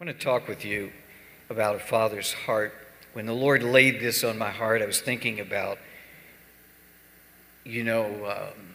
I 0.00 0.06
want 0.06 0.18
to 0.18 0.24
talk 0.24 0.48
with 0.48 0.64
you 0.64 0.92
about 1.50 1.76
a 1.76 1.78
father's 1.78 2.32
heart. 2.32 2.72
When 3.12 3.26
the 3.26 3.34
Lord 3.34 3.62
laid 3.62 4.00
this 4.00 4.24
on 4.24 4.38
my 4.38 4.48
heart, 4.48 4.80
I 4.80 4.86
was 4.86 4.98
thinking 4.98 5.40
about, 5.40 5.76
you 7.66 7.84
know, 7.84 8.06
um, 8.24 8.74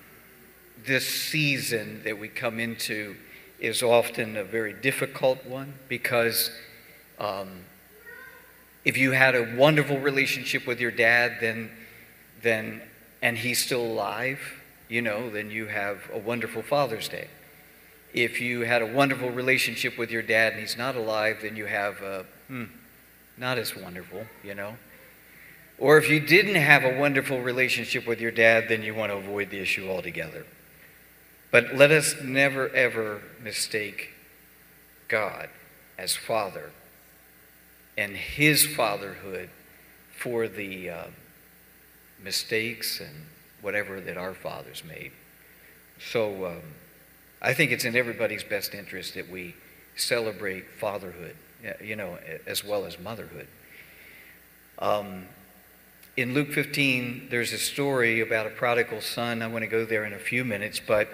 this 0.85 1.07
season 1.07 2.03
that 2.03 2.19
we 2.19 2.27
come 2.27 2.59
into 2.59 3.15
is 3.59 3.81
often 3.81 4.37
a 4.37 4.43
very 4.43 4.71
difficult 4.71 5.43
one 5.47 5.73
because 5.89 6.51
um, 7.17 7.61
if 8.83 8.95
you 8.95 9.13
had 9.13 9.33
a 9.33 9.55
wonderful 9.57 9.97
relationship 9.97 10.67
with 10.67 10.79
your 10.79 10.91
dad, 10.91 11.37
then, 11.41 11.71
then, 12.43 12.83
and 13.23 13.35
he's 13.39 13.65
still 13.65 13.81
alive, 13.81 14.61
you 14.89 15.01
know, 15.01 15.31
then 15.31 15.49
you 15.49 15.65
have 15.65 16.07
a 16.13 16.19
wonderful 16.19 16.61
Father's 16.61 17.09
Day. 17.09 17.29
If 18.15 18.39
you 18.39 18.61
had 18.61 18.81
a 18.81 18.85
wonderful 18.85 19.29
relationship 19.29 19.97
with 19.97 20.09
your 20.09 20.21
dad 20.21 20.53
and 20.53 20.61
he's 20.61 20.77
not 20.77 20.95
alive, 20.95 21.39
then 21.41 21.57
you 21.57 21.65
have 21.65 22.01
a, 22.01 22.25
hmm, 22.47 22.63
not 23.37 23.57
as 23.57 23.75
wonderful, 23.75 24.23
you 24.41 24.55
know. 24.55 24.77
Or 25.77 25.97
if 25.97 26.09
you 26.09 26.21
didn't 26.21 26.55
have 26.55 26.85
a 26.85 26.97
wonderful 26.97 27.41
relationship 27.41 28.07
with 28.07 28.21
your 28.21 28.31
dad, 28.31 28.69
then 28.69 28.83
you 28.83 28.95
want 28.95 29.11
to 29.11 29.17
avoid 29.17 29.49
the 29.49 29.59
issue 29.59 29.89
altogether. 29.89 30.45
But 31.51 31.75
let 31.75 31.91
us 31.91 32.15
never, 32.23 32.69
ever 32.69 33.21
mistake 33.43 34.11
God 35.09 35.49
as 35.97 36.15
Father 36.15 36.71
and 37.97 38.15
His 38.15 38.65
fatherhood 38.65 39.49
for 40.17 40.47
the 40.47 40.89
uh, 40.89 41.03
mistakes 42.23 43.01
and 43.01 43.25
whatever 43.61 43.99
that 43.99 44.15
our 44.15 44.33
fathers 44.33 44.83
made. 44.87 45.11
So, 45.99 46.45
um, 46.45 46.61
I 47.41 47.53
think 47.53 47.71
it's 47.71 47.85
in 47.85 47.95
everybody's 47.95 48.43
best 48.43 48.73
interest 48.73 49.15
that 49.15 49.29
we 49.29 49.55
celebrate 49.95 50.65
fatherhood, 50.79 51.35
you 51.81 51.95
know, 51.95 52.17
as 52.45 52.63
well 52.63 52.85
as 52.85 52.99
motherhood. 52.99 53.47
Um, 54.79 55.25
in 56.17 56.33
Luke 56.33 56.51
15, 56.51 57.27
there's 57.29 57.51
a 57.51 57.57
story 57.57 58.21
about 58.21 58.47
a 58.47 58.49
prodigal 58.49 59.01
son. 59.01 59.41
I 59.41 59.47
want 59.47 59.63
to 59.63 59.67
go 59.67 59.85
there 59.85 60.05
in 60.05 60.13
a 60.13 60.19
few 60.19 60.45
minutes, 60.45 60.79
but 60.85 61.09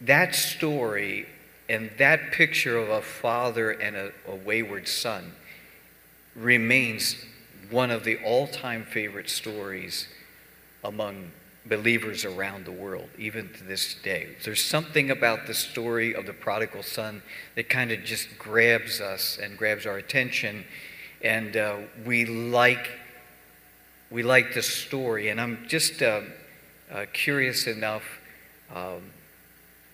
that 0.00 0.34
story 0.34 1.26
and 1.68 1.90
that 1.98 2.32
picture 2.32 2.76
of 2.76 2.88
a 2.88 3.00
father 3.00 3.70
and 3.70 3.94
a, 3.94 4.12
a 4.26 4.34
wayward 4.34 4.88
son 4.88 5.32
remains 6.34 7.16
one 7.70 7.90
of 7.92 8.02
the 8.02 8.16
all 8.24 8.48
time 8.48 8.84
favorite 8.84 9.30
stories 9.30 10.08
among 10.82 11.30
believers 11.70 12.24
around 12.24 12.64
the 12.66 12.72
world, 12.72 13.08
even 13.16 13.48
to 13.54 13.64
this 13.64 13.94
day. 13.94 14.36
There's 14.44 14.62
something 14.62 15.10
about 15.10 15.46
the 15.46 15.54
story 15.54 16.14
of 16.14 16.26
the 16.26 16.32
prodigal 16.32 16.82
son 16.82 17.22
that 17.54 17.70
kind 17.70 17.92
of 17.92 18.04
just 18.04 18.38
grabs 18.38 19.00
us 19.00 19.38
and 19.40 19.56
grabs 19.56 19.86
our 19.86 19.96
attention, 19.96 20.64
and 21.22 21.56
uh, 21.56 21.76
we 22.04 22.26
like 22.26 22.90
we 24.10 24.24
like 24.24 24.52
the 24.52 24.62
story. 24.62 25.28
And 25.28 25.40
I'm 25.40 25.64
just 25.68 26.02
uh, 26.02 26.22
uh, 26.92 27.06
curious 27.12 27.68
enough 27.68 28.02
um, 28.74 29.12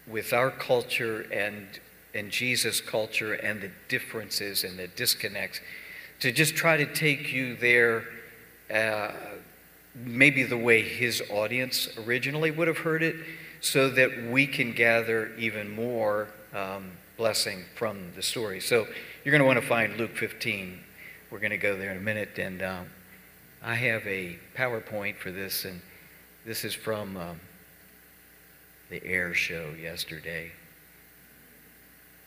with 0.09 0.33
our 0.33 0.51
culture 0.51 1.27
and 1.31 1.67
and 2.15 2.31
Jesus' 2.31 2.81
culture 2.81 3.35
and 3.35 3.61
the 3.61 3.71
differences 3.89 4.65
and 4.65 4.79
the 4.79 4.89
disconnects 4.89 5.61
to 6.21 6.33
just 6.33 6.57
try 6.57 6.79
to 6.79 6.87
take 6.87 7.31
you 7.31 7.55
there 7.55 8.05
uh, 8.75 9.11
maybe 10.05 10.43
the 10.43 10.57
way 10.57 10.83
his 10.83 11.23
audience 11.31 11.89
originally 12.07 12.51
would 12.51 12.69
have 12.69 12.79
heard 12.79 13.03
it, 13.03 13.17
so 13.61 13.89
that 13.91 14.25
we 14.31 14.47
can 14.47 14.73
gather 14.73 15.35
even 15.37 15.75
more 15.75 16.29
um, 16.55 16.93
blessing 17.17 17.65
from 17.75 18.13
the 18.15 18.23
story. 18.23 18.61
So 18.61 18.87
you're 19.25 19.33
going 19.33 19.41
to 19.41 19.47
want 19.47 19.61
to 19.61 19.67
find 19.67 19.97
Luke 19.97 20.17
15. 20.17 20.79
We're 21.31 21.39
going 21.39 21.51
to 21.51 21.57
go 21.57 21.77
there 21.77 21.91
in 21.91 21.97
a 21.97 22.01
minute, 22.01 22.39
and 22.39 22.63
um, 22.63 22.87
I 23.63 23.75
have 23.75 24.07
a 24.07 24.39
PowerPoint 24.57 25.17
for 25.17 25.31
this, 25.31 25.65
and 25.65 25.81
this 26.45 26.65
is 26.65 26.75
from 26.75 27.17
um, 27.17 27.41
the 28.91 29.05
Air 29.05 29.35
Show 29.35 29.71
yesterday. 29.81 30.53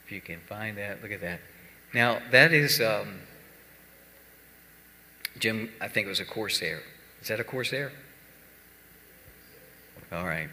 If 0.06 0.12
you 0.12 0.22
can 0.22 0.40
find 0.40 0.78
that, 0.78 1.02
look 1.02 1.12
at 1.12 1.22
that. 1.22 1.40
Now 1.94 2.20
that 2.32 2.52
is 2.52 2.82
um, 2.82 3.20
Jim. 5.38 5.70
I 5.80 5.88
think 5.88 6.08
it 6.08 6.10
was 6.10 6.20
a 6.20 6.26
Corsair. 6.26 6.82
Is 7.22 7.28
that 7.28 7.40
a 7.40 7.44
Corsair? 7.44 7.92
All 10.12 10.26
right. 10.26 10.50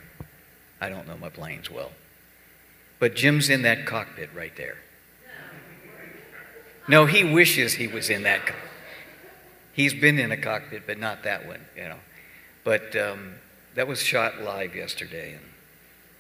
I 0.81 0.88
don't 0.88 1.06
know 1.06 1.16
my 1.16 1.31
planes 1.31 1.71
well. 1.71 1.93
But 2.99 3.15
Jim's 3.15 3.49
in 3.49 3.62
that 3.62 3.87
cockpit 3.87 4.31
right 4.34 4.56
there. 4.56 4.77
No, 6.88 7.06
he 7.06 7.25
wishes 7.25 7.75
he 7.75 7.88
was 7.88 8.10
in 8.10 8.22
that. 8.22 8.43
He's 9.72 9.93
been 9.93 10.19
in 10.19 10.31
a 10.31 10.37
cockpit, 10.37 10.87
but 10.87 10.99
not 10.99 11.25
that 11.25 11.47
one, 11.47 11.60
you 11.77 11.82
know. 11.82 11.99
But 12.65 12.94
um, 12.97 13.34
that 13.75 13.87
was 13.88 14.03
shot 14.03 14.41
live 14.41 14.75
yesterday 14.75 15.33
and 15.33 15.43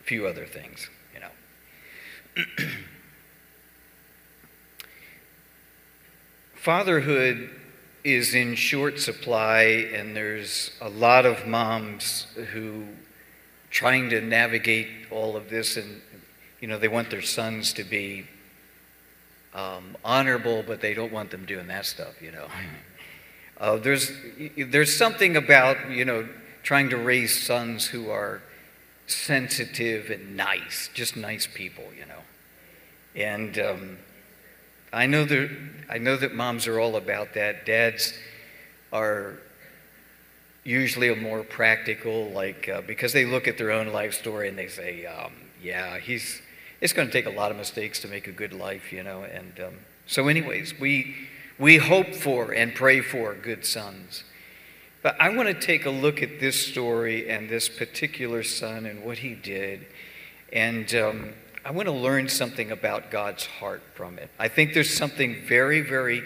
a 0.00 0.04
few 0.04 0.26
other 0.26 0.44
things, 0.44 0.88
you 1.14 1.20
know. 1.20 1.30
Fatherhood 6.54 7.48
is 8.06 8.36
in 8.36 8.54
short 8.54 9.00
supply, 9.00 9.62
and 9.92 10.14
there's 10.14 10.70
a 10.80 10.88
lot 10.88 11.26
of 11.26 11.44
moms 11.44 12.28
who 12.52 12.86
trying 13.70 14.08
to 14.10 14.20
navigate 14.20 14.86
all 15.10 15.36
of 15.36 15.50
this, 15.50 15.76
and 15.76 16.00
you 16.60 16.68
know 16.68 16.78
they 16.78 16.86
want 16.86 17.10
their 17.10 17.20
sons 17.20 17.72
to 17.72 17.82
be 17.82 18.24
um, 19.54 19.96
honorable, 20.04 20.62
but 20.64 20.80
they 20.80 20.94
don't 20.94 21.12
want 21.12 21.32
them 21.32 21.44
doing 21.46 21.66
that 21.66 21.84
stuff. 21.84 22.22
You 22.22 22.30
know, 22.30 22.46
uh, 23.58 23.76
there's 23.78 24.12
there's 24.56 24.96
something 24.96 25.36
about 25.36 25.90
you 25.90 26.04
know 26.04 26.28
trying 26.62 26.90
to 26.90 26.96
raise 26.96 27.42
sons 27.42 27.86
who 27.86 28.08
are 28.08 28.40
sensitive 29.08 30.10
and 30.10 30.36
nice, 30.36 30.90
just 30.94 31.16
nice 31.16 31.48
people. 31.52 31.86
You 31.98 32.06
know, 32.06 32.22
and 33.16 33.58
um, 33.58 33.98
I 34.96 35.04
know 35.04 35.26
that 35.26 35.50
I 35.90 35.98
know 35.98 36.16
that 36.16 36.34
moms 36.34 36.66
are 36.66 36.80
all 36.80 36.96
about 36.96 37.34
that. 37.34 37.66
Dads 37.66 38.14
are 38.94 39.34
usually 40.64 41.10
a 41.10 41.14
more 41.14 41.42
practical, 41.42 42.30
like 42.30 42.66
uh, 42.70 42.80
because 42.80 43.12
they 43.12 43.26
look 43.26 43.46
at 43.46 43.58
their 43.58 43.72
own 43.72 43.88
life 43.88 44.14
story 44.14 44.48
and 44.48 44.56
they 44.56 44.68
say, 44.68 45.04
um, 45.04 45.32
"Yeah, 45.62 45.98
he's 45.98 46.40
it's 46.80 46.94
going 46.94 47.08
to 47.08 47.12
take 47.12 47.26
a 47.26 47.30
lot 47.38 47.50
of 47.50 47.58
mistakes 47.58 48.00
to 48.00 48.08
make 48.08 48.26
a 48.26 48.32
good 48.32 48.54
life," 48.54 48.90
you 48.90 49.02
know. 49.02 49.24
And 49.24 49.60
um, 49.60 49.74
so, 50.06 50.28
anyways, 50.28 50.80
we 50.80 51.14
we 51.58 51.76
hope 51.76 52.14
for 52.14 52.52
and 52.52 52.74
pray 52.74 53.02
for 53.02 53.34
good 53.34 53.66
sons. 53.66 54.24
But 55.02 55.20
I 55.20 55.28
want 55.28 55.48
to 55.48 55.54
take 55.54 55.84
a 55.84 55.90
look 55.90 56.22
at 56.22 56.40
this 56.40 56.58
story 56.66 57.28
and 57.28 57.50
this 57.50 57.68
particular 57.68 58.42
son 58.42 58.86
and 58.86 59.04
what 59.04 59.18
he 59.18 59.34
did, 59.34 59.84
and. 60.54 60.94
Um, 60.94 61.34
I 61.66 61.72
want 61.72 61.86
to 61.86 61.92
learn 61.92 62.28
something 62.28 62.70
about 62.70 63.10
God's 63.10 63.44
heart 63.44 63.82
from 63.94 64.20
it. 64.20 64.30
I 64.38 64.46
think 64.46 64.72
there's 64.72 64.96
something 64.96 65.34
very, 65.48 65.80
very 65.80 66.22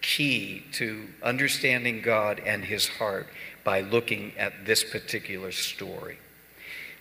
key 0.00 0.64
to 0.72 1.04
understanding 1.22 2.00
God 2.00 2.40
and 2.40 2.64
his 2.64 2.88
heart 2.88 3.26
by 3.64 3.82
looking 3.82 4.32
at 4.38 4.64
this 4.64 4.82
particular 4.82 5.52
story. 5.52 6.16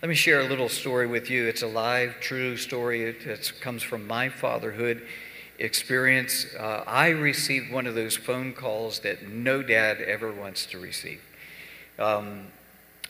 Let 0.01 0.09
me 0.09 0.15
share 0.15 0.41
a 0.41 0.49
little 0.49 0.67
story 0.67 1.07
with 1.07 1.29
you. 1.29 1.45
It's 1.47 1.61
a 1.61 1.67
live, 1.67 2.19
true 2.19 2.57
story. 2.57 3.03
It 3.03 3.53
comes 3.61 3.83
from 3.83 4.05
my 4.05 4.27
fatherhood 4.27 5.07
experience. 5.57 6.45
Uh, 6.59 6.83
I 6.85 7.07
received 7.11 7.71
one 7.71 7.87
of 7.87 7.95
those 7.95 8.17
phone 8.17 8.51
calls 8.51 8.99
that 8.99 9.29
no 9.29 9.63
dad 9.63 10.01
ever 10.01 10.33
wants 10.33 10.65
to 10.67 10.77
receive. 10.77 11.21
Um, 11.97 12.47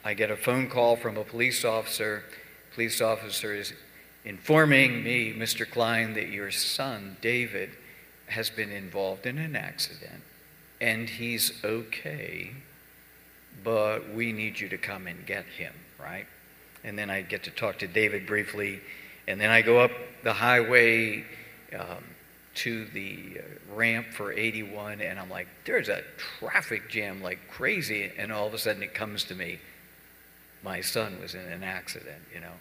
I 0.06 0.14
get 0.14 0.30
a 0.30 0.38
phone 0.38 0.70
call 0.70 0.98
from 0.98 1.18
a 1.18 1.24
police 1.24 1.66
officer. 1.66 2.26
Police 2.76 3.02
officer 3.02 3.56
is 3.56 3.74
informing 4.28 5.04
me, 5.04 5.34
Mr. 5.34 5.70
Cline, 5.70 6.14
that 6.14 6.30
your 6.30 6.52
son, 6.52 7.16
David, 7.22 7.70
has 8.28 8.50
been 8.50 8.72
involved 8.72 9.26
in 9.26 9.38
an 9.38 9.56
accident 9.56 10.22
and 10.80 11.10
he's 11.10 11.64
okay, 11.64 12.52
but 13.64 14.14
we 14.14 14.32
need 14.32 14.60
you 14.60 14.70
to 14.70 14.78
come 14.78 15.08
and 15.08 15.26
get 15.26 15.46
him, 15.46 15.74
right? 16.00 16.26
And 16.84 16.98
then 16.98 17.10
I 17.10 17.22
get 17.22 17.44
to 17.44 17.52
talk 17.52 17.80
to 17.80 17.88
David 17.88 18.28
briefly, 18.28 18.82
and 19.28 19.42
then 19.42 19.50
I 19.50 19.62
go 19.62 19.80
up 19.80 19.92
the 20.24 20.34
highway 20.34 21.26
um, 21.74 22.04
to 22.56 22.86
the 22.86 23.40
uh, 23.40 23.76
ramp 23.76 24.08
for 24.14 24.32
81, 24.32 25.02
and 25.02 25.20
I'm 25.20 25.30
like, 25.30 25.48
there's 25.66 25.90
a 25.90 26.04
traffic 26.18 26.90
jam 26.90 27.24
like 27.24 27.40
crazy, 27.50 28.12
and 28.18 28.32
all 28.32 28.46
of 28.46 28.54
a 28.54 28.58
sudden 28.58 28.84
it 28.84 28.94
comes 28.94 29.24
to 29.26 29.36
me, 29.36 29.60
my 30.64 30.82
son 30.82 31.20
was 31.22 31.34
in 31.34 31.42
an 31.42 31.64
accident, 31.64 32.22
you 32.34 32.42
know. 32.42 32.54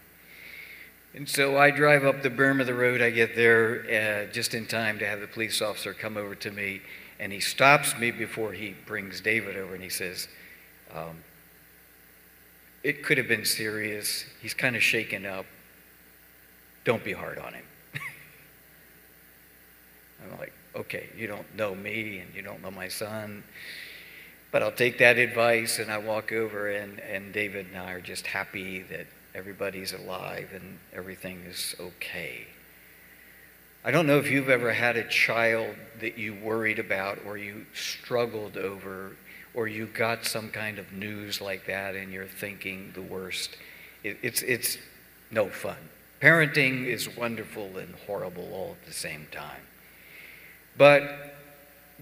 And 1.16 1.28
so 1.28 1.56
I 1.56 1.70
drive 1.70 2.04
up 2.04 2.22
the 2.22 2.30
berm 2.30 2.60
of 2.60 2.66
the 2.66 2.74
road. 2.74 3.00
I 3.00 3.10
get 3.10 3.34
there 3.34 4.26
uh, 4.28 4.32
just 4.32 4.54
in 4.54 4.66
time 4.66 4.98
to 4.98 5.06
have 5.06 5.20
the 5.20 5.26
police 5.26 5.62
officer 5.62 5.94
come 5.94 6.16
over 6.18 6.34
to 6.34 6.50
me, 6.50 6.82
and 7.18 7.32
he 7.32 7.40
stops 7.40 7.98
me 7.98 8.10
before 8.10 8.52
he 8.52 8.76
brings 8.86 9.20
David 9.22 9.56
over, 9.56 9.74
and 9.74 9.82
he 9.82 9.88
says, 9.88 10.28
um, 10.94 11.24
"It 12.84 13.02
could 13.02 13.16
have 13.16 13.28
been 13.28 13.46
serious. 13.46 14.26
He's 14.42 14.52
kind 14.52 14.76
of 14.76 14.82
shaken 14.82 15.24
up. 15.24 15.46
Don't 16.84 17.02
be 17.02 17.14
hard 17.14 17.38
on 17.38 17.54
him." 17.54 17.64
I'm 20.22 20.38
like, 20.38 20.52
Okay, 20.76 21.08
you 21.16 21.26
don't 21.26 21.54
know 21.56 21.74
me 21.74 22.19
and 22.19 22.34
you 22.34 22.42
don't 22.42 22.62
know 22.62 22.70
my 22.70 22.88
son, 22.88 23.42
but 24.52 24.62
I'll 24.62 24.70
take 24.70 24.98
that 24.98 25.16
advice 25.16 25.78
and 25.78 25.90
I 25.90 25.96
walk 25.96 26.32
over, 26.32 26.69
and, 26.69 27.00
and 27.00 27.32
David 27.32 27.69
and 27.72 27.78
I 27.78 27.92
are 27.92 28.00
just 28.02 28.26
happy 28.26 28.82
that 28.82 29.06
everybody's 29.36 29.92
alive 29.92 30.48
and 30.54 30.78
everything 30.94 31.42
is 31.46 31.76
okay. 31.78 32.46
I 33.84 33.90
don't 33.90 34.06
know 34.06 34.18
if 34.18 34.30
you've 34.30 34.48
ever 34.48 34.72
had 34.72 34.96
a 34.96 35.06
child 35.06 35.76
that 36.00 36.18
you 36.18 36.34
worried 36.34 36.78
about 36.78 37.18
or 37.26 37.36
you 37.36 37.66
struggled 37.74 38.56
over 38.56 39.12
or 39.54 39.68
you 39.68 39.86
got 39.86 40.24
some 40.24 40.48
kind 40.48 40.78
of 40.78 40.90
news 40.90 41.40
like 41.40 41.66
that 41.66 41.94
and 41.94 42.10
you're 42.12 42.26
thinking 42.26 42.92
the 42.94 43.02
worst. 43.02 43.56
It, 44.02 44.16
it's, 44.22 44.40
it's 44.42 44.78
no 45.30 45.48
fun. 45.48 45.76
Parenting 46.20 46.86
is 46.86 47.14
wonderful 47.14 47.76
and 47.76 47.94
horrible 48.06 48.48
all 48.54 48.76
at 48.80 48.86
the 48.86 48.94
same 48.94 49.26
time. 49.30 49.60
But 50.78 51.34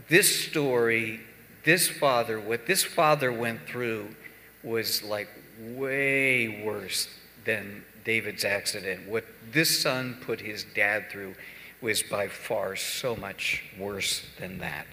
this 0.09 0.47
story, 0.47 1.21
this 1.65 1.89
father, 1.89 2.39
what 2.39 2.67
this 2.67 2.85
father 2.85 3.33
went 3.33 3.67
through 3.67 4.15
was 4.63 5.03
like 5.03 5.29
way 5.61 6.63
worse 6.65 7.09
than 7.45 7.85
David's 8.05 8.45
accident. 8.45 9.09
What 9.09 9.25
this 9.53 9.81
son 9.81 10.19
put 10.21 10.41
his 10.41 10.65
dad 10.75 11.11
through 11.11 11.35
was 11.81 12.03
by 12.03 12.29
far 12.29 12.77
so 12.77 13.15
much 13.15 13.63
worse 13.79 14.25
than 14.39 14.59
that. 14.59 14.87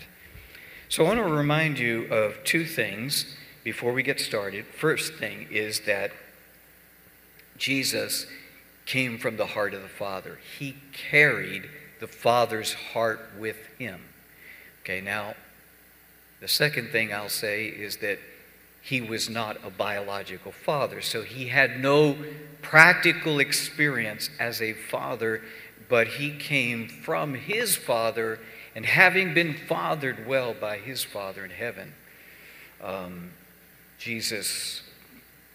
So 0.90 1.06
I 1.06 1.08
want 1.08 1.20
to 1.20 1.34
remind 1.34 1.80
you 1.80 2.04
of 2.14 2.44
two 2.44 2.66
things 2.66 3.38
before 3.64 3.94
we 3.94 4.04
get 4.04 4.20
started. 4.20 4.66
First 4.66 5.14
thing 5.14 5.48
is 5.50 5.82
that 5.82 6.12
Jesus 7.58 8.26
came 8.86 9.18
from 9.18 9.38
the 9.38 9.46
heart 9.46 9.74
of 9.74 9.84
the 9.84 9.88
Father. 9.88 10.40
He 10.60 10.76
carried 10.92 11.70
the 12.00 12.08
Father's 12.08 12.74
heart 12.74 13.22
with 13.40 13.58
him. 13.78 14.02
Okay, 14.84 15.00
now, 15.00 15.36
the 16.42 16.48
second 16.48 16.90
thing 16.90 17.14
I'll 17.14 17.30
say 17.30 17.68
is 17.68 17.98
that 17.98 18.20
he 18.82 19.00
was 19.00 19.30
not 19.30 19.58
a 19.64 19.70
biological 19.70 20.52
father. 20.52 21.02
So 21.02 21.22
he 21.22 21.48
had 21.48 21.80
no 21.80 22.18
practical 22.62 23.40
experience 23.40 24.30
as 24.40 24.62
a 24.62 24.74
father, 24.74 25.42
but 25.88 26.08
he 26.08 26.36
came 26.36 26.88
from 26.88 27.36
his 27.36 27.76
father, 27.76 28.40
and 28.76 28.86
having 28.86 29.34
been 29.34 29.54
fathered 29.54 30.28
well 30.28 30.54
by 30.54 30.78
his 30.78 31.04
father 31.04 31.46
in 31.46 31.52
heaven, 31.52 31.94
um, 32.82 33.32
Jesus 34.00 34.82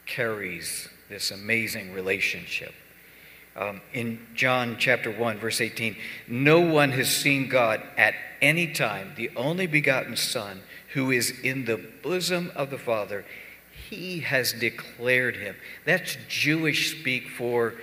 carries 0.07 0.89
this 1.09 1.31
amazing 1.31 1.93
relationship. 1.93 2.75
Um, 3.57 3.81
in 3.93 4.25
John 4.35 4.77
chapter 4.79 5.11
1, 5.11 5.39
verse 5.39 5.61
18, 5.61 5.97
no 6.29 6.61
one 6.61 6.93
has 6.93 7.09
seen 7.09 7.49
God 7.49 7.83
at 7.97 8.15
any 8.43 8.73
time, 8.73 9.15
the 9.17 9.31
only 9.35 9.67
begotten 9.67 10.15
Son 10.17 10.61
who 10.95 11.11
is 11.11 11.31
in 11.41 11.65
the 11.65 11.81
bosom 12.03 12.53
of 12.55 12.71
the 12.71 12.79
Father, 12.79 13.25
he 13.89 14.21
has 14.21 14.53
declared 14.53 15.37
him. 15.37 15.57
That's 15.85 16.17
Jewish 16.29 16.99
speak 16.99 17.29
for 17.29 17.75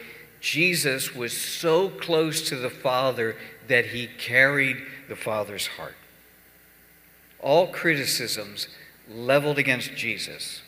Jesus 0.41 1.15
was 1.15 1.35
so 1.35 1.89
close 1.89 2.50
to 2.50 2.57
the 2.57 2.69
Father 2.69 3.38
that 3.67 3.88
he 3.88 4.07
carried 4.07 4.77
the 5.07 5.15
Father's 5.15 5.67
heart. 5.67 5.95
All 7.39 7.67
criticisms 7.67 8.67
leveled 9.09 9.57
against 9.57 9.95
Jesus, 9.95 10.61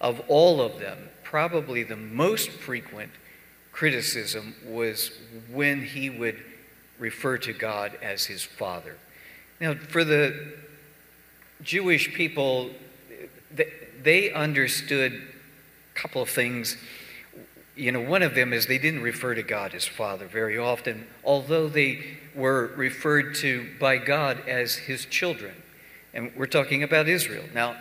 of 0.00 0.20
all 0.26 0.60
of 0.60 0.80
them, 0.80 1.10
probably 1.22 1.84
the 1.84 1.96
most 1.96 2.50
frequent 2.50 3.12
criticism 3.70 4.56
was 4.66 5.12
when 5.52 5.84
he 5.84 6.10
would 6.10 6.42
refer 6.98 7.38
to 7.38 7.52
God 7.52 7.96
as 8.02 8.24
his 8.24 8.42
Father. 8.42 8.96
Now, 9.60 9.74
for 9.74 10.02
the 10.02 10.54
Jewish 11.62 12.12
people, 12.14 12.70
they 14.02 14.32
understood 14.32 15.12
a 15.12 15.98
couple 15.98 16.22
of 16.22 16.28
things. 16.28 16.76
You 17.74 17.92
know, 17.92 18.00
one 18.00 18.22
of 18.22 18.34
them 18.34 18.52
is 18.52 18.66
they 18.66 18.78
didn't 18.78 19.02
refer 19.02 19.34
to 19.34 19.42
God 19.42 19.74
as 19.74 19.86
Father 19.86 20.26
very 20.26 20.58
often, 20.58 21.06
although 21.24 21.68
they 21.68 22.18
were 22.34 22.72
referred 22.76 23.34
to 23.36 23.68
by 23.80 23.98
God 23.98 24.46
as 24.48 24.76
His 24.76 25.06
children. 25.06 25.54
And 26.14 26.32
we're 26.36 26.46
talking 26.46 26.82
about 26.82 27.08
Israel. 27.08 27.44
Now, 27.54 27.76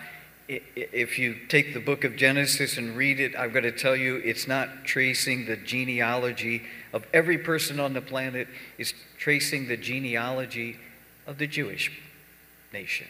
if 0.48 1.18
you 1.18 1.36
take 1.48 1.74
the 1.74 1.80
book 1.80 2.04
of 2.04 2.16
Genesis 2.16 2.78
and 2.78 2.95
read 2.95 3.19
it, 3.19 3.36
I've 3.36 3.54
got 3.54 3.62
to 3.62 3.71
tell 3.71 3.95
you, 3.95 4.18
it's 4.18 4.48
not 4.48 4.86
tracing 4.86 5.45
the 5.45 5.56
genealogy 5.56 6.63
of 6.94 7.06
every 7.13 7.38
person 7.38 7.80
on 7.80 7.94
the 7.94 8.01
planet, 8.01 8.48
it's 8.78 8.94
tracing 9.18 9.68
the 9.68 9.78
genealogy 9.78 10.78
of 11.25 11.39
the 11.39 11.48
Jewish 11.48 11.92
nation 12.71 13.07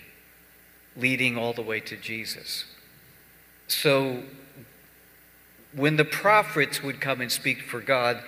leading 0.98 1.38
all 1.38 1.54
the 1.54 1.62
way 1.62 1.80
to 1.80 1.98
Jesus. 1.98 2.66
So 3.68 4.24
when 5.74 5.98
the 5.98 6.06
prophets 6.06 6.82
would 6.82 7.02
come 7.02 7.22
and 7.22 7.32
speak 7.32 7.62
for 7.62 7.82
God, 7.82 8.22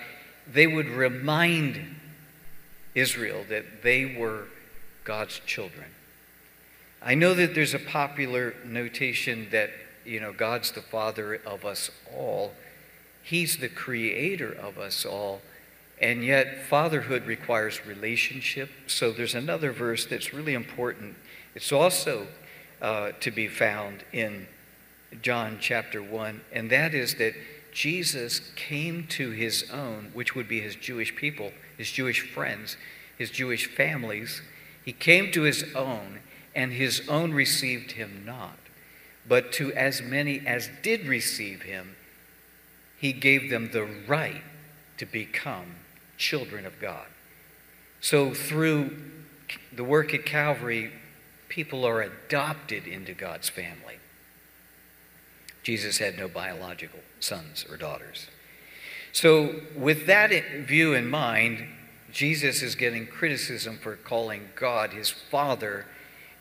they 0.50 0.66
would 0.66 0.88
remind 0.88 1.96
Israel 2.94 3.44
that 3.48 3.82
they 3.82 4.16
were 4.18 4.44
God's 5.04 5.40
children. 5.40 5.86
I 7.02 7.14
know 7.14 7.32
that 7.34 7.54
there's 7.54 7.74
a 7.74 7.78
popular 7.78 8.54
notation 8.64 9.48
that, 9.50 9.70
you 10.04 10.20
know, 10.20 10.32
God's 10.32 10.72
the 10.72 10.82
father 10.82 11.36
of 11.46 11.64
us 11.64 11.90
all. 12.14 12.52
He's 13.22 13.58
the 13.58 13.68
creator 13.68 14.52
of 14.52 14.78
us 14.78 15.06
all. 15.06 15.40
And 16.00 16.24
yet, 16.24 16.64
fatherhood 16.66 17.26
requires 17.26 17.86
relationship. 17.86 18.70
So 18.86 19.12
there's 19.12 19.34
another 19.34 19.72
verse 19.72 20.06
that's 20.06 20.32
really 20.32 20.54
important. 20.54 21.16
It's 21.54 21.72
also 21.72 22.26
uh, 22.80 23.12
to 23.20 23.30
be 23.30 23.48
found 23.48 24.04
in 24.12 24.46
John 25.22 25.58
chapter 25.60 26.02
1, 26.02 26.40
and 26.52 26.70
that 26.70 26.94
is 26.94 27.14
that 27.16 27.34
Jesus 27.72 28.40
came 28.56 29.06
to 29.08 29.30
his 29.30 29.70
own, 29.70 30.10
which 30.12 30.34
would 30.34 30.48
be 30.48 30.60
his 30.60 30.76
Jewish 30.76 31.14
people, 31.14 31.52
his 31.76 31.90
Jewish 31.90 32.20
friends, 32.20 32.76
his 33.16 33.30
Jewish 33.30 33.66
families. 33.66 34.42
He 34.84 34.92
came 34.92 35.30
to 35.32 35.42
his 35.42 35.64
own, 35.74 36.20
and 36.54 36.72
his 36.72 37.08
own 37.08 37.32
received 37.32 37.92
him 37.92 38.22
not. 38.24 38.58
But 39.26 39.52
to 39.52 39.72
as 39.74 40.00
many 40.00 40.46
as 40.46 40.70
did 40.82 41.06
receive 41.06 41.62
him, 41.62 41.96
he 42.98 43.12
gave 43.12 43.50
them 43.50 43.70
the 43.72 43.84
right 44.06 44.42
to 44.96 45.06
become 45.06 45.76
children 46.16 46.66
of 46.66 46.80
God. 46.80 47.06
So 48.00 48.34
through 48.34 48.96
the 49.72 49.84
work 49.84 50.14
at 50.14 50.24
Calvary, 50.24 50.92
people 51.58 51.84
are 51.84 52.02
adopted 52.02 52.86
into 52.86 53.12
God's 53.12 53.48
family. 53.48 53.96
Jesus 55.64 55.98
had 55.98 56.16
no 56.16 56.28
biological 56.28 57.00
sons 57.18 57.66
or 57.68 57.76
daughters. 57.76 58.28
So, 59.10 59.62
with 59.74 60.06
that 60.06 60.30
view 60.68 60.94
in 60.94 61.10
mind, 61.10 61.66
Jesus 62.12 62.62
is 62.62 62.76
getting 62.76 63.08
criticism 63.08 63.76
for 63.76 63.96
calling 63.96 64.50
God 64.54 64.92
his 64.92 65.10
Father, 65.10 65.86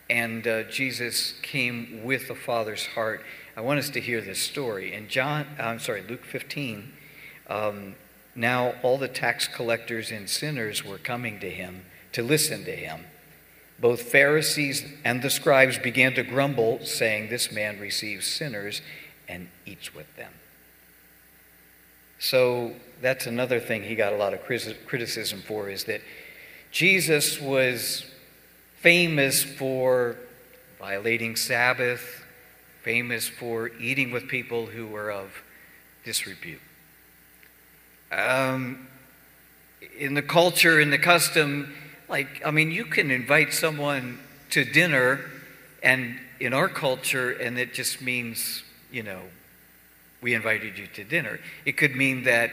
and 0.07 0.47
uh, 0.47 0.65
Jesus 0.65 1.33
came 1.41 2.03
with 2.03 2.27
the 2.27 2.35
Father's 2.35 2.85
heart. 2.85 3.25
I 3.55 3.61
want 3.61 3.79
us 3.79 3.89
to 3.89 3.99
hear 3.99 4.21
this 4.21 4.39
story. 4.39 4.93
In 4.93 5.07
John, 5.07 5.47
I'm 5.57 5.79
sorry, 5.79 6.03
Luke 6.07 6.25
15, 6.25 6.93
um, 7.49 7.95
now 8.35 8.75
all 8.83 8.99
the 8.99 9.07
tax 9.07 9.47
collectors 9.47 10.11
and 10.11 10.29
sinners 10.29 10.85
were 10.85 10.99
coming 10.99 11.39
to 11.39 11.49
him 11.49 11.85
to 12.11 12.21
listen 12.21 12.65
to 12.65 12.75
him 12.75 13.05
both 13.79 14.01
Pharisees 14.01 14.85
and 15.03 15.21
the 15.21 15.29
scribes 15.29 15.77
began 15.77 16.13
to 16.15 16.23
grumble, 16.23 16.79
saying, 16.83 17.29
This 17.29 17.51
man 17.51 17.79
receives 17.79 18.25
sinners 18.25 18.81
and 19.27 19.49
eats 19.65 19.93
with 19.93 20.13
them. 20.15 20.31
So 22.19 22.73
that's 23.01 23.27
another 23.27 23.59
thing 23.59 23.83
he 23.83 23.95
got 23.95 24.13
a 24.13 24.17
lot 24.17 24.33
of 24.33 24.41
criticism 24.43 25.41
for 25.41 25.69
is 25.69 25.83
that 25.83 26.01
Jesus 26.71 27.39
was 27.39 28.05
famous 28.77 29.43
for 29.43 30.17
violating 30.79 31.35
Sabbath, 31.35 32.23
famous 32.81 33.27
for 33.27 33.69
eating 33.79 34.11
with 34.11 34.27
people 34.27 34.67
who 34.67 34.87
were 34.87 35.11
of 35.11 35.43
disrepute. 36.03 36.61
Um, 38.11 38.87
in 39.97 40.13
the 40.13 40.21
culture, 40.21 40.79
in 40.79 40.89
the 40.89 40.97
custom, 40.97 41.73
like, 42.09 42.41
I 42.45 42.51
mean, 42.51 42.71
you 42.71 42.85
can 42.85 43.11
invite 43.11 43.53
someone 43.53 44.19
to 44.51 44.63
dinner, 44.63 45.19
and 45.83 46.19
in 46.39 46.53
our 46.53 46.69
culture, 46.69 47.31
and 47.31 47.57
it 47.57 47.73
just 47.73 48.01
means, 48.01 48.63
you 48.91 49.03
know, 49.03 49.21
we 50.21 50.33
invited 50.33 50.77
you 50.77 50.87
to 50.87 51.03
dinner. 51.03 51.39
It 51.65 51.77
could 51.77 51.95
mean 51.95 52.23
that, 52.23 52.51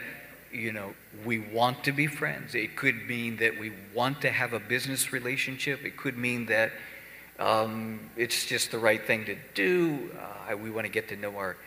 you 0.51 0.71
know, 0.71 0.93
we 1.25 1.39
want 1.39 1.83
to 1.85 1.91
be 1.91 2.07
friends. 2.07 2.53
It 2.55 2.75
could 2.75 3.07
mean 3.07 3.37
that 3.37 3.57
we 3.59 3.71
want 3.93 4.21
to 4.21 4.31
have 4.31 4.53
a 4.53 4.59
business 4.59 5.11
relationship. 5.11 5.83
It 5.83 5.97
could 5.97 6.17
mean 6.17 6.45
that 6.47 6.71
um, 7.39 7.99
it's 8.15 8.45
just 8.45 8.71
the 8.71 8.77
right 8.77 9.05
thing 9.05 9.25
to 9.25 9.35
do. 9.53 10.11
Uh, 10.51 10.55
we 10.57 10.69
want 10.69 10.85
to 10.85 10.91
get 10.91 11.09
to 11.09 11.15
know 11.15 11.35
our, 11.37 11.57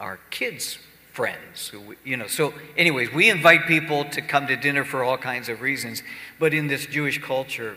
our 0.00 0.18
kids 0.30 0.78
friends 1.16 1.68
who 1.68 1.96
you 2.04 2.14
know 2.14 2.26
so 2.26 2.52
anyways 2.76 3.10
we 3.10 3.30
invite 3.30 3.66
people 3.66 4.04
to 4.04 4.20
come 4.20 4.46
to 4.46 4.54
dinner 4.54 4.84
for 4.84 5.02
all 5.02 5.16
kinds 5.16 5.48
of 5.48 5.62
reasons 5.62 6.02
but 6.38 6.52
in 6.52 6.66
this 6.66 6.84
jewish 6.84 7.20
culture 7.22 7.74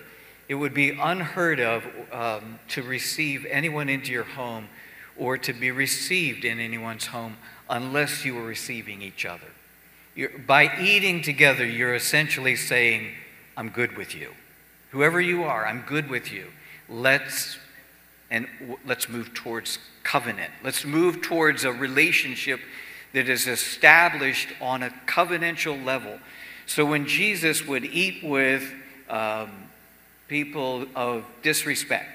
it 0.49 0.55
would 0.55 0.73
be 0.73 0.89
unheard 0.89 1.59
of 1.59 1.85
um, 2.11 2.59
to 2.67 2.81
receive 2.81 3.45
anyone 3.49 3.87
into 3.87 4.11
your 4.11 4.23
home 4.23 4.67
or 5.15 5.37
to 5.37 5.53
be 5.53 5.69
received 5.69 6.43
in 6.43 6.59
anyone's 6.59 7.05
home 7.05 7.37
unless 7.69 8.25
you 8.25 8.33
were 8.33 8.43
receiving 8.43 9.03
each 9.03 9.25
other. 9.25 9.51
You're, 10.15 10.31
by 10.39 10.75
eating 10.81 11.21
together, 11.21 11.63
you're 11.63 11.93
essentially 11.93 12.55
saying, 12.55 13.11
I'm 13.55 13.69
good 13.69 13.95
with 13.95 14.15
you. 14.15 14.33
Whoever 14.89 15.21
you 15.21 15.43
are, 15.43 15.67
I'm 15.67 15.83
good 15.85 16.09
with 16.09 16.31
you. 16.31 16.47
Let's 16.89 17.57
and 18.31 18.47
w- 18.59 18.79
let's 18.85 19.09
move 19.09 19.33
towards 19.33 19.79
covenant. 20.03 20.51
Let's 20.63 20.85
move 20.85 21.21
towards 21.21 21.63
a 21.63 21.71
relationship 21.71 22.59
that 23.13 23.29
is 23.29 23.47
established 23.47 24.49
on 24.61 24.83
a 24.83 24.89
covenantal 25.07 25.83
level. 25.83 26.19
So 26.65 26.85
when 26.85 27.07
Jesus 27.07 27.65
would 27.65 27.85
eat 27.85 28.23
with 28.23 28.71
um, 29.09 29.49
people 30.27 30.85
of 30.95 31.25
disrespect, 31.41 32.09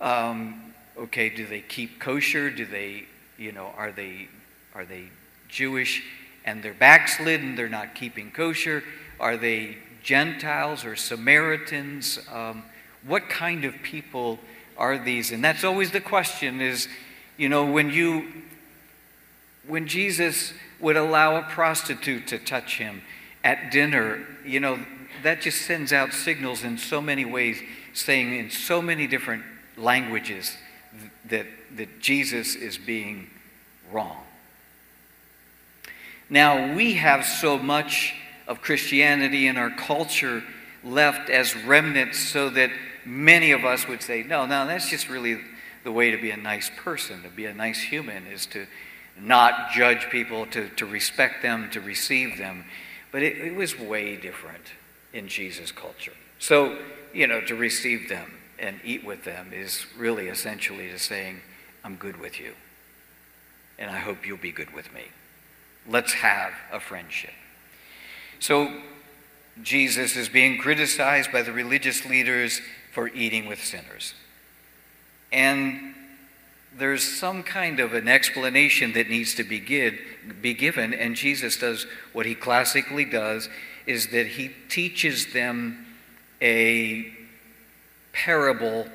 um, 0.00 0.74
okay, 0.96 1.30
do 1.30 1.46
they 1.46 1.60
keep 1.60 1.98
kosher? 1.98 2.50
Do 2.50 2.66
they, 2.66 3.04
you 3.38 3.52
know, 3.52 3.72
are 3.76 3.92
they 3.92 4.28
are 4.74 4.84
they 4.84 5.04
Jewish 5.48 6.02
and 6.44 6.62
they're 6.62 6.74
backslidden? 6.74 7.56
They're 7.56 7.68
not 7.68 7.94
keeping 7.94 8.30
kosher. 8.30 8.84
Are 9.18 9.36
they 9.36 9.78
Gentiles 10.02 10.84
or 10.84 10.96
Samaritans? 10.96 12.18
Um, 12.32 12.64
what 13.06 13.28
kind 13.28 13.64
of 13.64 13.74
people 13.82 14.38
are 14.76 14.98
these? 14.98 15.32
And 15.32 15.42
that's 15.42 15.64
always 15.64 15.90
the 15.90 16.00
question 16.00 16.60
is, 16.60 16.88
you 17.36 17.48
know, 17.48 17.64
when 17.64 17.90
you 17.90 18.28
when 19.70 19.86
Jesus 19.86 20.52
would 20.80 20.96
allow 20.96 21.36
a 21.36 21.42
prostitute 21.42 22.26
to 22.28 22.38
touch 22.38 22.78
him 22.78 23.02
at 23.44 23.70
dinner, 23.70 24.26
you 24.44 24.60
know, 24.60 24.78
that 25.22 25.40
just 25.40 25.62
sends 25.62 25.92
out 25.92 26.12
signals 26.12 26.64
in 26.64 26.76
so 26.76 27.00
many 27.00 27.24
ways, 27.24 27.60
saying 27.92 28.34
in 28.36 28.50
so 28.50 28.82
many 28.82 29.06
different 29.06 29.44
languages 29.76 30.56
that, 31.26 31.46
that 31.76 32.00
Jesus 32.00 32.54
is 32.56 32.78
being 32.78 33.30
wrong. 33.92 34.18
Now, 36.28 36.74
we 36.74 36.94
have 36.94 37.24
so 37.24 37.58
much 37.58 38.14
of 38.46 38.60
Christianity 38.60 39.46
in 39.46 39.56
our 39.56 39.70
culture 39.70 40.42
left 40.82 41.30
as 41.30 41.54
remnants 41.64 42.18
so 42.18 42.50
that 42.50 42.70
many 43.04 43.52
of 43.52 43.64
us 43.64 43.86
would 43.86 44.02
say, 44.02 44.22
no, 44.22 44.46
no, 44.46 44.66
that's 44.66 44.90
just 44.90 45.08
really 45.08 45.38
the 45.84 45.92
way 45.92 46.10
to 46.10 46.16
be 46.16 46.30
a 46.30 46.36
nice 46.36 46.70
person, 46.76 47.22
to 47.22 47.28
be 47.28 47.46
a 47.46 47.54
nice 47.54 47.80
human, 47.80 48.26
is 48.26 48.46
to 48.46 48.66
not 49.22 49.70
judge 49.72 50.08
people, 50.10 50.46
to, 50.46 50.68
to 50.70 50.86
respect 50.86 51.42
them, 51.42 51.70
to 51.70 51.80
receive 51.80 52.38
them. 52.38 52.64
But 53.12 53.22
it, 53.22 53.36
it 53.38 53.54
was 53.54 53.78
way 53.78 54.16
different 54.16 54.64
in 55.12 55.28
Jesus' 55.28 55.72
culture. 55.72 56.12
So, 56.38 56.78
you 57.12 57.26
know, 57.26 57.40
to 57.42 57.54
receive 57.54 58.08
them 58.08 58.32
and 58.58 58.80
eat 58.84 59.04
with 59.04 59.24
them 59.24 59.52
is 59.52 59.86
really 59.96 60.28
essentially 60.28 60.88
to 60.88 60.98
saying, 60.98 61.40
I'm 61.84 61.96
good 61.96 62.20
with 62.20 62.38
you. 62.40 62.54
And 63.78 63.90
I 63.90 63.98
hope 63.98 64.26
you'll 64.26 64.38
be 64.38 64.52
good 64.52 64.72
with 64.74 64.92
me. 64.92 65.04
Let's 65.88 66.12
have 66.12 66.52
a 66.72 66.80
friendship. 66.80 67.32
So, 68.38 68.70
Jesus 69.62 70.16
is 70.16 70.28
being 70.28 70.58
criticized 70.58 71.32
by 71.32 71.42
the 71.42 71.52
religious 71.52 72.06
leaders 72.06 72.60
for 72.92 73.08
eating 73.08 73.46
with 73.46 73.62
sinners. 73.62 74.14
And 75.32 75.89
there's 76.76 77.02
some 77.02 77.42
kind 77.42 77.80
of 77.80 77.94
an 77.94 78.08
explanation 78.08 78.92
that 78.92 79.08
needs 79.08 79.34
to 79.34 79.44
be, 79.44 79.58
give, 79.58 79.98
be 80.40 80.54
given, 80.54 80.94
and 80.94 81.16
Jesus 81.16 81.56
does 81.56 81.86
what 82.12 82.26
he 82.26 82.34
classically 82.34 83.04
does 83.04 83.48
is 83.86 84.08
that 84.08 84.26
he 84.26 84.50
teaches 84.68 85.32
them 85.32 85.86
a 86.40 87.12
parable 88.12 88.86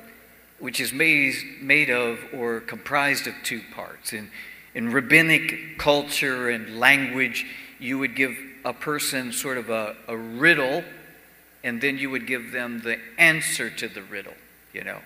which 0.58 0.80
is 0.80 0.92
made, 0.92 1.34
made 1.60 1.90
of 1.90 2.18
or 2.32 2.60
comprised 2.60 3.26
of 3.26 3.34
two 3.42 3.60
parts. 3.74 4.12
In, 4.12 4.30
in 4.74 4.90
rabbinic 4.90 5.78
culture 5.78 6.48
and 6.48 6.78
language, 6.78 7.44
you 7.78 7.98
would 7.98 8.16
give 8.16 8.36
a 8.64 8.72
person 8.72 9.32
sort 9.32 9.58
of 9.58 9.70
a, 9.70 9.94
a 10.08 10.16
riddle 10.16 10.82
and 11.62 11.80
then 11.80 11.98
you 11.98 12.10
would 12.10 12.26
give 12.26 12.52
them 12.52 12.80
the 12.80 12.98
answer 13.18 13.68
to 13.68 13.88
the 13.88 14.02
riddle, 14.02 14.34
you 14.72 14.84
know. 14.84 15.00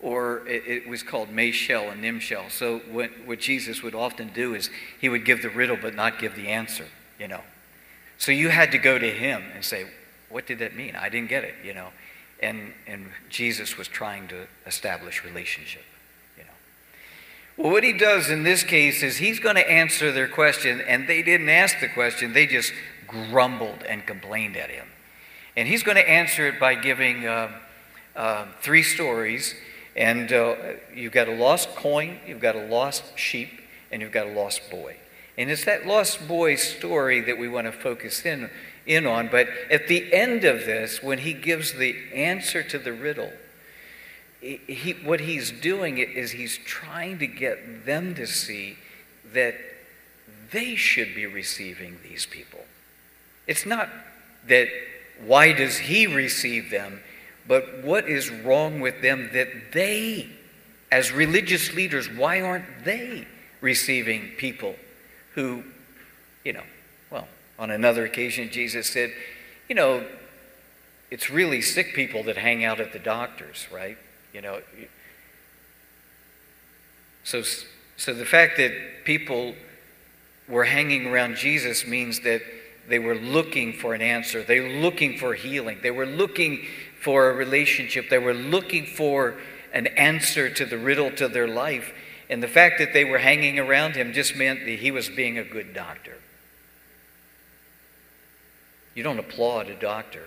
Or 0.00 0.46
it, 0.46 0.62
it 0.66 0.88
was 0.88 1.02
called 1.02 1.30
Mashel 1.30 1.90
and 1.90 2.04
Nimshel. 2.04 2.50
So 2.50 2.80
what, 2.90 3.10
what 3.24 3.40
Jesus 3.40 3.82
would 3.82 3.94
often 3.94 4.30
do 4.34 4.54
is 4.54 4.70
he 5.00 5.08
would 5.08 5.24
give 5.24 5.42
the 5.42 5.48
riddle 5.48 5.78
but 5.80 5.94
not 5.94 6.18
give 6.18 6.36
the 6.36 6.48
answer, 6.48 6.86
you 7.18 7.28
know. 7.28 7.40
So 8.18 8.32
you 8.32 8.48
had 8.48 8.72
to 8.72 8.78
go 8.78 8.98
to 8.98 9.10
him 9.10 9.42
and 9.54 9.64
say, 9.64 9.86
what 10.28 10.46
did 10.46 10.58
that 10.58 10.74
mean? 10.74 10.96
I 10.96 11.08
didn't 11.08 11.28
get 11.28 11.44
it, 11.44 11.54
you 11.64 11.74
know. 11.74 11.88
And, 12.42 12.72
and 12.86 13.06
Jesus 13.30 13.78
was 13.78 13.88
trying 13.88 14.28
to 14.28 14.46
establish 14.66 15.24
relationship, 15.24 15.84
you 16.36 16.44
know. 16.44 16.50
Well, 17.56 17.72
what 17.72 17.84
he 17.84 17.92
does 17.92 18.28
in 18.28 18.42
this 18.42 18.62
case 18.62 19.02
is 19.02 19.16
he's 19.16 19.40
going 19.40 19.56
to 19.56 19.70
answer 19.70 20.12
their 20.12 20.28
question, 20.28 20.82
and 20.82 21.08
they 21.08 21.22
didn't 21.22 21.48
ask 21.48 21.80
the 21.80 21.88
question, 21.88 22.32
they 22.32 22.46
just 22.46 22.72
grumbled 23.06 23.82
and 23.88 24.04
complained 24.04 24.56
at 24.56 24.68
him. 24.68 24.86
And 25.56 25.66
he's 25.66 25.82
going 25.82 25.96
to 25.96 26.08
answer 26.08 26.46
it 26.48 26.60
by 26.60 26.74
giving 26.74 27.26
uh, 27.26 27.50
uh, 28.14 28.46
three 28.60 28.82
stories. 28.82 29.54
And 29.96 30.30
uh, 30.32 30.56
you've 30.94 31.12
got 31.12 31.28
a 31.28 31.34
lost 31.34 31.74
coin, 31.74 32.20
you've 32.26 32.40
got 32.40 32.54
a 32.54 32.66
lost 32.66 33.18
sheep, 33.18 33.48
and 33.90 34.02
you've 34.02 34.12
got 34.12 34.26
a 34.26 34.32
lost 34.32 34.70
boy. 34.70 34.96
And 35.38 35.50
it's 35.50 35.64
that 35.64 35.86
lost 35.86 36.28
boy 36.28 36.56
story 36.56 37.20
that 37.22 37.38
we 37.38 37.48
want 37.48 37.66
to 37.66 37.72
focus 37.72 38.24
in, 38.24 38.50
in 38.86 39.06
on. 39.06 39.28
But 39.28 39.48
at 39.70 39.88
the 39.88 40.12
end 40.12 40.44
of 40.44 40.66
this, 40.66 41.02
when 41.02 41.18
he 41.18 41.32
gives 41.32 41.72
the 41.72 41.96
answer 42.14 42.62
to 42.62 42.78
the 42.78 42.92
riddle, 42.92 43.32
he, 44.40 44.96
what 45.04 45.20
he's 45.20 45.50
doing 45.50 45.98
is 45.98 46.32
he's 46.32 46.58
trying 46.58 47.18
to 47.18 47.26
get 47.26 47.86
them 47.86 48.14
to 48.14 48.26
see 48.26 48.76
that 49.32 49.54
they 50.52 50.76
should 50.76 51.14
be 51.14 51.26
receiving 51.26 51.98
these 52.02 52.26
people. 52.26 52.64
It's 53.46 53.66
not 53.66 53.88
that 54.46 54.68
why 55.24 55.52
does 55.52 55.78
he 55.78 56.06
receive 56.06 56.70
them? 56.70 57.00
But 57.48 57.84
what 57.84 58.08
is 58.08 58.30
wrong 58.30 58.80
with 58.80 59.02
them 59.02 59.30
that 59.32 59.72
they, 59.72 60.28
as 60.90 61.12
religious 61.12 61.72
leaders, 61.74 62.08
why 62.10 62.40
aren't 62.40 62.84
they 62.84 63.26
receiving 63.60 64.32
people 64.36 64.74
who, 65.34 65.62
you 66.44 66.52
know, 66.52 66.64
well, 67.10 67.28
on 67.58 67.70
another 67.70 68.04
occasion, 68.04 68.50
Jesus 68.50 68.88
said, 68.88 69.12
you 69.68 69.74
know, 69.74 70.04
it's 71.10 71.30
really 71.30 71.62
sick 71.62 71.94
people 71.94 72.24
that 72.24 72.36
hang 72.36 72.64
out 72.64 72.80
at 72.80 72.92
the 72.92 72.98
doctors, 72.98 73.66
right? 73.72 73.96
You 74.32 74.40
know, 74.40 74.60
so, 77.22 77.42
so 77.96 78.12
the 78.12 78.24
fact 78.24 78.56
that 78.56 78.72
people 79.04 79.54
were 80.48 80.64
hanging 80.64 81.06
around 81.06 81.36
Jesus 81.36 81.86
means 81.86 82.20
that 82.20 82.42
they 82.88 82.98
were 82.98 83.16
looking 83.16 83.72
for 83.72 83.94
an 83.94 84.02
answer. 84.02 84.42
They 84.42 84.60
were 84.60 84.80
looking 84.80 85.18
for 85.18 85.34
healing. 85.34 85.78
They 85.82 85.90
were 85.90 86.06
looking 86.06 86.64
for 87.06 87.30
a 87.30 87.34
relationship. 87.34 88.10
They 88.10 88.18
were 88.18 88.34
looking 88.34 88.84
for 88.84 89.36
an 89.72 89.86
answer 89.86 90.50
to 90.50 90.66
the 90.66 90.76
riddle 90.76 91.12
to 91.12 91.28
their 91.28 91.46
life. 91.46 91.94
And 92.28 92.42
the 92.42 92.48
fact 92.48 92.80
that 92.80 92.92
they 92.92 93.04
were 93.04 93.18
hanging 93.18 93.60
around 93.60 93.94
him 93.94 94.12
just 94.12 94.34
meant 94.34 94.64
that 94.64 94.80
he 94.80 94.90
was 94.90 95.08
being 95.08 95.38
a 95.38 95.44
good 95.44 95.72
doctor. 95.72 96.16
You 98.96 99.04
don't 99.04 99.20
applaud 99.20 99.68
a 99.68 99.76
doctor 99.76 100.24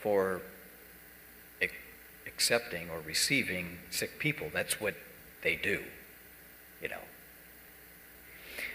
for 0.00 0.42
accepting 2.26 2.90
or 2.90 2.98
receiving 3.06 3.78
sick 3.90 4.18
people. 4.18 4.48
That's 4.52 4.80
what 4.80 4.94
they 5.44 5.54
do, 5.54 5.84
you 6.82 6.88
know. 6.88 7.04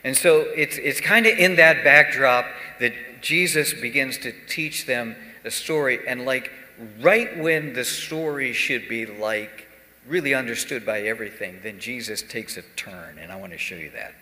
And 0.06 0.16
so 0.16 0.46
it's, 0.56 0.78
it's 0.78 1.02
kind 1.02 1.26
of 1.26 1.38
in 1.38 1.58
that 1.58 1.84
backdrop 1.84 2.46
that 2.80 2.94
Jesus 3.22 3.74
begins 3.74 4.18
to 4.20 4.32
teach 4.48 4.86
them 4.86 5.18
a 5.44 5.52
story. 5.52 6.00
And 6.08 6.26
like 6.26 6.52
right 7.00 7.38
when 7.38 7.74
the 7.74 7.84
story 7.84 8.54
should 8.54 8.88
be 8.88 9.06
like 9.06 9.68
really 10.08 10.34
understood 10.34 10.86
by 10.86 11.02
everything, 11.02 11.60
then 11.64 11.80
Jesus 11.80 12.22
takes 12.22 12.58
a 12.58 12.64
turn. 12.76 13.18
And 13.20 13.32
I 13.32 13.36
want 13.36 13.52
to 13.54 13.58
show 13.58 13.76
you 13.76 13.92
that 13.92 14.14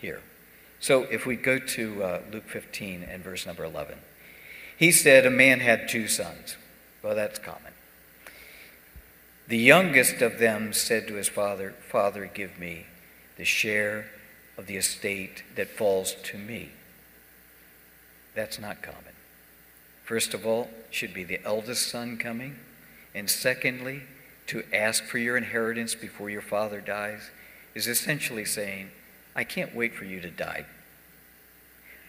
here. 0.00 0.20
So 0.80 1.02
if 1.04 1.26
we 1.26 1.36
go 1.36 1.58
to 1.58 2.02
uh, 2.02 2.20
Luke 2.32 2.48
15 2.48 3.04
and 3.04 3.22
verse 3.22 3.46
number 3.46 3.64
11, 3.64 3.96
he 4.76 4.92
said, 4.92 5.24
A 5.24 5.30
man 5.30 5.60
had 5.60 5.88
two 5.88 6.08
sons. 6.08 6.56
Well, 7.02 7.14
that's 7.14 7.38
common. 7.38 7.72
The 9.46 9.58
youngest 9.58 10.22
of 10.22 10.38
them 10.38 10.72
said 10.72 11.06
to 11.08 11.14
his 11.14 11.28
father, 11.28 11.74
Father, 11.90 12.30
give 12.32 12.58
me 12.58 12.86
the 13.36 13.44
share 13.44 14.06
of 14.56 14.66
the 14.66 14.76
estate 14.76 15.42
that 15.56 15.68
falls 15.68 16.14
to 16.24 16.38
me. 16.38 16.70
That's 18.34 18.58
not 18.58 18.82
common. 18.82 19.13
First 20.04 20.34
of 20.34 20.46
all, 20.46 20.68
should 20.90 21.14
be 21.14 21.24
the 21.24 21.40
eldest 21.44 21.88
son 21.88 22.16
coming. 22.16 22.58
And 23.14 23.28
secondly, 23.28 24.02
to 24.48 24.62
ask 24.72 25.04
for 25.04 25.18
your 25.18 25.36
inheritance 25.36 25.94
before 25.94 26.28
your 26.30 26.42
father 26.42 26.80
dies 26.80 27.30
is 27.74 27.88
essentially 27.88 28.44
saying, 28.44 28.90
I 29.34 29.44
can't 29.44 29.74
wait 29.74 29.94
for 29.94 30.04
you 30.04 30.20
to 30.20 30.30
die. 30.30 30.66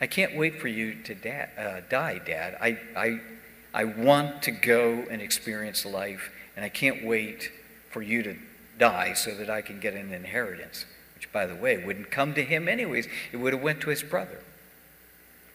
I 0.02 0.08
can't 0.08 0.36
wait 0.36 0.60
for 0.60 0.68
you 0.68 0.94
to 1.04 1.16
da- 1.16 1.48
uh, 1.58 1.82
die, 1.90 2.20
Dad. 2.20 2.58
I, 2.62 2.78
I, 2.96 3.20
I 3.74 3.86
want 3.86 4.44
to 4.44 4.52
go 4.52 5.06
and 5.10 5.22
experience 5.22 5.86
life, 5.86 6.32
and 6.56 6.66
I 6.66 6.70
can't 6.70 7.06
wait 7.06 7.50
for 7.90 8.02
you 8.02 8.22
to 8.24 8.36
die 8.78 9.14
so 9.14 9.34
that 9.36 9.50
I 9.50 9.62
can 9.62 9.80
get 9.80 9.94
an 9.94 10.14
inheritance, 10.14 10.86
which, 11.16 11.32
by 11.32 11.46
the 11.46 11.56
way, 11.56 11.84
wouldn't 11.84 12.12
come 12.12 12.34
to 12.34 12.44
him 12.44 12.68
anyways. 12.68 13.08
It 13.32 13.38
would 13.38 13.54
have 13.54 13.62
went 13.62 13.80
to 13.82 13.90
his 13.90 14.04
brother. 14.04 14.42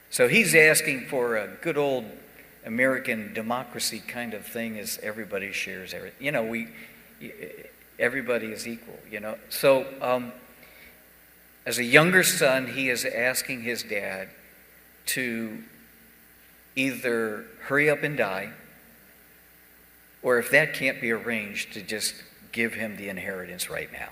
So 0.08 0.26
he's 0.26 0.54
asking 0.54 1.06
for 1.06 1.36
a 1.36 1.46
good 1.60 1.76
old 1.76 2.06
American 2.64 3.32
democracy 3.32 4.00
kind 4.06 4.34
of 4.34 4.46
thing 4.46 4.76
is 4.76 4.98
everybody 5.02 5.52
shares 5.52 5.94
everything. 5.94 6.24
You 6.24 6.32
know, 6.32 6.44
we, 6.44 6.68
everybody 7.98 8.48
is 8.48 8.66
equal, 8.66 8.98
you 9.10 9.20
know. 9.20 9.36
So 9.48 9.86
um, 10.00 10.32
as 11.66 11.78
a 11.78 11.84
younger 11.84 12.22
son, 12.22 12.66
he 12.66 12.88
is 12.90 13.04
asking 13.04 13.62
his 13.62 13.82
dad 13.82 14.28
to 15.06 15.58
either 16.76 17.44
hurry 17.62 17.90
up 17.90 18.02
and 18.02 18.16
die, 18.16 18.50
or 20.22 20.38
if 20.38 20.50
that 20.50 20.74
can't 20.74 21.00
be 21.00 21.10
arranged, 21.10 21.72
to 21.72 21.82
just 21.82 22.14
give 22.52 22.74
him 22.74 22.96
the 22.96 23.08
inheritance 23.08 23.70
right 23.70 23.90
now. 23.92 24.10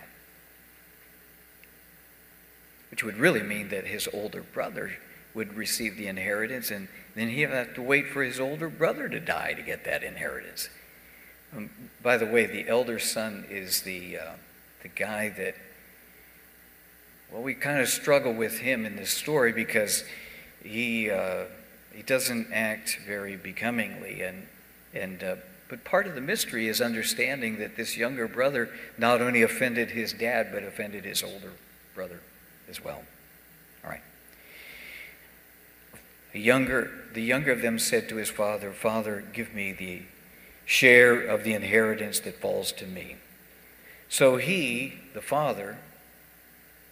Which 2.90 3.04
would 3.04 3.16
really 3.16 3.42
mean 3.42 3.68
that 3.68 3.86
his 3.86 4.08
older 4.12 4.42
brother 4.42 4.92
would 5.34 5.54
receive 5.54 5.96
the 5.96 6.06
inheritance, 6.06 6.70
and 6.70 6.88
then 7.18 7.28
he'd 7.28 7.50
have 7.50 7.74
to 7.74 7.82
wait 7.82 8.08
for 8.08 8.22
his 8.22 8.38
older 8.38 8.68
brother 8.68 9.08
to 9.08 9.20
die 9.20 9.54
to 9.54 9.62
get 9.62 9.84
that 9.84 10.02
inheritance. 10.02 10.68
Um, 11.56 11.70
by 12.02 12.16
the 12.16 12.26
way, 12.26 12.46
the 12.46 12.68
elder 12.68 12.98
son 12.98 13.46
is 13.48 13.82
the, 13.82 14.18
uh, 14.18 14.32
the 14.82 14.88
guy 14.88 15.30
that, 15.30 15.54
well, 17.32 17.42
we 17.42 17.54
kind 17.54 17.80
of 17.80 17.88
struggle 17.88 18.32
with 18.32 18.60
him 18.60 18.84
in 18.84 18.96
this 18.96 19.10
story 19.10 19.52
because 19.52 20.04
he, 20.62 21.10
uh, 21.10 21.44
he 21.94 22.02
doesn't 22.02 22.52
act 22.52 22.98
very 23.06 23.36
becomingly. 23.36 24.22
And, 24.22 24.46
and, 24.92 25.22
uh, 25.22 25.36
but 25.68 25.84
part 25.84 26.06
of 26.06 26.14
the 26.14 26.20
mystery 26.20 26.68
is 26.68 26.80
understanding 26.80 27.58
that 27.58 27.76
this 27.76 27.96
younger 27.96 28.28
brother 28.28 28.70
not 28.96 29.20
only 29.20 29.42
offended 29.42 29.90
his 29.90 30.12
dad, 30.12 30.50
but 30.52 30.62
offended 30.62 31.04
his 31.04 31.22
older 31.22 31.52
brother 31.94 32.20
as 32.68 32.82
well. 32.82 33.02
All 33.84 33.90
right. 33.90 34.02
The 36.32 36.40
younger, 36.40 36.90
the 37.14 37.22
younger 37.22 37.52
of 37.52 37.62
them 37.62 37.78
said 37.78 38.08
to 38.08 38.16
his 38.16 38.30
father, 38.30 38.72
Father, 38.72 39.24
give 39.32 39.54
me 39.54 39.72
the 39.72 40.02
share 40.64 41.20
of 41.20 41.44
the 41.44 41.54
inheritance 41.54 42.20
that 42.20 42.40
falls 42.40 42.72
to 42.72 42.86
me. 42.86 43.16
So 44.08 44.36
he, 44.36 44.94
the 45.14 45.20
father, 45.20 45.78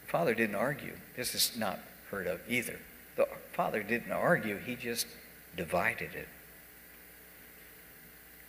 the 0.04 0.10
father 0.10 0.34
didn't 0.34 0.54
argue. 0.54 0.94
This 1.16 1.34
is 1.34 1.56
not 1.56 1.80
heard 2.10 2.26
of 2.26 2.40
either. 2.48 2.78
The 3.16 3.26
father 3.52 3.82
didn't 3.82 4.12
argue, 4.12 4.58
he 4.58 4.76
just 4.76 5.06
divided 5.56 6.14
it. 6.14 6.28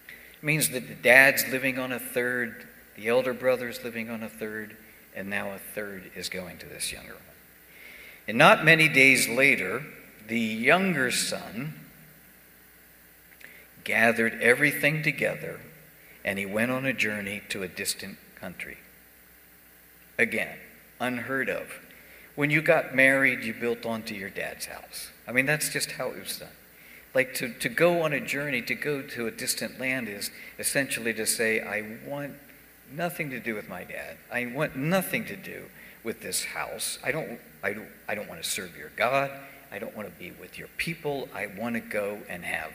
It 0.09 0.43
means 0.43 0.69
that 0.69 0.87
the 0.87 0.95
dad's 0.95 1.47
living 1.49 1.79
on 1.79 1.91
a 1.91 1.99
third, 1.99 2.67
the 2.95 3.07
elder 3.07 3.33
brother's 3.33 3.83
living 3.83 4.09
on 4.09 4.21
a 4.21 4.29
third, 4.29 4.75
and 5.15 5.29
now 5.29 5.51
a 5.51 5.57
third 5.57 6.11
is 6.15 6.29
going 6.29 6.57
to 6.59 6.67
this 6.67 6.91
younger 6.91 7.13
one. 7.13 7.21
And 8.27 8.37
not 8.37 8.65
many 8.65 8.89
days 8.89 9.27
later, 9.27 9.83
the 10.27 10.39
younger 10.39 11.11
son 11.11 11.73
gathered 13.83 14.41
everything 14.41 15.01
together 15.01 15.59
and 16.25 16.37
he 16.37 16.45
went 16.45 16.71
on 16.71 16.85
a 16.85 16.93
journey 16.93 17.41
to 17.49 17.63
a 17.63 17.67
distant 17.67 18.17
country. 18.35 18.77
Again, 20.19 20.57
unheard 20.99 21.49
of. 21.49 21.67
When 22.35 22.49
you 22.49 22.61
got 22.61 22.93
married, 22.93 23.43
you 23.43 23.53
built 23.53 23.85
onto 23.85 24.13
your 24.13 24.29
dad's 24.29 24.65
house. 24.65 25.09
I 25.27 25.31
mean, 25.31 25.45
that's 25.45 25.69
just 25.69 25.91
how 25.91 26.09
it 26.09 26.19
was 26.19 26.37
done. 26.39 26.49
Like 27.13 27.33
to, 27.35 27.53
to 27.53 27.69
go 27.69 28.01
on 28.01 28.13
a 28.13 28.19
journey, 28.19 28.61
to 28.63 28.75
go 28.75 29.01
to 29.01 29.27
a 29.27 29.31
distant 29.31 29.79
land, 29.79 30.09
is 30.09 30.29
essentially 30.59 31.13
to 31.13 31.25
say, 31.25 31.61
I 31.61 31.97
want 32.05 32.33
nothing 32.91 33.29
to 33.29 33.39
do 33.39 33.55
with 33.55 33.69
my 33.69 33.83
dad. 33.83 34.17
I 34.31 34.45
want 34.47 34.75
nothing 34.75 35.25
to 35.25 35.35
do 35.35 35.63
with 36.03 36.21
this 36.21 36.43
house. 36.43 36.99
I 37.03 37.11
don't, 37.11 37.39
I 37.63 37.73
don't, 37.73 37.87
I 38.07 38.15
don't 38.15 38.27
want 38.29 38.43
to 38.43 38.49
serve 38.49 38.77
your 38.77 38.91
God. 38.95 39.31
I 39.71 39.79
don't 39.79 39.95
want 39.95 40.07
to 40.07 40.19
be 40.19 40.31
with 40.31 40.57
your 40.57 40.69
people. 40.77 41.27
I 41.33 41.47
want 41.47 41.75
to 41.75 41.79
go 41.79 42.19
and 42.29 42.43
have 42.43 42.71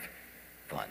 fun. 0.67 0.87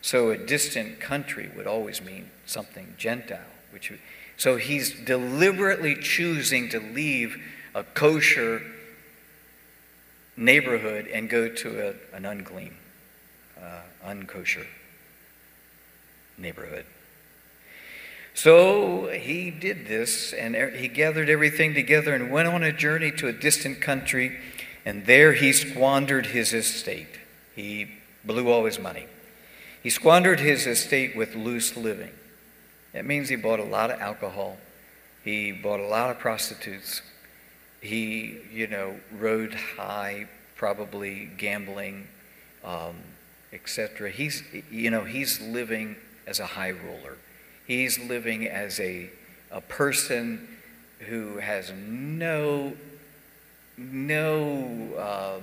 So 0.00 0.30
a 0.30 0.36
distant 0.36 1.00
country 1.00 1.50
would 1.56 1.66
always 1.66 2.02
mean 2.02 2.30
something 2.44 2.94
Gentile, 2.98 3.38
which 3.70 3.92
so 4.36 4.56
he's 4.56 4.92
deliberately 5.04 5.94
choosing 5.94 6.68
to 6.70 6.80
leave 6.80 7.40
a 7.74 7.84
kosher 7.84 8.62
neighborhood 10.36 11.06
and 11.06 11.28
go 11.30 11.48
to 11.48 11.88
a, 11.88 12.16
an 12.16 12.24
unclean, 12.26 12.74
uh, 13.60 13.82
unkosher 14.04 14.66
neighborhood. 16.36 16.84
So 18.34 19.08
he 19.08 19.50
did 19.50 19.86
this, 19.86 20.32
and 20.32 20.56
er, 20.56 20.70
he 20.70 20.88
gathered 20.88 21.28
everything 21.28 21.74
together 21.74 22.14
and 22.14 22.30
went 22.30 22.48
on 22.48 22.62
a 22.62 22.72
journey 22.72 23.10
to 23.12 23.28
a 23.28 23.32
distant 23.32 23.80
country, 23.80 24.38
and 24.84 25.06
there 25.06 25.32
he 25.32 25.52
squandered 25.52 26.26
his 26.26 26.52
estate. 26.52 27.20
He 27.54 27.88
blew 28.24 28.50
all 28.50 28.64
his 28.64 28.78
money. 28.78 29.06
He 29.82 29.90
squandered 29.90 30.40
his 30.40 30.66
estate 30.66 31.16
with 31.16 31.34
loose 31.34 31.76
living. 31.76 32.12
That 32.92 33.04
means 33.04 33.28
he 33.28 33.36
bought 33.36 33.60
a 33.60 33.64
lot 33.64 33.90
of 33.90 34.00
alcohol. 34.00 34.56
He 35.24 35.52
bought 35.52 35.80
a 35.80 35.86
lot 35.86 36.10
of 36.10 36.18
prostitutes. 36.18 37.02
He, 37.80 38.38
you 38.52 38.66
know, 38.66 38.96
rode 39.12 39.54
high, 39.54 40.26
probably 40.56 41.30
gambling, 41.36 42.06
um, 42.64 42.96
etc. 43.52 44.10
He's, 44.10 44.42
you 44.70 44.90
know, 44.90 45.04
he's 45.04 45.40
living 45.40 45.96
as 46.26 46.38
a 46.38 46.46
high 46.46 46.70
roller. 46.70 47.16
He's 47.66 47.98
living 47.98 48.46
as 48.46 48.80
a, 48.80 49.10
a 49.50 49.60
person 49.60 50.48
who 51.00 51.38
has 51.38 51.72
no, 51.72 52.74
no 53.76 55.38
um, 55.40 55.42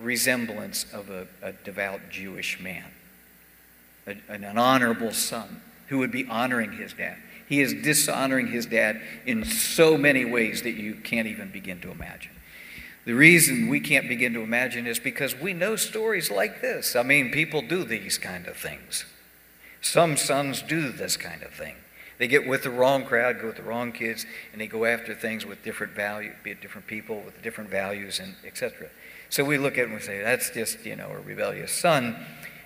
resemblance 0.00 0.86
of 0.92 1.10
a, 1.10 1.26
a 1.42 1.52
devout 1.52 2.00
Jewish 2.10 2.60
man, 2.60 2.84
a, 4.06 4.16
an 4.28 4.44
honorable 4.58 5.12
son 5.12 5.60
who 5.88 5.98
would 5.98 6.12
be 6.12 6.26
honoring 6.26 6.72
his 6.72 6.92
dad. 6.92 7.16
He 7.48 7.60
is 7.60 7.72
dishonoring 7.74 8.48
his 8.48 8.66
dad 8.66 9.00
in 9.24 9.44
so 9.44 9.96
many 9.96 10.24
ways 10.24 10.62
that 10.62 10.72
you 10.72 10.94
can't 10.94 11.28
even 11.28 11.50
begin 11.50 11.80
to 11.82 11.90
imagine. 11.90 12.32
The 13.04 13.12
reason 13.12 13.68
we 13.68 13.78
can't 13.78 14.08
begin 14.08 14.34
to 14.34 14.40
imagine 14.40 14.86
is 14.88 14.98
because 14.98 15.36
we 15.36 15.52
know 15.52 15.76
stories 15.76 16.28
like 16.28 16.60
this. 16.60 16.96
I 16.96 17.04
mean, 17.04 17.30
people 17.30 17.62
do 17.62 17.84
these 17.84 18.18
kind 18.18 18.48
of 18.48 18.56
things. 18.56 19.04
Some 19.86 20.16
sons 20.16 20.62
do 20.62 20.90
this 20.90 21.16
kind 21.16 21.44
of 21.44 21.52
thing. 21.52 21.76
They 22.18 22.26
get 22.26 22.44
with 22.44 22.64
the 22.64 22.70
wrong 22.70 23.04
crowd, 23.04 23.40
go 23.40 23.46
with 23.46 23.56
the 23.56 23.62
wrong 23.62 23.92
kids, 23.92 24.26
and 24.50 24.60
they 24.60 24.66
go 24.66 24.84
after 24.84 25.14
things 25.14 25.46
with 25.46 25.62
different 25.62 25.92
value, 25.92 26.32
be 26.42 26.50
it 26.50 26.60
different 26.60 26.88
people 26.88 27.20
with 27.20 27.40
different 27.40 27.70
values, 27.70 28.18
and 28.18 28.34
etc. 28.44 28.88
So 29.30 29.44
we 29.44 29.58
look 29.58 29.74
at 29.74 29.80
it 29.80 29.84
and 29.84 29.94
we 29.94 30.00
say, 30.00 30.20
that's 30.22 30.50
just, 30.50 30.84
you 30.84 30.96
know, 30.96 31.10
a 31.10 31.20
rebellious 31.20 31.70
son. 31.70 32.16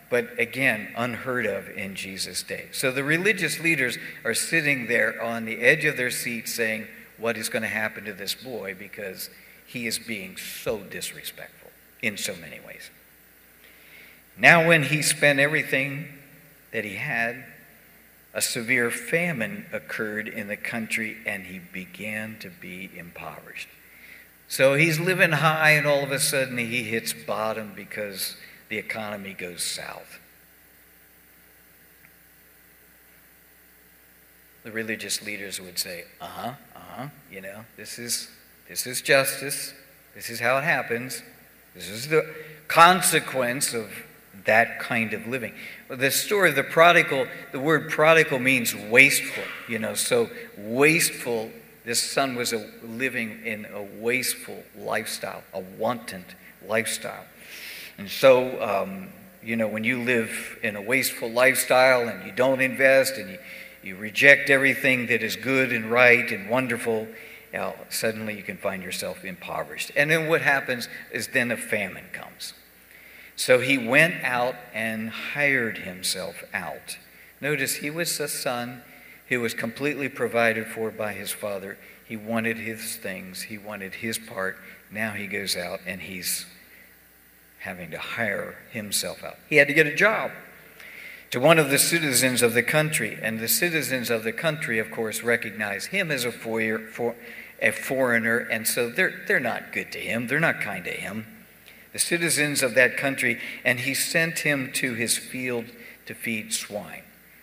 But 0.09 0.41
again, 0.41 0.89
unheard 0.97 1.45
of 1.45 1.69
in 1.69 1.95
Jesus' 1.95 2.43
day. 2.43 2.69
So 2.73 2.91
the 2.91 3.05
religious 3.05 3.61
leaders 3.61 3.99
are 4.25 4.35
sitting 4.35 4.87
there 4.87 5.23
on 5.23 5.45
the 5.45 5.61
edge 5.61 5.85
of 5.85 5.99
their 5.99 6.11
seats 6.11 6.55
saying, 6.55 6.87
what 7.19 7.37
is 7.37 7.51
going 7.51 7.63
to 7.63 7.69
happen 7.69 8.07
to 8.07 8.15
this 8.15 8.35
boy 8.35 8.75
because 8.79 9.29
he 9.67 9.87
is 9.87 9.99
being 9.99 10.39
so 10.39 10.79
disrespectful 10.79 11.71
in 12.01 12.17
so 12.17 12.35
many 12.37 12.61
ways. 12.67 12.91
Now, 14.39 14.67
when 14.67 14.85
he 14.85 15.03
spent 15.03 15.39
everything 15.39 16.09
that 16.73 16.85
he 16.85 16.95
had, 16.95 17.45
a 18.33 18.41
severe 18.41 18.91
famine 18.91 19.67
occurred 19.73 20.29
in 20.29 20.49
the 20.49 20.57
country 20.57 21.17
and 21.27 21.45
he 21.45 21.59
began 21.59 22.37
to 22.41 22.49
be 22.49 22.91
impoverished. 22.97 23.69
So 24.51 24.75
he's 24.75 24.99
living 24.99 25.31
high, 25.31 25.71
and 25.71 25.87
all 25.87 26.03
of 26.03 26.11
a 26.11 26.19
sudden 26.19 26.59
he 26.59 26.83
hits 26.83 27.13
bottom 27.13 27.73
because 27.77 28.37
the 28.69 28.79
economy 28.79 29.33
goes 29.33 29.63
south. 29.63 30.19
The 34.65 34.73
religious 34.73 35.23
leaders 35.23 35.61
would 35.61 35.79
say, 35.79 36.05
"Uh 36.21 36.27
huh, 36.27 36.53
uh 36.75 36.79
huh. 36.79 37.07
You 37.31 37.43
know, 37.43 37.65
this 37.77 37.97
is 37.99 38.29
this 38.69 38.89
is 38.89 39.01
justice. 39.01 39.73
This 40.17 40.29
is 40.29 40.41
how 40.41 40.59
it 40.59 40.65
happens. 40.65 41.23
This 41.73 41.89
is 41.89 42.09
the 42.09 42.27
consequence 42.67 43.73
of 43.73 43.89
that 44.45 44.79
kind 44.79 45.13
of 45.13 45.27
living." 45.27 45.55
The 45.89 46.11
story 46.11 46.51
of 46.51 46.57
the 46.57 46.63
prodigal, 46.63 47.27
the 47.53 47.61
word 47.61 47.91
prodigal 47.91 48.39
means 48.39 48.75
wasteful. 48.75 49.45
You 49.69 49.79
know, 49.79 49.95
so 49.95 50.31
wasteful 50.57 51.51
this 51.85 52.03
son 52.03 52.37
was 52.37 52.53
a, 52.53 52.69
living 52.83 53.41
in 53.45 53.67
a 53.67 53.83
wasteful 53.83 54.63
lifestyle, 54.77 55.43
a 55.55 55.61
wanton 55.61 56.25
lifestyle. 56.67 57.25
And 57.99 58.09
so, 58.09 58.63
um, 58.63 59.09
you 59.43 59.57
know, 59.57 59.67
when 59.67 59.85
you 59.85 60.03
live 60.03 60.59
in 60.63 60.77
a 60.77 60.83
wasteful 60.83 61.31
lifestyle 61.31 62.09
and 62.09 62.25
you 62.27 62.33
don't 62.33 62.61
invest 62.61 63.17
and 63.17 63.31
you, 63.31 63.39
you 63.83 63.97
reject 63.97 64.51
everything 64.51 65.07
that 65.07 65.23
is 65.23 65.37
good 65.37 65.73
and 65.73 65.91
right 65.91 66.31
and 66.31 66.51
wonderful, 66.51 67.09
you 67.53 67.59
know, 67.59 67.75
suddenly 67.89 68.37
you 68.37 68.43
can 68.43 68.59
find 68.59 68.83
yourself 68.83 69.25
impoverished. 69.25 69.91
And 69.97 70.11
then 70.11 70.29
what 70.29 70.43
happens 70.43 70.89
is 71.11 71.29
then 71.29 71.51
a 71.51 71.57
famine 71.57 72.05
comes. 72.13 72.53
So 73.41 73.59
he 73.59 73.79
went 73.79 74.23
out 74.23 74.55
and 74.75 75.09
hired 75.09 75.79
himself 75.79 76.45
out. 76.53 76.99
Notice 77.41 77.77
he 77.77 77.89
was 77.89 78.21
a 78.21 78.29
son 78.29 78.83
who 79.31 79.41
was 79.41 79.55
completely 79.55 80.11
provided 80.11 80.67
for 80.67 80.91
by 80.91 81.15
his 81.15 81.31
father. 81.31 81.79
He 82.07 82.19
wanted 82.19 82.59
his 82.59 82.97
things, 82.97 83.45
he 83.45 83.57
wanted 83.57 83.95
his 83.95 84.19
part. 84.19 84.59
Now 84.91 85.13
he 85.13 85.27
goes 85.27 85.57
out 85.57 85.81
and 85.87 86.03
he's 86.03 86.45
having 87.61 87.91
to 87.93 87.99
hire 87.99 88.57
himself 88.73 89.25
out. 89.25 89.39
He 89.49 89.57
had 89.57 89.69
to 89.69 89.75
get 89.75 89.87
a 89.87 89.95
job 89.95 90.33
to 91.31 91.41
one 91.41 91.59
of 91.59 91.71
the 91.71 91.79
citizens 91.79 92.43
of 92.43 92.53
the 92.53 92.63
country. 92.63 93.19
And 93.23 93.41
the 93.41 93.49
citizens 93.49 94.11
of 94.11 94.23
the 94.23 94.33
country, 94.33 94.79
of 94.79 94.91
course, 94.91 95.23
recognize 95.23 95.87
him 95.87 96.11
as 96.11 96.27
a, 96.27 96.31
for, 96.31 96.79
for, 96.79 97.15
a 97.63 97.71
foreigner, 97.71 98.37
and 98.37 98.69
so 98.69 98.91
they're, 98.91 99.15
they're 99.27 99.41
not 99.41 99.73
good 99.73 99.93
to 99.93 99.99
him. 99.99 100.27
They're 100.27 100.41
not 100.41 100.61
kind 100.61 100.85
to 100.85 100.91
him. 100.91 101.25
The 101.93 101.99
citizens 101.99 102.63
of 102.63 102.75
that 102.75 102.97
country, 102.97 103.41
and 103.65 103.81
he 103.81 103.95
sent 103.95 104.41
him 104.41 104.71
to 104.75 104.95
his 104.95 105.17
field 105.17 105.67
to 106.07 106.15
feed 106.15 106.53
swine. 106.53 107.03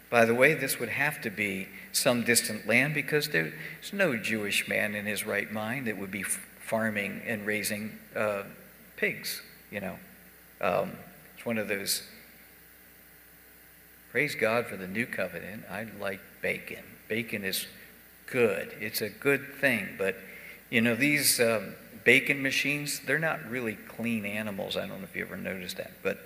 By 0.09 0.25
the 0.25 0.33
way, 0.35 0.53
this 0.53 0.79
would 0.79 0.89
have 0.89 1.21
to 1.21 1.29
be 1.29 1.67
some 1.91 2.23
distant 2.23 2.65
land 2.65 2.93
because 2.93 3.29
there's 3.29 3.53
no 3.91 4.15
Jewish 4.15 4.67
man 4.67 4.95
in 4.95 5.05
his 5.05 5.25
right 5.25 5.51
mind 5.51 5.87
that 5.87 5.97
would 5.97 6.11
be 6.11 6.23
farming 6.23 7.21
and 7.25 7.45
raising 7.45 7.97
uh, 8.15 8.43
pigs, 8.95 9.41
you 9.69 9.81
know. 9.81 9.97
Um, 10.61 10.93
it's 11.35 11.45
one 11.45 11.57
of 11.57 11.67
those 11.67 12.03
Praise 14.17 14.33
God 14.33 14.65
for 14.65 14.77
the 14.77 14.87
new 14.87 15.05
covenant. 15.05 15.65
I 15.69 15.85
like 15.99 16.21
bacon. 16.41 16.83
Bacon 17.07 17.43
is 17.43 17.67
good, 18.25 18.73
it's 18.79 19.01
a 19.01 19.09
good 19.09 19.53
thing. 19.59 19.89
But, 19.97 20.15
you 20.69 20.81
know, 20.81 20.95
these 20.95 21.39
um, 21.39 21.75
bacon 22.07 22.41
machines, 22.41 23.01
they're 23.01 23.19
not 23.19 23.45
really 23.49 23.75
clean 23.75 24.25
animals. 24.25 24.77
I 24.77 24.87
don't 24.87 24.99
know 24.99 25.03
if 25.03 25.15
you 25.15 25.23
ever 25.23 25.35
noticed 25.35 25.75
that. 25.75 25.91
But 26.01 26.19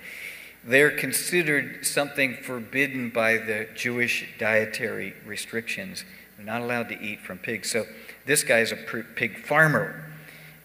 they're 0.63 0.95
considered 0.95 1.83
something 1.87 2.35
forbidden 2.35 3.09
by 3.09 3.37
the 3.37 3.67
Jewish 3.75 4.29
dietary 4.37 5.15
restrictions. 5.25 6.05
They're 6.37 6.45
not 6.45 6.61
allowed 6.61 6.89
to 6.89 7.01
eat 7.01 7.21
from 7.21 7.39
pigs. 7.39 7.71
So 7.71 7.87
this 8.27 8.43
guy's 8.43 8.71
a 8.71 8.75
pig 8.75 9.43
farmer. 9.43 10.05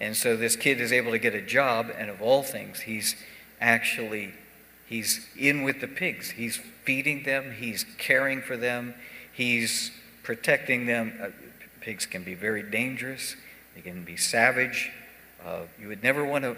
And 0.03 0.15
so 0.15 0.37
this 0.37 0.55
kid 0.55 0.83
is 0.83 0.93
able 0.93 1.13
to 1.13 1.19
get 1.19 1.35
a 1.35 1.41
job, 1.41 1.91
and 1.97 2.11
of 2.11 2.21
all 2.21 2.43
things, 2.43 2.81
he's 2.81 3.17
actually 3.59 4.35
He's 4.87 5.27
in 5.37 5.63
with 5.63 5.81
the 5.81 5.89
pigs. 5.89 6.31
He's 6.31 6.57
feeding 6.85 7.25
them, 7.25 7.53
he's 7.59 7.85
caring 7.99 8.41
for 8.41 8.57
them, 8.57 8.95
he's 9.33 9.91
protecting 10.23 10.87
them. 10.87 11.13
Uh, 11.21 11.29
pigs 11.81 12.07
can 12.07 12.23
be 12.23 12.35
very 12.35 12.63
dangerous, 12.63 13.35
they 13.75 13.81
can 13.81 14.05
be 14.05 14.17
savage. 14.17 14.93
Uh, 15.47 15.61
you 15.81 15.87
would 15.87 16.03
never 16.03 16.25
want 16.25 16.43
to 16.43 16.57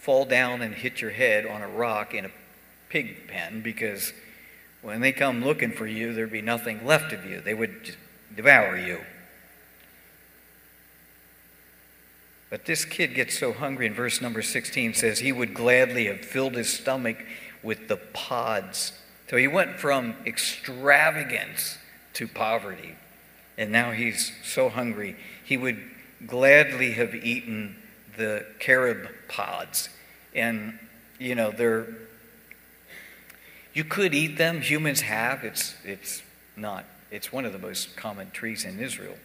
fall 0.00 0.26
down 0.26 0.60
and 0.60 0.74
hit 0.74 1.00
your 1.00 1.10
head 1.10 1.46
on 1.46 1.62
a 1.62 1.68
rock 1.68 2.12
in 2.12 2.26
a 2.26 2.30
pig 2.90 3.28
pen 3.28 3.62
because 3.62 4.12
when 4.82 5.00
they 5.00 5.10
come 5.10 5.42
looking 5.42 5.72
for 5.72 5.86
you, 5.86 6.12
there'd 6.12 6.30
be 6.30 6.42
nothing 6.42 6.84
left 6.84 7.14
of 7.14 7.24
you. 7.24 7.40
They 7.40 7.54
would 7.54 7.96
devour 8.34 8.76
you. 8.76 9.00
But 12.50 12.66
this 12.66 12.84
kid 12.84 13.14
gets 13.14 13.38
so 13.38 13.54
hungry 13.54 13.86
in 13.86 13.94
verse 13.94 14.20
number 14.20 14.42
16 14.42 14.92
says 14.94 15.18
he 15.18 15.32
would 15.32 15.54
gladly 15.54 16.04
have 16.04 16.20
filled 16.20 16.56
his 16.56 16.72
stomach 16.72 17.16
with 17.62 17.88
the 17.88 17.96
pods. 17.96 18.92
So 19.30 19.38
he 19.38 19.48
went 19.48 19.80
from 19.80 20.14
extravagance 20.26 21.78
to 22.12 22.28
poverty. 22.28 22.96
And 23.58 23.72
now 23.72 23.92
he's 23.92 24.32
so 24.44 24.68
hungry, 24.68 25.16
he 25.42 25.56
would 25.56 25.82
gladly 26.26 26.92
have 26.92 27.14
eaten 27.14 27.76
the 28.16 28.46
carob 28.58 29.08
pods. 29.28 29.88
And, 30.34 30.78
you 31.18 31.34
know, 31.34 31.50
they're, 31.50 31.86
you 33.74 33.84
could 33.84 34.14
eat 34.14 34.38
them, 34.38 34.60
humans 34.60 35.02
have. 35.02 35.44
It's, 35.44 35.74
it's 35.84 36.22
not, 36.56 36.84
it's 37.10 37.32
one 37.32 37.44
of 37.44 37.52
the 37.52 37.58
most 37.58 37.96
common 37.96 38.30
trees 38.30 38.64
in 38.64 38.78
Israel. 38.80 39.16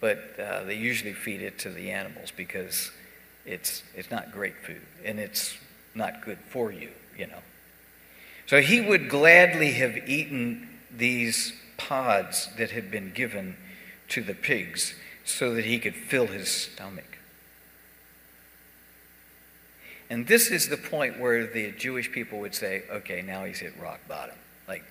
But 0.00 0.38
uh, 0.38 0.64
they 0.64 0.76
usually 0.76 1.12
feed 1.12 1.42
it 1.42 1.58
to 1.60 1.70
the 1.70 1.90
animals 1.90 2.32
because 2.34 2.90
it's, 3.44 3.82
it's 3.94 4.10
not 4.10 4.32
great 4.32 4.56
food 4.56 4.80
and 5.04 5.18
it's 5.18 5.56
not 5.94 6.22
good 6.24 6.38
for 6.38 6.72
you, 6.72 6.90
you 7.18 7.26
know. 7.26 7.42
So 8.46 8.60
he 8.60 8.80
would 8.80 9.08
gladly 9.08 9.72
have 9.72 9.96
eaten 10.08 10.68
these 10.90 11.52
pods 11.76 12.48
that 12.58 12.70
had 12.70 12.90
been 12.90 13.12
given 13.12 13.56
to 14.08 14.22
the 14.22 14.34
pigs 14.34 14.94
so 15.24 15.54
that 15.54 15.64
he 15.64 15.78
could 15.78 15.94
fill 15.94 16.26
his 16.26 16.50
stomach. 16.50 17.18
And 20.10 20.26
this 20.26 20.50
is 20.50 20.68
the 20.68 20.76
point 20.76 21.20
where 21.20 21.46
the 21.46 21.70
Jewish 21.70 22.10
people 22.10 22.40
would 22.40 22.54
say, 22.54 22.82
okay, 22.90 23.22
now 23.22 23.44
he's 23.44 23.60
hit 23.60 23.72
rock 23.80 24.00
bottom. 24.08 24.34
Like, 24.66 24.82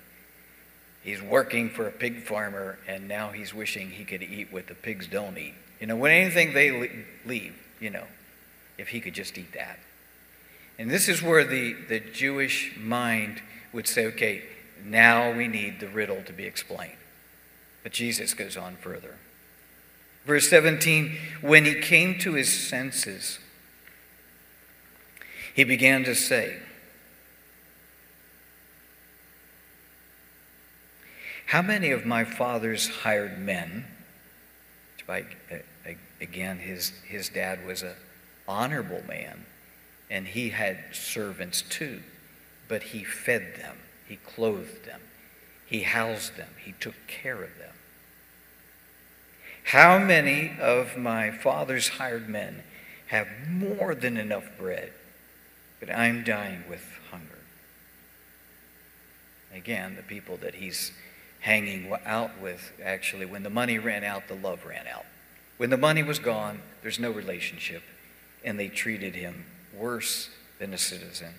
he's 1.03 1.21
working 1.21 1.69
for 1.69 1.87
a 1.87 1.91
pig 1.91 2.23
farmer, 2.23 2.79
and 2.87 3.09
now 3.09 3.29
he's 3.31 3.53
wishing 3.53 3.91
he 3.91 4.05
could 4.05 4.23
eat 4.23 4.51
what 4.51 4.67
the 4.67 4.75
pigs 4.75 5.07
don't 5.07 5.37
eat. 5.37 5.55
You 5.81 5.87
know, 5.87 5.97
when 5.97 6.11
anything 6.11 6.53
they 6.53 7.05
leave, 7.25 7.55
you 7.81 7.89
know, 7.89 8.05
if 8.77 8.87
he 8.87 9.01
could 9.01 9.13
just 9.13 9.37
eat 9.37 9.53
that. 9.53 9.77
And 10.79 10.89
this 10.89 11.09
is 11.09 11.21
where 11.21 11.43
the, 11.43 11.73
the 11.89 11.99
Jewish 11.99 12.77
mind 12.77 13.41
would 13.73 13.87
say, 13.87 14.05
okay, 14.07 14.43
now 14.85 15.35
we 15.35 15.49
need 15.49 15.81
the 15.81 15.89
riddle 15.89 16.23
to 16.23 16.31
be 16.31 16.45
explained. 16.45 16.93
But 17.83 17.91
Jesus 17.91 18.33
goes 18.33 18.55
on 18.55 18.77
further. 18.77 19.15
Verse 20.25 20.49
17 20.49 21.17
When 21.41 21.65
he 21.65 21.81
came 21.81 22.17
to 22.19 22.33
his 22.33 22.51
senses, 22.51 23.39
he 25.59 25.65
began 25.65 26.05
to 26.05 26.15
say, 26.15 26.55
How 31.47 31.61
many 31.61 31.91
of 31.91 32.05
my 32.05 32.23
father's 32.23 32.87
hired 32.87 33.37
men, 33.37 33.83
again, 36.21 36.59
his, 36.59 36.93
his 37.05 37.27
dad 37.27 37.67
was 37.67 37.81
an 37.81 37.95
honorable 38.47 39.03
man, 39.05 39.47
and 40.09 40.27
he 40.27 40.51
had 40.51 40.77
servants 40.93 41.61
too. 41.61 42.03
But 42.69 42.81
he 42.81 43.03
fed 43.03 43.57
them, 43.57 43.79
he 44.07 44.15
clothed 44.15 44.85
them, 44.85 45.01
he 45.65 45.81
housed 45.81 46.37
them, 46.37 46.51
he 46.63 46.71
took 46.71 46.95
care 47.07 47.43
of 47.43 47.57
them. 47.57 47.75
How 49.65 49.99
many 49.99 50.53
of 50.57 50.95
my 50.95 51.31
father's 51.31 51.89
hired 51.89 52.29
men 52.29 52.63
have 53.07 53.27
more 53.49 53.93
than 53.93 54.15
enough 54.15 54.45
bread, 54.57 54.93
but 55.79 55.89
I'm 55.89 56.23
dying 56.23 56.63
with 56.69 56.85
hunger? 57.11 57.39
Again, 59.53 59.95
the 59.95 60.03
people 60.03 60.37
that 60.37 60.55
he's 60.55 60.91
hanging 61.41 61.93
out 62.05 62.39
with, 62.41 62.73
actually, 62.83 63.25
when 63.25 63.43
the 63.43 63.49
money 63.49 63.79
ran 63.79 64.03
out, 64.03 64.27
the 64.27 64.35
love 64.35 64.65
ran 64.65 64.87
out. 64.87 65.05
When 65.57 65.69
the 65.69 65.77
money 65.77 66.03
was 66.03 66.19
gone, 66.19 66.61
there's 66.81 66.99
no 66.99 67.11
relationship, 67.11 67.83
and 68.43 68.59
they 68.59 68.67
treated 68.67 69.15
him 69.15 69.45
worse 69.73 70.29
than 70.59 70.73
a 70.73 70.77
citizen. 70.77 71.33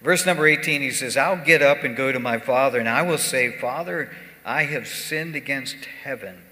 Verse 0.00 0.26
number 0.26 0.46
18, 0.46 0.82
he 0.82 0.90
says, 0.90 1.16
I'll 1.16 1.42
get 1.42 1.62
up 1.62 1.82
and 1.82 1.96
go 1.96 2.12
to 2.12 2.18
my 2.20 2.38
father, 2.38 2.78
and 2.78 2.88
I 2.88 3.02
will 3.02 3.18
say, 3.18 3.50
Father, 3.58 4.10
I 4.44 4.64
have 4.64 4.86
sinned 4.86 5.34
against 5.34 5.76
heaven. 6.02 6.42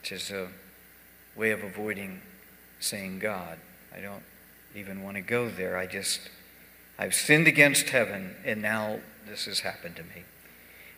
Which 0.00 0.12
is 0.12 0.30
a 0.30 0.48
way 1.36 1.50
of 1.50 1.62
avoiding 1.62 2.22
saying 2.80 3.20
God. 3.20 3.58
I 3.96 4.00
don't 4.00 4.22
even 4.74 5.02
want 5.02 5.16
to 5.16 5.20
go 5.22 5.48
there. 5.48 5.76
I 5.76 5.86
just, 5.86 6.20
I've 6.98 7.14
sinned 7.14 7.46
against 7.46 7.90
heaven, 7.90 8.34
and 8.44 8.60
now 8.60 9.00
this 9.28 9.44
has 9.44 9.60
happened 9.60 9.96
to 9.96 10.02
me. 10.02 10.24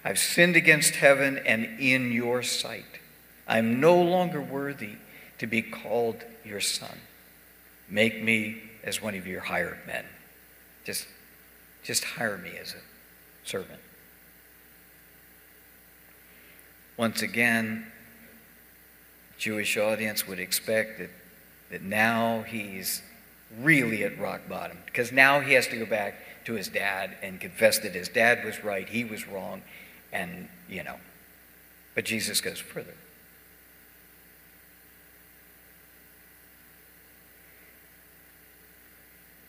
I've 0.04 0.18
sinned 0.18 0.56
against 0.56 0.96
heaven 0.96 1.38
and 1.44 1.78
in 1.78 2.12
your 2.12 2.42
sight. 2.42 3.00
I'm 3.46 3.80
no 3.80 4.00
longer 4.00 4.40
worthy 4.40 4.94
to 5.38 5.46
be 5.46 5.62
called 5.62 6.24
your 6.44 6.60
son. 6.60 6.98
Make 7.88 8.22
me 8.22 8.62
as 8.84 9.02
one 9.02 9.14
of 9.14 9.26
your 9.26 9.40
hired 9.40 9.78
men. 9.86 10.04
Just, 10.84 11.06
just 11.84 12.04
hire 12.04 12.38
me 12.38 12.50
as 12.60 12.74
a 12.74 13.48
servant. 13.48 13.80
Once 16.96 17.22
again, 17.22 17.86
Jewish 19.38 19.76
audience 19.76 20.26
would 20.26 20.38
expect 20.38 20.98
that, 20.98 21.10
that 21.72 21.82
now 21.82 22.42
he's 22.42 23.02
really 23.58 24.04
at 24.04 24.18
rock 24.18 24.42
bottom 24.48 24.78
because 24.86 25.10
now 25.10 25.40
he 25.40 25.54
has 25.54 25.66
to 25.66 25.78
go 25.78 25.86
back 25.86 26.14
to 26.44 26.52
his 26.52 26.68
dad 26.68 27.16
and 27.22 27.40
confess 27.40 27.78
that 27.80 27.94
his 27.94 28.08
dad 28.08 28.44
was 28.44 28.62
right, 28.62 28.88
he 28.88 29.04
was 29.04 29.26
wrong, 29.26 29.62
and, 30.12 30.48
you 30.68 30.84
know. 30.84 30.96
But 31.94 32.04
Jesus 32.04 32.40
goes 32.40 32.58
further. 32.58 32.94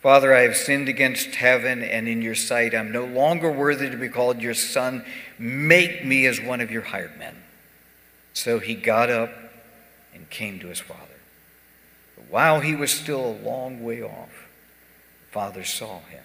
Father, 0.01 0.33
I 0.33 0.41
have 0.41 0.55
sinned 0.57 0.89
against 0.89 1.36
heaven 1.36 1.81
and 1.81 2.07
in 2.07 2.21
your 2.21 2.36
sight. 2.36 2.75
I'm 2.75 2.91
no 2.91 3.05
longer 3.05 3.51
worthy 3.51 3.89
to 3.89 3.95
be 3.97 4.09
called 4.09 4.41
your 4.41 4.53
son. 4.53 5.05
Make 5.39 6.05
me 6.05 6.25
as 6.25 6.41
one 6.41 6.62
of 6.62 6.71
your 6.71 6.81
hired 6.81 7.17
men. 7.17 7.36
So 8.33 8.59
he 8.59 8.75
got 8.75 9.09
up 9.09 9.31
and 10.13 10.29
came 10.29 10.59
to 10.59 10.67
his 10.67 10.79
father. 10.79 11.02
While 12.33 12.61
he 12.61 12.73
was 12.73 12.89
still 12.89 13.23
a 13.23 13.37
long 13.47 13.83
way 13.83 14.01
off, 14.01 14.47
the 15.21 15.31
Father 15.31 15.63
saw 15.63 15.99
him 15.99 16.23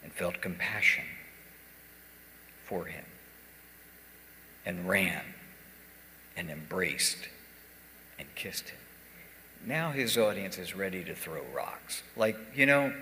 and 0.00 0.12
felt 0.12 0.40
compassion 0.40 1.02
for 2.66 2.84
him 2.84 3.04
and 4.64 4.88
ran 4.88 5.22
and 6.36 6.50
embraced 6.50 7.28
and 8.16 8.32
kissed 8.36 8.68
him. 8.68 8.78
Now 9.66 9.90
his 9.90 10.16
audience 10.16 10.56
is 10.56 10.76
ready 10.76 11.02
to 11.02 11.14
throw 11.16 11.42
rocks. 11.52 12.04
Like, 12.16 12.36
you 12.54 12.66
know, 12.66 12.92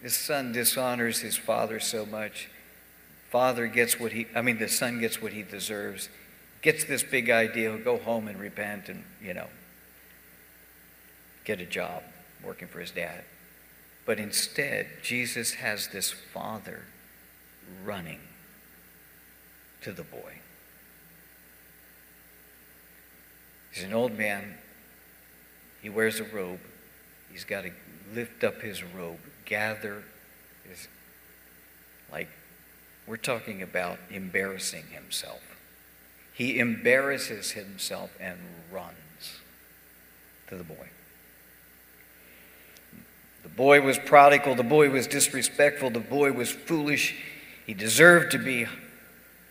his 0.00 0.14
son 0.14 0.52
dishonors 0.52 1.18
his 1.18 1.36
father 1.36 1.80
so 1.80 2.06
much. 2.06 2.48
Father 3.30 3.66
gets 3.66 3.98
what 3.98 4.12
he, 4.12 4.28
I 4.32 4.42
mean, 4.42 4.58
the 4.58 4.68
son 4.68 5.00
gets 5.00 5.20
what 5.20 5.32
he 5.32 5.42
deserves, 5.42 6.08
gets 6.62 6.84
this 6.84 7.02
big 7.02 7.30
idea, 7.30 7.76
go 7.78 7.98
home 7.98 8.28
and 8.28 8.38
repent 8.38 8.88
and, 8.88 9.04
you 9.22 9.34
know, 9.34 9.48
get 11.44 11.60
a 11.60 11.66
job 11.66 12.02
working 12.44 12.68
for 12.68 12.80
his 12.80 12.90
dad. 12.90 13.24
But 14.06 14.18
instead, 14.18 14.86
Jesus 15.02 15.54
has 15.54 15.88
this 15.88 16.10
father 16.10 16.82
running 17.84 18.20
to 19.82 19.92
the 19.92 20.02
boy. 20.02 20.34
He's 23.72 23.84
an 23.84 23.92
old 23.92 24.18
man. 24.18 24.58
He 25.80 25.88
wears 25.88 26.20
a 26.20 26.24
robe. 26.24 26.60
He's 27.30 27.44
got 27.44 27.62
to 27.62 27.70
lift 28.12 28.42
up 28.42 28.60
his 28.60 28.82
robe, 28.82 29.20
gather 29.44 30.02
his, 30.68 30.88
like, 32.10 32.28
we're 33.06 33.16
talking 33.16 33.62
about 33.62 33.98
embarrassing 34.10 34.84
himself. 34.90 35.49
He 36.40 36.58
embarrasses 36.58 37.50
himself 37.50 38.16
and 38.18 38.38
runs 38.72 39.40
to 40.46 40.56
the 40.56 40.64
boy. 40.64 40.88
The 43.42 43.50
boy 43.50 43.82
was 43.82 43.98
prodigal. 43.98 44.54
The 44.54 44.62
boy 44.62 44.88
was 44.88 45.06
disrespectful. 45.06 45.90
The 45.90 46.00
boy 46.00 46.32
was 46.32 46.50
foolish. 46.50 47.14
He 47.66 47.74
deserved 47.74 48.32
to 48.32 48.38
be 48.38 48.66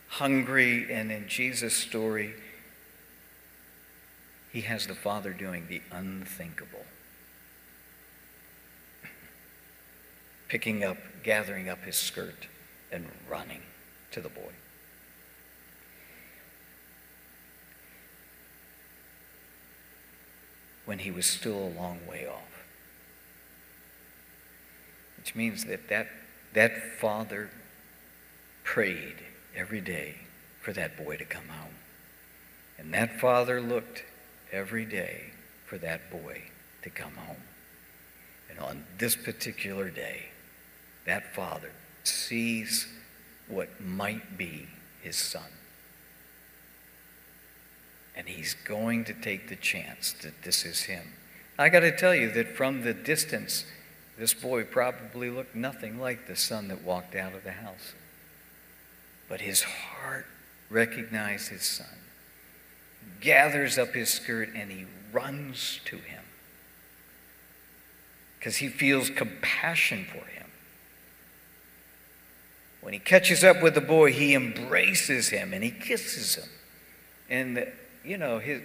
hungry. 0.07 0.91
And 0.91 1.11
in 1.11 1.27
Jesus' 1.27 1.75
story, 1.75 2.33
he 4.51 4.61
has 4.61 4.87
the 4.87 4.95
Father 4.95 5.31
doing 5.31 5.67
the 5.69 5.83
unthinkable. 5.91 6.85
Picking 10.47 10.83
up, 10.83 10.97
gathering 11.21 11.69
up 11.69 11.83
his 11.83 11.97
skirt, 11.97 12.47
and 12.91 13.05
running 13.29 13.61
to 14.09 14.21
the 14.21 14.29
boy. 14.29 14.53
When 20.89 20.97
he 20.97 21.11
was 21.11 21.27
still 21.27 21.53
a 21.55 21.77
long 21.79 21.99
way 22.09 22.25
off. 22.25 22.65
Which 25.17 25.35
means 25.35 25.65
that 25.65 25.87
that, 25.89 26.07
that 26.53 26.81
father 26.99 27.51
prayed 28.63 29.17
every 29.55 29.81
day 29.81 30.15
for 30.59 30.73
that 30.73 30.97
boy 30.97 31.17
to 31.17 31.25
come 31.25 31.47
home. 31.47 31.75
And 32.79 32.91
that 32.95 33.19
father 33.19 33.61
looked 33.61 34.03
every 34.51 34.83
day 34.83 35.25
for 35.67 35.77
that 35.77 36.09
boy 36.09 36.45
to 36.81 36.89
come 36.89 37.13
home. 37.13 37.43
And 38.49 38.57
on 38.57 38.85
this 38.97 39.15
particular 39.15 39.91
day, 39.91 40.29
that 41.05 41.35
father 41.35 41.69
sees 42.03 42.87
what 43.47 43.79
might 43.79 44.39
be 44.39 44.65
his 45.03 45.17
son. 45.17 45.51
And 48.19 48.27
he's 48.27 48.53
going 48.53 49.05
to 49.05 49.13
take 49.13 49.47
the 49.47 49.55
chance 49.55 50.11
that 50.23 50.43
this 50.43 50.65
is 50.65 50.81
him. 50.81 51.13
I 51.57 51.69
got 51.69 51.79
to 51.79 51.95
tell 51.95 52.13
you 52.13 52.29
that 52.31 52.49
from 52.49 52.81
the 52.81 52.93
distance, 52.93 53.63
this 54.17 54.33
boy 54.33 54.65
probably 54.65 55.29
looked 55.29 55.55
nothing 55.55 56.01
like 56.01 56.27
the 56.27 56.35
son 56.35 56.67
that 56.67 56.83
walked 56.83 57.15
out 57.15 57.33
of 57.33 57.45
the 57.45 57.53
house. 57.53 57.93
But 59.29 59.39
his 59.39 59.63
heart 59.63 60.25
recognized 60.69 61.47
his 61.47 61.63
son 61.63 61.87
gathers 63.21 63.77
up 63.77 63.93
his 63.93 64.09
skirt 64.09 64.49
and 64.53 64.69
he 64.69 64.85
runs 65.13 65.79
to 65.85 65.95
him 65.95 66.23
because 68.37 68.57
he 68.57 68.67
feels 68.67 69.09
compassion 69.09 70.05
for 70.05 70.25
him. 70.25 70.47
When 72.81 72.93
he 72.93 72.99
catches 72.99 73.45
up 73.45 73.63
with 73.63 73.75
the 73.75 73.81
boy, 73.81 74.11
he 74.11 74.35
embraces 74.35 75.29
him 75.29 75.53
and 75.53 75.63
he 75.63 75.71
kisses 75.71 76.35
him. 76.35 76.49
And, 77.29 77.71
you 78.03 78.17
know, 78.17 78.39
his, 78.39 78.61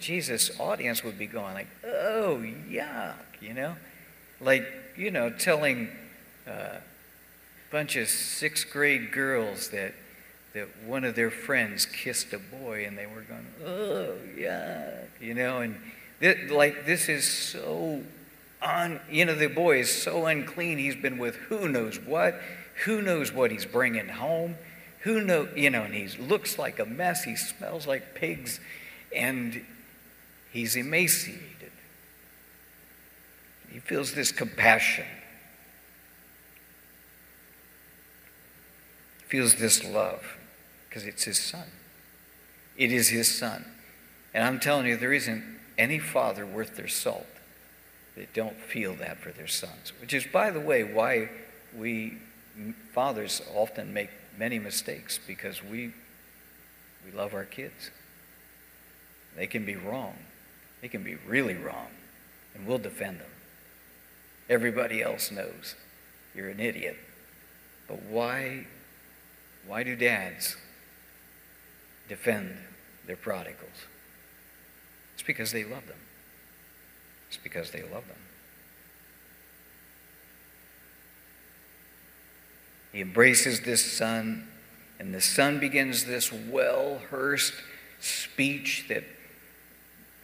Jesus' 0.00 0.58
audience 0.60 1.02
would 1.02 1.18
be 1.18 1.26
going 1.26 1.54
like, 1.54 1.68
oh, 1.84 2.42
yuck, 2.68 3.14
you 3.40 3.54
know? 3.54 3.76
Like, 4.40 4.66
you 4.96 5.10
know, 5.10 5.30
telling 5.30 5.88
a 6.46 6.78
bunch 7.70 7.96
of 7.96 8.08
sixth 8.08 8.70
grade 8.70 9.12
girls 9.12 9.68
that 9.70 9.94
that 10.54 10.68
one 10.86 11.02
of 11.02 11.16
their 11.16 11.32
friends 11.32 11.84
kissed 11.84 12.32
a 12.32 12.38
boy 12.38 12.84
and 12.86 12.96
they 12.96 13.06
were 13.06 13.22
going, 13.22 13.46
oh, 13.66 14.14
yeah, 14.38 14.98
you 15.20 15.34
know, 15.34 15.60
and 15.60 15.76
th- 16.20 16.48
like 16.50 16.86
this 16.86 17.08
is 17.08 17.26
so 17.26 18.00
on, 18.62 19.00
you 19.10 19.24
know, 19.24 19.34
the 19.34 19.48
boy 19.48 19.80
is 19.80 19.90
so 19.90 20.26
unclean. 20.26 20.78
He's 20.78 20.96
been 20.96 21.18
with 21.18 21.34
who 21.34 21.68
knows 21.68 21.98
what, 21.98 22.40
who 22.84 23.02
knows 23.02 23.32
what 23.32 23.50
he's 23.50 23.66
bringing 23.66 24.08
home, 24.08 24.54
who 25.04 25.20
know, 25.20 25.48
you 25.54 25.68
know, 25.68 25.82
and 25.82 25.94
he 25.94 26.08
looks 26.16 26.58
like 26.58 26.78
a 26.78 26.86
mess. 26.86 27.24
He 27.24 27.36
smells 27.36 27.86
like 27.86 28.14
pigs, 28.14 28.58
and 29.14 29.64
he's 30.50 30.76
emaciated. 30.76 31.72
He 33.70 33.80
feels 33.80 34.14
this 34.14 34.32
compassion. 34.32 35.04
Feels 39.28 39.56
this 39.56 39.84
love 39.84 40.38
because 40.88 41.04
it's 41.04 41.24
his 41.24 41.38
son. 41.38 41.66
It 42.78 42.90
is 42.90 43.08
his 43.08 43.32
son. 43.32 43.66
And 44.32 44.42
I'm 44.42 44.58
telling 44.58 44.86
you, 44.86 44.96
there 44.96 45.12
isn't 45.12 45.44
any 45.76 45.98
father 45.98 46.46
worth 46.46 46.76
their 46.76 46.88
salt 46.88 47.26
that 48.16 48.32
don't 48.32 48.56
feel 48.56 48.94
that 48.94 49.18
for 49.18 49.32
their 49.32 49.48
sons. 49.48 49.92
Which 50.00 50.14
is, 50.14 50.24
by 50.24 50.50
the 50.50 50.60
way, 50.60 50.82
why 50.82 51.28
we 51.76 52.14
fathers 52.94 53.42
often 53.54 53.92
make 53.92 54.10
many 54.38 54.58
mistakes 54.58 55.18
because 55.26 55.62
we, 55.62 55.92
we 57.04 57.12
love 57.16 57.34
our 57.34 57.44
kids. 57.44 57.90
They 59.36 59.46
can 59.46 59.64
be 59.64 59.76
wrong. 59.76 60.14
They 60.80 60.88
can 60.88 61.02
be 61.02 61.16
really 61.26 61.54
wrong. 61.54 61.88
And 62.54 62.66
we'll 62.66 62.78
defend 62.78 63.20
them. 63.20 63.30
Everybody 64.48 65.02
else 65.02 65.30
knows 65.30 65.74
you're 66.34 66.48
an 66.48 66.60
idiot. 66.60 66.96
But 67.88 68.02
why, 68.02 68.66
why 69.66 69.82
do 69.82 69.96
dads 69.96 70.56
defend 72.08 72.56
their 73.06 73.16
prodigals. 73.16 73.86
It's 75.14 75.22
because 75.22 75.52
they 75.52 75.64
love 75.64 75.86
them. 75.86 75.98
It's 77.28 77.36
because 77.36 77.70
they 77.70 77.82
love 77.82 78.06
them. 78.08 78.16
He 82.94 83.00
embraces 83.00 83.62
this 83.62 83.84
son, 83.84 84.46
and 85.00 85.12
the 85.12 85.20
son 85.20 85.58
begins 85.58 86.04
this 86.04 86.32
well 86.32 87.00
rehearsed 87.10 87.54
speech 87.98 88.86
that 88.88 89.02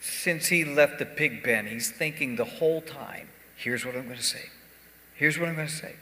since 0.00 0.46
he 0.46 0.64
left 0.64 1.00
the 1.00 1.04
pig 1.04 1.42
pen, 1.42 1.66
he's 1.66 1.90
thinking 1.90 2.36
the 2.36 2.44
whole 2.44 2.80
time 2.80 3.28
here's 3.56 3.84
what 3.84 3.96
I'm 3.96 4.04
going 4.04 4.16
to 4.16 4.22
say. 4.22 4.50
Here's 5.14 5.36
what 5.36 5.48
I'm 5.48 5.56
going 5.56 5.66
to 5.66 5.74
say. 5.74 5.96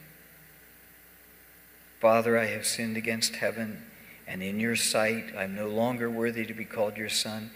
Father, 1.99 2.37
I 2.37 2.45
have 2.45 2.65
sinned 2.65 2.95
against 2.95 3.37
heaven 3.37 3.81
and 4.29 4.43
in 4.43 4.59
your 4.59 4.75
sight 4.75 5.33
I'm 5.35 5.55
no 5.55 5.67
longer 5.67 6.07
worthy 6.07 6.45
to 6.45 6.53
be 6.53 6.63
called 6.63 6.97
your 6.97 7.09
son. 7.09 7.49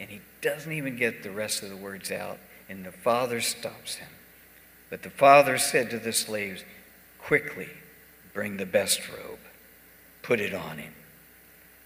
And 0.00 0.10
he 0.10 0.22
doesn't 0.42 0.72
even 0.72 0.96
get 0.96 1.22
the 1.22 1.30
rest 1.30 1.62
of 1.62 1.70
the 1.70 1.76
words 1.76 2.10
out, 2.10 2.38
and 2.68 2.84
the 2.84 2.90
father 2.90 3.40
stops 3.40 3.94
him. 3.94 4.08
But 4.90 5.04
the 5.04 5.10
father 5.10 5.56
said 5.56 5.88
to 5.90 6.00
the 6.00 6.12
slaves, 6.12 6.64
Quickly 7.18 7.68
bring 8.36 8.58
the 8.58 8.66
best 8.66 9.00
robe, 9.08 9.38
put 10.20 10.40
it 10.40 10.52
on 10.52 10.76
him, 10.76 10.92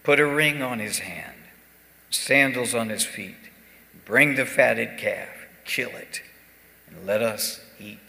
put 0.03 0.19
a 0.19 0.27
ring 0.27 0.61
on 0.61 0.81
his 0.81 0.99
hand, 0.99 1.37
sandals 2.11 2.75
on 2.75 2.89
his 2.89 3.07
feet, 3.07 3.37
bring 4.05 4.35
the 4.35 4.45
fatted 4.45 4.99
calf, 4.99 5.29
kill 5.65 5.91
it, 5.91 6.21
and 6.89 7.07
let 7.07 7.23
us 7.23 7.61
eat 7.79 8.01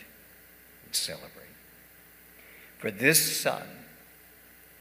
and 0.84 0.96
celebrate. 0.96 1.30
For 2.80 2.90
this 2.90 3.40
son 3.40 3.68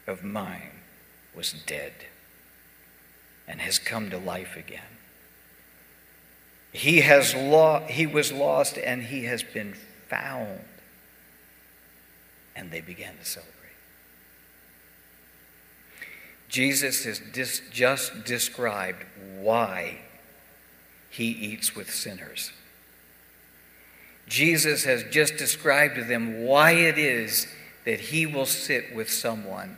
of 0.07 0.23
mine 0.23 0.81
was 1.35 1.53
dead 1.67 1.93
and 3.47 3.61
has 3.61 3.77
come 3.77 4.09
to 4.09 4.17
life 4.17 4.57
again. 4.57 4.97
He, 6.71 7.01
has 7.01 7.35
lo- 7.35 7.85
he 7.87 8.07
was 8.07 8.31
lost 8.31 8.79
and 8.79 9.03
he 9.03 9.25
has 9.25 9.43
been 9.43 9.75
found. 10.09 10.61
And 12.55 12.71
they 12.71 12.81
began 12.81 13.17
to 13.17 13.25
celebrate. 13.25 13.57
Jesus 16.49 17.05
has 17.05 17.19
dis- 17.31 17.61
just 17.71 18.25
described 18.25 19.05
why 19.39 19.99
he 21.09 21.25
eats 21.25 21.75
with 21.75 21.89
sinners. 21.89 22.51
Jesus 24.27 24.83
has 24.83 25.03
just 25.11 25.37
described 25.37 25.95
to 25.95 26.03
them 26.03 26.43
why 26.43 26.71
it 26.71 26.97
is 26.97 27.47
that 27.85 27.99
he 27.99 28.25
will 28.25 28.45
sit 28.45 28.93
with 28.95 29.09
someone 29.09 29.77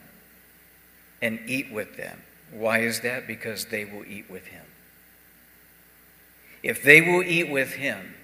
and 1.21 1.39
eat 1.47 1.71
with 1.71 1.95
them. 1.95 2.21
Why 2.51 2.79
is 2.79 2.99
that? 3.01 3.27
Because 3.27 3.65
they 3.65 3.85
will 3.85 4.05
eat 4.05 4.29
with 4.29 4.47
him. 4.47 4.65
If 6.61 6.83
they 6.83 7.01
will 7.01 7.23
eat 7.23 7.49
with 7.49 7.73
him, 7.73 8.15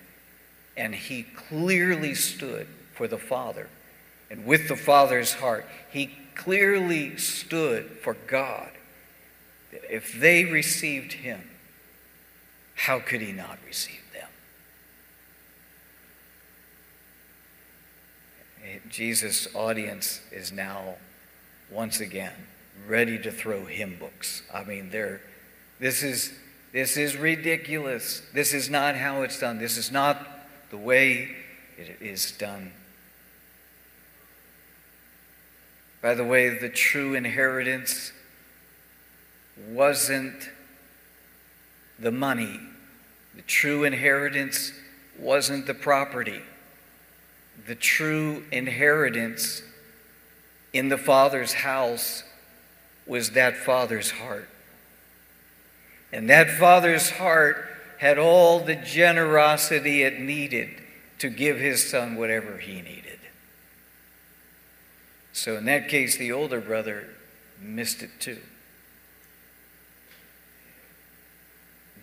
and 0.78 0.96
he 0.96 1.24
clearly 1.24 2.16
stood 2.16 2.68
for 2.94 3.08
the 3.08 3.18
Father, 3.18 3.68
and 4.30 4.46
with 4.46 4.68
the 4.68 4.76
Father's 4.76 5.34
heart, 5.34 5.66
he 5.92 6.12
clearly 6.36 7.18
stood 7.18 7.86
for 8.04 8.16
God. 8.28 8.70
If 9.72 10.20
they 10.20 10.46
received 10.46 11.14
him, 11.14 11.42
how 12.76 13.00
could 13.00 13.22
he 13.22 13.32
not 13.32 13.58
receive 13.66 14.02
them? 14.14 14.30
Jesus' 18.90 19.48
audience 19.54 20.22
is 20.32 20.52
now 20.52 20.96
once 21.72 22.00
again 22.00 22.34
ready 22.88 23.20
to 23.20 23.32
throw 23.32 23.66
hymn 23.66 23.98
books. 24.00 24.44
I 24.54 24.64
mean, 24.64 24.90
they're, 24.90 25.22
this, 25.80 26.04
is, 26.04 26.34
this 26.72 26.98
is 26.98 27.18
ridiculous. 27.18 28.22
This 28.34 28.54
is 28.54 28.70
not 28.70 28.96
how 28.96 29.24
it's 29.24 29.40
done. 29.40 29.60
This 29.60 29.78
is 29.78 29.92
not 29.92 30.26
the 30.70 30.78
way 30.78 31.36
it 31.78 31.98
is 32.02 32.32
done. 32.32 32.72
By 36.02 36.14
the 36.14 36.24
way, 36.24 36.50
the 36.50 36.70
true 36.70 37.14
inheritance 37.14 38.14
wasn't 39.68 40.50
the 42.00 42.12
money, 42.12 42.60
the 43.36 43.42
true 43.42 43.84
inheritance 43.84 44.72
wasn't 45.18 45.68
the 45.68 45.74
property. 45.74 46.42
The 47.68 47.76
true 47.76 48.44
inheritance 48.52 49.62
in 50.72 50.90
the 50.90 50.98
Father's 50.98 51.54
house 51.54 52.24
was 53.06 53.32
that 53.32 53.58
Father's 53.58 54.12
heart. 54.12 54.48
And 56.12 56.30
that 56.30 56.50
Father's 56.50 57.10
heart 57.10 57.68
had 58.00 58.18
all 58.18 58.62
the 58.62 58.76
generosity 58.76 60.04
it 60.04 60.20
needed 60.20 60.70
to 61.20 61.30
give 61.30 61.58
his 61.58 61.90
son 61.90 62.16
whatever 62.16 62.58
he 62.58 62.82
needed. 62.82 63.19
So, 65.34 65.58
in 65.58 65.66
that 65.66 65.88
case, 65.90 66.18
the 66.18 66.32
older 66.32 66.60
brother 66.60 67.08
missed 67.62 68.02
it 68.02 68.12
too. 68.20 68.40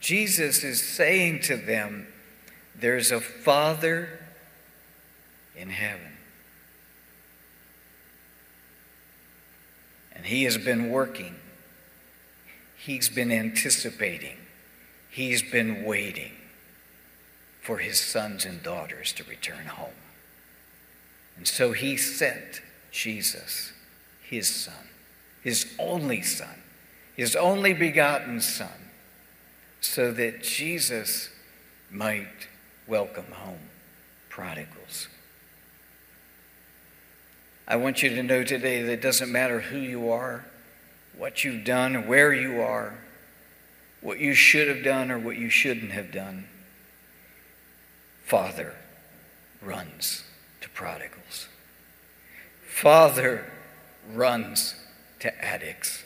Jesus 0.01 0.62
is 0.62 0.81
saying 0.81 1.41
to 1.43 1.57
them, 1.57 2.07
There's 2.79 3.11
a 3.11 3.21
Father 3.21 4.21
in 5.57 5.71
heaven. 5.71 6.12
And 10.15 10.27
He 10.27 10.45
has 10.45 10.57
been 10.57 10.91
working, 10.91 11.35
He's 12.77 13.09
been 13.09 13.33
anticipating, 13.33 14.37
He's 15.11 15.43
been 15.43 15.85
waiting 15.85 16.33
for 17.61 17.79
His 17.79 17.99
sons 17.99 18.45
and 18.45 18.62
daughters 18.62 19.12
to 19.15 19.25
return 19.25 19.67
home. 19.67 19.91
And 21.37 21.49
so 21.49 21.73
He 21.73 21.97
sent 21.97 22.62
Jesus, 22.90 23.72
His 24.22 24.49
Son, 24.49 24.75
His 25.42 25.75
only 25.79 26.22
Son, 26.22 26.62
His 27.16 27.37
only 27.37 27.72
begotten 27.72 28.40
Son 28.40 28.68
so 29.81 30.12
that 30.12 30.42
Jesus 30.42 31.31
might 31.90 32.49
welcome 32.87 33.31
home 33.33 33.59
prodigals. 34.29 35.09
I 37.68 37.77
want 37.77 38.03
you 38.03 38.11
to 38.11 38.22
know 38.22 38.44
today 38.44 38.83
that 38.83 38.92
it 38.92 39.03
doesn't 39.03 39.31
matter 39.31 39.61
who 39.61 39.79
you 39.79 40.11
are, 40.11 40.44
what 41.16 41.42
you've 41.42 41.64
done, 41.64 42.07
where 42.07 42.33
you 42.33 42.61
are, 42.61 42.94
what 44.01 44.20
you 44.20 44.35
should 44.35 44.68
have 44.68 44.85
done 44.85 45.11
or 45.11 45.18
what 45.18 45.37
you 45.37 45.49
shouldn't 45.49 45.90
have 45.90 46.12
done. 46.12 46.46
Father 48.25 48.75
runs 49.62 50.22
to 50.61 50.68
prodigals. 50.68 51.49
Father 52.77 53.43
runs 54.12 54.75
to 55.21 55.43
addicts. 55.43 56.05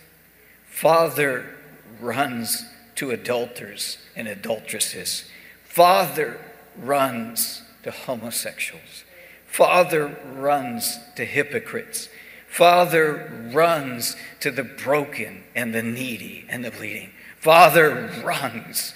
Father 0.69 1.57
runs 2.01 2.65
to 2.95 3.11
adulterers 3.11 3.99
and 4.15 4.29
adulteresses. 4.29 5.25
Father 5.65 6.41
runs 6.79 7.63
to 7.83 7.91
homosexuals. 7.91 9.03
Father 9.49 10.17
runs 10.33 10.97
to 11.17 11.25
hypocrites. 11.25 12.09
Father 12.49 13.51
runs 13.53 14.15
to 14.39 14.53
the 14.53 14.63
broken 14.63 15.43
and 15.57 15.75
the 15.75 15.83
needy 15.83 16.47
and 16.49 16.65
the 16.65 16.71
bleeding. 16.71 17.11
Father 17.41 18.23
runs. 18.23 18.95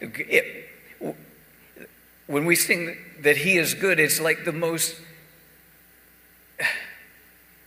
It, 0.00 0.68
when 2.28 2.44
we 2.44 2.54
sing 2.54 2.96
that 3.18 3.38
He 3.38 3.56
is 3.56 3.74
good, 3.74 3.98
it's 3.98 4.20
like 4.20 4.44
the 4.44 4.52
most 4.52 4.94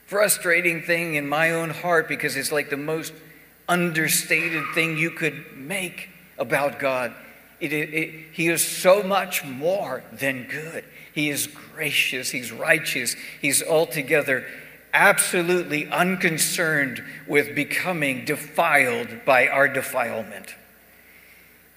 frustrating 0.10 0.82
thing 0.82 1.14
in 1.14 1.30
my 1.30 1.52
own 1.52 1.70
heart 1.70 2.08
because 2.08 2.36
it's 2.36 2.52
like 2.52 2.72
the 2.72 2.78
most 2.78 3.14
understated 3.68 4.64
thing 4.74 4.98
you 4.98 5.12
could 5.12 5.56
make 5.56 6.10
about 6.40 6.80
God. 6.80 7.14
It, 7.60 7.72
it, 7.72 7.94
it, 7.94 8.14
he 8.32 8.48
is 8.48 8.66
so 8.66 9.04
much 9.04 9.46
more 9.46 10.04
than 10.12 10.48
good. 10.48 10.84
He 11.14 11.30
is 11.30 11.46
gracious, 11.46 12.32
He's 12.32 12.52
righteous, 12.52 13.16
He's 13.40 13.62
altogether 13.62 14.46
absolutely 14.94 15.88
unconcerned 15.88 17.04
with 17.28 17.54
becoming 17.54 18.26
defiled 18.26 19.26
by 19.26 19.48
our 19.48 19.68
defilement. 19.68 20.56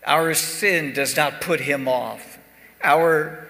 Our 0.07 0.33
sin 0.33 0.95
does 0.95 1.19
not 1.19 1.43
put 1.43 1.61
Him 1.61 1.87
off. 1.87 2.39
Our 2.83 3.47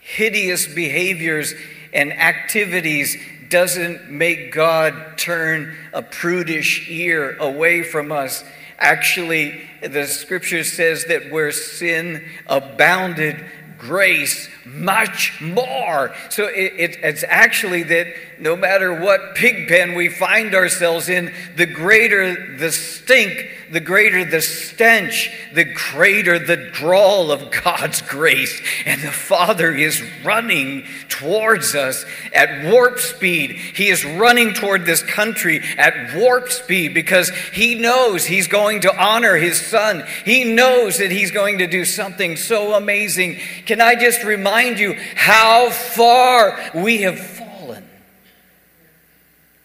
hideous 0.00 0.66
behaviors 0.66 1.54
and 1.94 2.12
activities 2.12 3.16
doesn't 3.50 4.10
make 4.10 4.52
God 4.52 5.16
turn 5.16 5.74
a 5.92 6.02
prudish 6.02 6.88
ear 6.88 7.36
away 7.38 7.82
from 7.82 8.12
us. 8.12 8.44
Actually, 8.78 9.60
the 9.82 10.06
scripture 10.06 10.64
says 10.64 11.06
that 11.06 11.30
where 11.30 11.52
sin 11.52 12.24
abounded, 12.46 13.44
grace 13.78 14.48
much 14.64 15.40
more. 15.40 16.14
So 16.30 16.46
it, 16.46 16.72
it, 16.76 16.98
it's 17.02 17.24
actually 17.26 17.82
that 17.84 18.08
no 18.38 18.56
matter 18.56 19.00
what 19.00 19.34
pig 19.34 19.68
pen 19.68 19.94
we 19.94 20.08
find 20.08 20.54
ourselves 20.54 21.08
in, 21.08 21.32
the 21.56 21.66
greater 21.66 22.56
the 22.56 22.70
stink, 22.70 23.50
the 23.70 23.80
greater 23.80 24.24
the 24.24 24.40
stench, 24.40 25.32
the 25.54 25.64
greater 25.64 26.38
the 26.38 26.56
drawl 26.56 27.32
of 27.32 27.50
God's 27.50 28.02
grace. 28.02 28.60
And 28.84 29.02
the 29.02 29.10
Father 29.10 29.72
is 29.72 30.02
running 30.24 30.84
towards 31.08 31.74
us 31.74 32.04
at 32.34 32.70
warp 32.70 32.98
speed. 32.98 33.52
He 33.52 33.88
is 33.88 34.04
running 34.04 34.54
toward 34.54 34.84
this 34.84 35.02
country 35.02 35.62
at 35.78 36.14
warp 36.14 36.50
speed 36.50 36.94
because 36.94 37.30
He 37.52 37.74
knows 37.74 38.24
He's 38.26 38.48
going 38.48 38.82
to 38.82 39.02
honor 39.02 39.36
His 39.36 39.60
Son. 39.60 40.04
He 40.24 40.44
knows 40.44 40.98
that 40.98 41.10
He's 41.10 41.30
going 41.30 41.58
to 41.58 41.66
do 41.66 41.84
something 41.84 42.36
so 42.36 42.74
amazing. 42.74 43.40
Can 43.64 43.80
I 43.80 43.94
just 43.94 44.22
remind 44.24 44.78
you 44.78 44.94
how 45.14 45.70
far 45.70 46.58
we 46.74 47.02
have 47.02 47.18
fallen? 47.18 47.45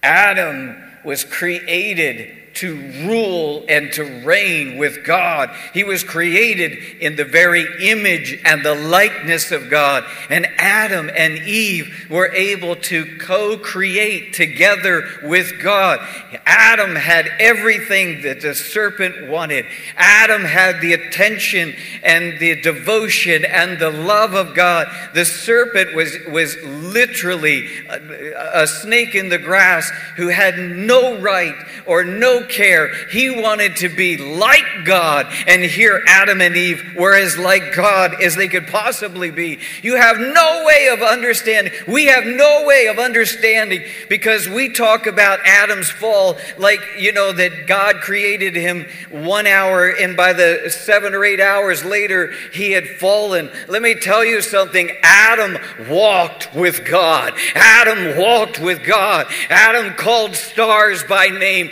Adam 0.03 0.75
was 1.03 1.23
created 1.23 2.40
to 2.55 2.75
rule 3.07 3.63
and 3.69 3.91
to 3.93 4.03
reign 4.23 4.77
with 4.77 5.05
God. 5.05 5.49
He 5.73 5.83
was 5.83 6.03
created 6.03 6.77
in 6.99 7.15
the 7.15 7.25
very 7.25 7.65
image 7.89 8.39
and 8.45 8.63
the 8.63 8.75
likeness 8.75 9.51
of 9.51 9.69
God. 9.69 10.03
And 10.29 10.47
Adam 10.57 11.09
and 11.15 11.37
Eve 11.39 12.07
were 12.09 12.33
able 12.33 12.75
to 12.75 13.17
co 13.17 13.57
create 13.57 14.33
together 14.33 15.07
with 15.23 15.61
God. 15.61 15.99
Adam 16.45 16.95
had 16.95 17.27
everything 17.39 18.21
that 18.23 18.41
the 18.41 18.53
serpent 18.53 19.29
wanted. 19.29 19.65
Adam 19.95 20.43
had 20.43 20.81
the 20.81 20.93
attention 20.93 21.73
and 22.03 22.39
the 22.39 22.61
devotion 22.61 23.45
and 23.45 23.79
the 23.79 23.91
love 23.91 24.33
of 24.33 24.55
God. 24.55 24.87
The 25.13 25.25
serpent 25.25 25.95
was, 25.95 26.15
was 26.29 26.55
literally 26.63 27.67
a, 27.87 28.63
a 28.63 28.67
snake 28.67 29.15
in 29.15 29.29
the 29.29 29.37
grass 29.37 29.89
who 30.17 30.27
had 30.27 30.57
no 30.57 31.19
right 31.19 31.55
or 31.85 32.03
no 32.03 32.40
care. 32.49 32.93
He 33.07 33.29
wanted 33.29 33.77
to 33.77 33.89
be 33.89 34.17
like 34.17 34.85
God. 34.85 35.27
And 35.47 35.63
here 35.63 36.01
Adam 36.07 36.41
and 36.41 36.55
Eve 36.55 36.95
were 36.97 37.15
as 37.15 37.37
like 37.37 37.73
God 37.73 38.21
as 38.21 38.35
they 38.35 38.47
could 38.47 38.67
possibly 38.67 39.31
be. 39.31 39.59
You 39.81 39.95
have 39.95 40.19
no 40.19 40.63
way 40.65 40.89
of 40.91 41.01
understanding. 41.01 41.73
We 41.87 42.05
have 42.05 42.25
no 42.25 42.65
way 42.65 42.87
of 42.87 42.99
understanding 42.99 43.83
because 44.09 44.47
we 44.47 44.69
talk 44.69 45.07
about 45.07 45.39
Adam's 45.45 45.89
fall 45.89 46.37
like, 46.57 46.81
you 46.97 47.11
know, 47.11 47.31
that 47.31 47.67
God 47.67 47.97
created 47.97 48.55
him 48.55 48.85
one 49.09 49.47
hour 49.47 49.89
and 49.89 50.15
by 50.17 50.33
the 50.33 50.69
seven 50.69 51.13
or 51.13 51.23
eight 51.23 51.39
hours 51.39 51.83
later 51.83 52.33
he 52.53 52.71
had 52.71 52.87
fallen. 52.87 53.49
Let 53.67 53.81
me 53.81 53.95
tell 53.95 54.23
you 54.23 54.41
something. 54.41 54.91
Adam 55.01 55.57
walked 55.89 56.53
with 56.53 56.85
God. 56.85 57.33
Adam 57.55 58.17
walked 58.19 58.59
with 58.59 58.85
God. 58.85 59.27
Adam 59.49 59.93
called 59.95 60.35
stars 60.35 61.03
by 61.03 61.27
name. 61.27 61.69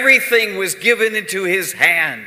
Everything 0.00 0.56
was 0.56 0.74
given 0.76 1.14
into 1.14 1.44
his 1.44 1.74
hand. 1.74 2.24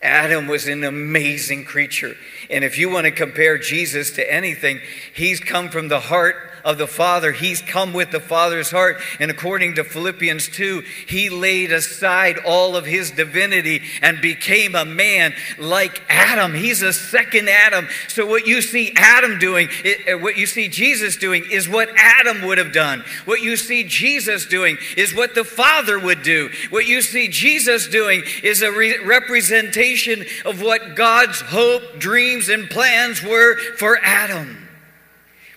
Adam 0.00 0.46
was 0.46 0.66
an 0.66 0.82
amazing 0.82 1.62
creature. 1.66 2.16
And 2.48 2.64
if 2.64 2.78
you 2.78 2.88
want 2.88 3.04
to 3.04 3.10
compare 3.10 3.58
Jesus 3.58 4.10
to 4.12 4.32
anything, 4.32 4.80
he's 5.14 5.40
come 5.40 5.68
from 5.68 5.88
the 5.88 6.00
heart 6.00 6.36
of 6.64 6.78
the 6.78 6.86
Father. 6.86 7.32
He's 7.32 7.62
come 7.62 7.92
with 7.92 8.10
the 8.10 8.20
Father's 8.20 8.70
heart. 8.70 9.00
And 9.18 9.30
according 9.30 9.74
to 9.76 9.84
Philippians 9.84 10.48
2, 10.48 10.82
he 11.06 11.30
laid 11.30 11.72
aside 11.72 12.38
all 12.38 12.76
of 12.76 12.86
his 12.86 13.10
divinity 13.10 13.82
and 14.02 14.20
became 14.20 14.74
a 14.74 14.84
man 14.84 15.34
like 15.58 16.02
Adam. 16.08 16.54
He's 16.54 16.82
a 16.82 16.92
second 16.92 17.48
Adam. 17.48 17.88
So 18.08 18.26
what 18.26 18.46
you 18.46 18.62
see 18.62 18.92
Adam 18.96 19.38
doing, 19.38 19.68
uh, 20.08 20.18
what 20.18 20.36
you 20.36 20.46
see 20.46 20.68
Jesus 20.68 21.16
doing, 21.16 21.44
is 21.50 21.68
what 21.68 21.88
Adam 21.96 22.42
would 22.46 22.58
have 22.58 22.72
done. 22.72 23.04
What 23.24 23.42
you 23.42 23.56
see 23.56 23.84
Jesus 23.84 24.46
doing 24.46 24.78
is 24.96 25.14
what 25.14 25.34
the 25.34 25.44
Father 25.44 25.98
would 25.98 26.22
do. 26.22 26.50
What 26.70 26.86
you 26.86 27.02
see 27.02 27.28
Jesus 27.28 27.88
doing 27.88 28.22
is 28.42 28.62
a 28.62 28.72
re- 28.72 28.98
representation 29.04 30.24
of 30.44 30.62
what 30.62 30.94
God's 30.94 31.40
hope, 31.40 31.98
dreams, 31.98 32.48
and 32.48 32.68
plans 32.68 33.22
were 33.22 33.56
for 33.76 33.98
Adam. 34.02 34.59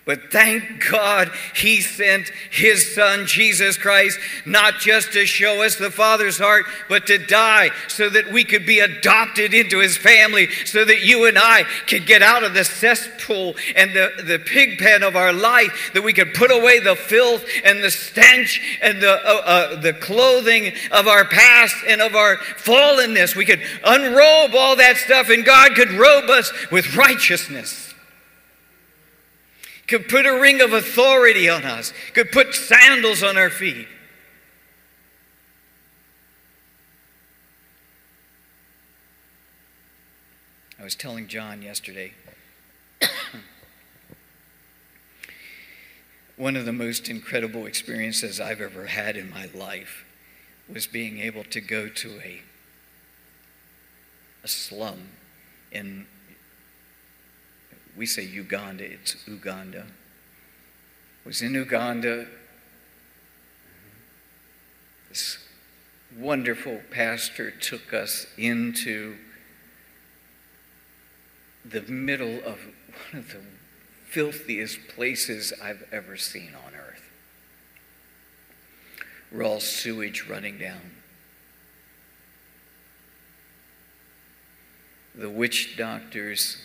But 0.05 0.31
thank 0.31 0.85
God 0.91 1.31
he 1.55 1.79
sent 1.79 2.27
his 2.51 2.93
son, 2.93 3.25
Jesus 3.25 3.77
Christ, 3.77 4.19
not 4.45 4.79
just 4.79 5.13
to 5.13 5.25
show 5.25 5.63
us 5.63 5.77
the 5.77 5.91
Father's 5.91 6.39
heart, 6.39 6.65
but 6.89 7.07
to 7.07 7.17
die 7.17 7.69
so 7.87 8.09
that 8.09 8.29
we 8.29 8.43
could 8.43 8.65
be 8.65 8.79
adopted 8.79 9.53
into 9.53 9.79
his 9.79 9.95
family, 9.95 10.49
so 10.65 10.83
that 10.83 11.05
you 11.05 11.25
and 11.25 11.37
I 11.39 11.63
could 11.87 12.05
get 12.05 12.21
out 12.21 12.43
of 12.43 12.53
the 12.53 12.65
cesspool 12.65 13.55
and 13.77 13.91
the, 13.91 14.11
the 14.25 14.39
pig 14.39 14.77
pen 14.77 15.03
of 15.03 15.15
our 15.15 15.31
life, 15.31 15.91
that 15.93 16.03
we 16.03 16.11
could 16.11 16.33
put 16.33 16.51
away 16.51 16.79
the 16.79 16.97
filth 16.97 17.45
and 17.63 17.81
the 17.81 17.91
stench 17.91 18.61
and 18.81 19.01
the, 19.01 19.13
uh, 19.25 19.41
uh, 19.45 19.75
the 19.79 19.93
clothing 19.93 20.73
of 20.91 21.07
our 21.07 21.23
past 21.23 21.77
and 21.87 22.01
of 22.01 22.13
our 22.13 22.35
fallenness. 22.35 23.37
We 23.37 23.45
could 23.45 23.61
unrobe 23.85 24.53
all 24.53 24.75
that 24.75 24.97
stuff, 24.97 25.29
and 25.29 25.45
God 25.45 25.75
could 25.75 25.91
robe 25.91 26.29
us 26.29 26.51
with 26.71 26.93
righteousness 26.97 27.92
could 29.87 30.07
put 30.07 30.25
a 30.25 30.39
ring 30.39 30.61
of 30.61 30.73
authority 30.73 31.49
on 31.49 31.63
us, 31.63 31.93
could 32.13 32.31
put 32.31 32.55
sandals 32.55 33.21
on 33.23 33.37
our 33.37 33.49
feet. 33.49 33.87
I 40.79 40.83
was 40.83 40.95
telling 40.95 41.27
John 41.27 41.61
yesterday. 41.61 42.11
One 46.35 46.57
of 46.57 46.65
the 46.65 46.73
most 46.73 47.07
incredible 47.07 47.65
experiences 47.65 48.41
I've 48.41 48.59
ever 48.59 48.87
had 48.87 49.15
in 49.15 49.29
my 49.29 49.47
life 49.53 50.03
was 50.67 50.87
being 50.87 51.19
able 51.19 51.43
to 51.45 51.61
go 51.61 51.87
to 51.87 52.19
a, 52.21 52.41
a 54.43 54.47
slum 54.47 55.09
in 55.71 56.05
we 57.95 58.05
say 58.05 58.23
Uganda, 58.23 58.83
it's 58.85 59.15
Uganda. 59.27 59.85
Was 61.25 61.41
in 61.41 61.53
Uganda. 61.53 62.27
This 65.09 65.37
wonderful 66.17 66.81
pastor 66.91 67.51
took 67.51 67.93
us 67.93 68.27
into 68.37 69.15
the 71.63 71.81
middle 71.81 72.39
of 72.39 72.59
one 73.11 73.21
of 73.21 73.31
the 73.31 73.39
filthiest 74.09 74.87
places 74.89 75.53
I've 75.61 75.87
ever 75.91 76.17
seen 76.17 76.51
on 76.65 76.73
earth. 76.75 77.09
Raw 79.31 79.59
sewage 79.59 80.25
running 80.27 80.57
down. 80.57 80.91
The 85.15 85.29
witch 85.29 85.77
doctors 85.77 86.57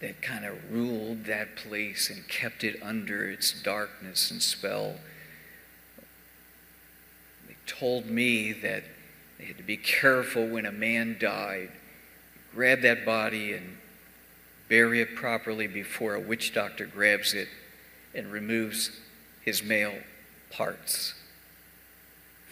that 0.00 0.20
kind 0.20 0.44
of 0.44 0.54
ruled 0.70 1.24
that 1.24 1.56
place 1.56 2.10
and 2.10 2.28
kept 2.28 2.62
it 2.62 2.80
under 2.82 3.30
its 3.30 3.52
darkness 3.62 4.30
and 4.30 4.42
spell. 4.42 4.96
They 7.46 7.56
told 7.66 8.06
me 8.06 8.52
that 8.52 8.84
they 9.38 9.44
had 9.46 9.56
to 9.56 9.62
be 9.62 9.76
careful 9.76 10.46
when 10.46 10.66
a 10.66 10.72
man 10.72 11.16
died, 11.18 11.70
grab 12.54 12.82
that 12.82 13.06
body 13.06 13.52
and 13.52 13.78
bury 14.68 15.00
it 15.00 15.14
properly 15.14 15.66
before 15.66 16.14
a 16.14 16.20
witch 16.20 16.52
doctor 16.52 16.84
grabs 16.86 17.32
it 17.32 17.48
and 18.14 18.32
removes 18.32 18.90
his 19.42 19.62
male 19.62 19.94
parts 20.50 21.14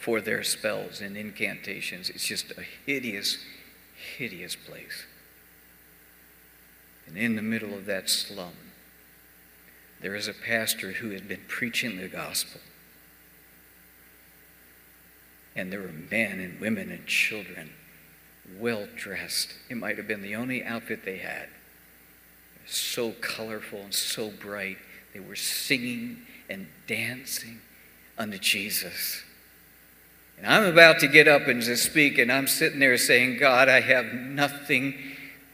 for 0.00 0.20
their 0.20 0.42
spells 0.42 1.00
and 1.00 1.16
incantations. 1.16 2.10
It's 2.10 2.26
just 2.26 2.52
a 2.52 2.62
hideous, 2.86 3.38
hideous 4.18 4.54
place. 4.54 5.06
And 7.06 7.16
in 7.16 7.36
the 7.36 7.42
middle 7.42 7.74
of 7.74 7.86
that 7.86 8.08
slum, 8.08 8.54
there 10.00 10.14
is 10.14 10.28
a 10.28 10.34
pastor 10.34 10.92
who 10.92 11.10
had 11.10 11.28
been 11.28 11.42
preaching 11.48 11.96
the 11.96 12.08
gospel. 12.08 12.60
And 15.56 15.72
there 15.72 15.80
were 15.80 15.92
men 16.10 16.40
and 16.40 16.60
women 16.60 16.90
and 16.90 17.06
children, 17.06 17.70
well 18.58 18.88
dressed. 18.96 19.54
It 19.70 19.76
might 19.76 19.96
have 19.96 20.08
been 20.08 20.22
the 20.22 20.34
only 20.34 20.64
outfit 20.64 21.04
they 21.04 21.18
had. 21.18 21.48
So 22.66 23.12
colorful 23.12 23.80
and 23.80 23.94
so 23.94 24.30
bright. 24.30 24.78
They 25.12 25.20
were 25.20 25.36
singing 25.36 26.18
and 26.50 26.66
dancing 26.86 27.60
unto 28.18 28.38
Jesus. 28.38 29.22
And 30.36 30.46
I'm 30.46 30.64
about 30.64 30.98
to 31.00 31.06
get 31.06 31.28
up 31.28 31.46
and 31.46 31.62
just 31.62 31.84
speak, 31.84 32.18
and 32.18 32.32
I'm 32.32 32.48
sitting 32.48 32.80
there 32.80 32.98
saying, 32.98 33.38
God, 33.38 33.68
I 33.68 33.80
have 33.80 34.12
nothing 34.12 34.94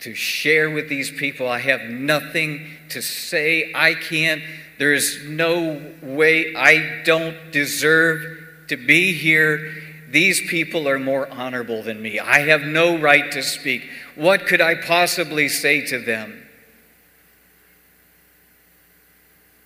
to 0.00 0.14
share 0.14 0.70
with 0.70 0.88
these 0.88 1.10
people. 1.10 1.48
I 1.48 1.58
have 1.58 1.82
nothing 1.82 2.66
to 2.90 3.02
say. 3.02 3.70
I 3.74 3.94
can't. 3.94 4.42
There's 4.78 5.24
no 5.24 5.92
way. 6.02 6.54
I 6.56 7.02
don't 7.04 7.52
deserve 7.52 8.38
to 8.68 8.76
be 8.76 9.12
here. 9.12 9.74
These 10.08 10.48
people 10.48 10.88
are 10.88 10.98
more 10.98 11.30
honorable 11.30 11.82
than 11.82 12.00
me. 12.00 12.18
I 12.18 12.40
have 12.40 12.62
no 12.62 12.98
right 12.98 13.30
to 13.32 13.42
speak. 13.42 13.88
What 14.16 14.46
could 14.46 14.60
I 14.60 14.74
possibly 14.74 15.48
say 15.48 15.86
to 15.86 15.98
them? 15.98 16.46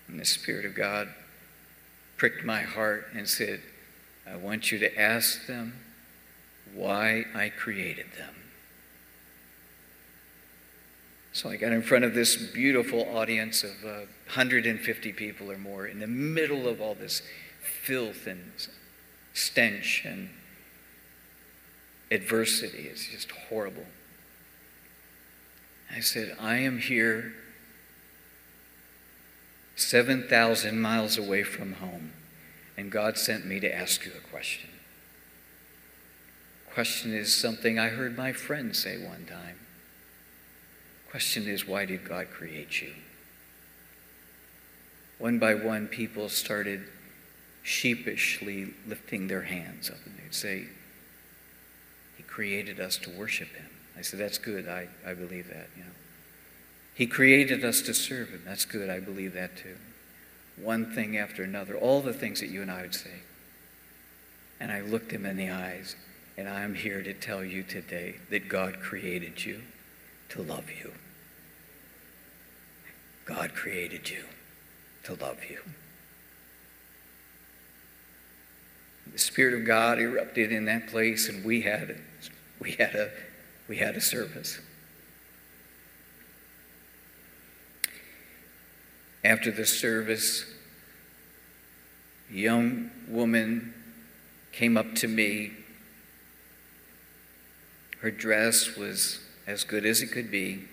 And 0.09 0.21
the 0.21 0.25
Spirit 0.25 0.65
of 0.65 0.75
God 0.75 1.09
pricked 2.17 2.45
my 2.45 2.63
heart 2.63 3.07
and 3.15 3.29
said, 3.29 3.61
I 4.31 4.37
want 4.37 4.73
you 4.73 4.79
to 4.81 5.01
ask 5.01 5.47
them 5.47 5.75
why 6.75 7.25
I 7.35 7.51
created 7.51 8.07
them. 8.19 8.35
So 11.35 11.51
I 11.51 11.57
got 11.57 11.73
in 11.73 11.83
front 11.83 12.05
of 12.05 12.15
this 12.15 12.37
beautiful 12.37 13.09
audience 13.13 13.65
of 13.65 13.85
uh, 13.85 14.07
150 14.27 15.13
people 15.15 15.51
or 15.51 15.59
more 15.59 15.85
in 15.85 15.99
the 15.99 16.07
middle 16.07 16.69
of 16.69 16.81
all 16.81 16.95
this 16.95 17.23
filth 17.83 18.29
and 18.29 18.53
stench 19.33 20.05
and 20.05 20.31
adversity. 22.13 22.87
It's 22.89 23.09
just 23.09 23.33
horrible. 23.33 23.87
I 25.95 25.99
said, 25.99 26.37
I 26.39 26.59
am 26.59 26.79
here 26.79 27.35
7,000 29.75 30.81
miles 30.81 31.19
away 31.19 31.43
from 31.43 31.75
home, 31.75 32.13
and 32.77 32.93
God 32.93 33.19
sent 33.19 33.45
me 33.45 33.59
to 33.59 33.75
ask 33.75 34.07
you 34.07 34.13
a 34.17 34.31
question. 34.31 34.71
Question 36.73 37.13
is 37.13 37.35
something 37.35 37.77
I 37.77 37.89
heard 37.89 38.17
my 38.17 38.33
friend 38.33 38.75
say 38.75 39.05
one 39.05 39.27
time. 39.27 39.64
Question 41.15 41.47
is, 41.47 41.65
why 41.65 41.85
did 41.85 42.05
God 42.05 42.27
create 42.33 42.83
you? 42.83 42.91
One 45.21 45.39
by 45.39 45.55
one, 45.55 45.87
people 45.87 46.29
started 46.29 46.89
sheepishly 47.63 48.75
lifting 48.85 49.29
their 49.29 49.43
hands 49.43 49.91
up 49.91 49.99
and 50.05 50.19
they'd 50.19 50.35
say, 50.35 50.65
He 52.17 52.25
created 52.25 52.81
us 52.81 52.97
to 52.97 53.11
worship 53.11 53.47
Him. 53.51 53.69
I 53.97 54.03
said, 54.03 54.19
That's 54.19 54.39
good. 54.39 54.67
I, 54.67 54.89
I 55.07 55.15
believe 55.15 55.47
that. 55.51 55.69
You 55.77 55.85
know. 55.85 55.91
He 56.95 57.07
created 57.07 57.65
us 57.65 57.81
to 57.83 57.95
serve 57.95 58.31
Him. 58.31 58.43
That's 58.45 58.65
good. 58.65 58.91
I 58.91 58.99
believe 58.99 59.35
that 59.35 59.57
too. 59.57 59.77
One 60.61 60.93
thing 60.97 61.17
after 61.17 61.45
another, 61.45 61.77
all 61.77 62.01
the 62.01 62.13
things 62.13 62.41
that 62.41 62.49
you 62.49 62.61
and 62.61 62.73
I 62.73 62.83
would 62.83 62.95
say. 62.97 63.21
And 64.59 64.73
I 64.73 64.81
looked 64.81 65.13
him 65.13 65.25
in 65.27 65.37
the 65.37 65.51
eyes, 65.51 65.95
and 66.37 66.49
I'm 66.49 66.75
here 66.75 67.05
to 67.05 67.15
tell 67.15 67.45
you 67.45 67.63
today 67.63 68.17
that 68.31 68.49
God 68.49 68.81
created 68.81 69.45
you 69.45 69.61
to 70.31 70.43
love 70.43 70.69
you. 70.69 70.91
God 73.25 73.55
created 73.55 74.11
you 74.11 74.25
to 75.05 75.15
love 75.15 75.39
you. 75.49 75.59
The 79.13 79.19
Spirit 79.19 79.55
of 79.55 79.67
God 79.67 79.99
erupted 79.99 80.53
in 80.53 80.65
that 80.67 80.89
place, 80.89 81.29
and 81.29 81.45
we 81.45 81.63
had, 81.63 82.01
we 82.59 82.73
had, 82.73 82.95
a, 82.95 83.11
we 83.69 83.77
had 83.77 83.97
a 83.97 84.01
service. 84.01 84.59
After 89.23 89.51
the 89.51 89.65
service, 89.65 90.45
a 92.31 92.35
young 92.35 92.91
woman 93.09 93.73
came 94.53 94.77
up 94.77 94.95
to 94.97 95.09
me. 95.09 95.53
Her 98.01 98.11
dress 98.11 98.77
was 98.77 99.21
as 99.47 99.65
good 99.65 99.87
as 99.87 100.03
it 100.03 100.09
could 100.09 100.31
be, 100.31 100.65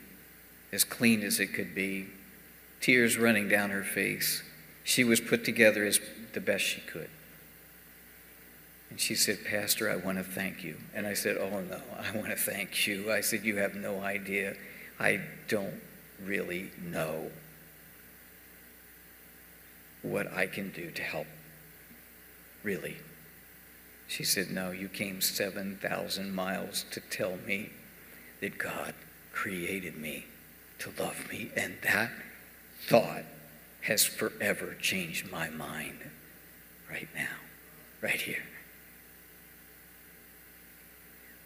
as 0.74 0.84
clean 0.84 1.22
as 1.22 1.40
it 1.40 1.54
could 1.54 1.74
be, 1.74 2.08
tears 2.82 3.18
running 3.18 3.48
down 3.48 3.70
her 3.70 3.84
face. 3.84 4.44
She 4.84 5.04
was 5.04 5.22
put 5.22 5.46
together 5.46 5.86
as 5.86 6.00
the 6.34 6.42
best 6.42 6.64
she 6.66 6.82
could. 6.82 7.10
And 8.90 9.00
she 9.00 9.16
said, 9.16 9.46
Pastor, 9.46 9.90
I 9.90 9.96
want 9.96 10.18
to 10.18 10.24
thank 10.24 10.64
you. 10.64 10.76
And 10.94 11.08
I 11.08 11.14
said, 11.14 11.38
Oh, 11.38 11.62
no, 11.62 11.82
I 11.98 12.16
want 12.18 12.30
to 12.30 12.36
thank 12.36 12.88
you. 12.88 13.12
I 13.12 13.22
said, 13.22 13.46
You 13.46 13.58
have 13.58 13.76
no 13.76 14.02
idea. 14.02 14.56
I 15.00 15.22
don't 15.48 15.82
really 16.22 16.72
know 16.84 17.32
what 20.02 20.32
I 20.34 20.48
can 20.48 20.72
do 20.72 20.92
to 20.92 21.02
help. 21.02 21.28
Really. 22.64 22.98
She 24.08 24.26
said, 24.26 24.52
No, 24.52 24.72
you 24.72 24.90
came 24.90 25.22
7,000 25.22 26.36
miles 26.36 26.84
to 26.92 27.00
tell 27.00 27.38
me 27.48 27.70
that 28.42 28.58
God 28.58 28.94
created 29.32 29.96
me 29.96 30.26
to 30.80 30.92
love 31.00 31.30
me. 31.30 31.50
And 31.56 31.76
that 31.84 32.12
thought 32.88 33.24
has 33.82 34.06
forever 34.06 34.76
changed 34.80 35.32
my 35.32 35.50
mind 35.50 36.00
right 36.90 37.08
now, 37.16 37.38
right 38.02 38.22
here. 38.22 38.44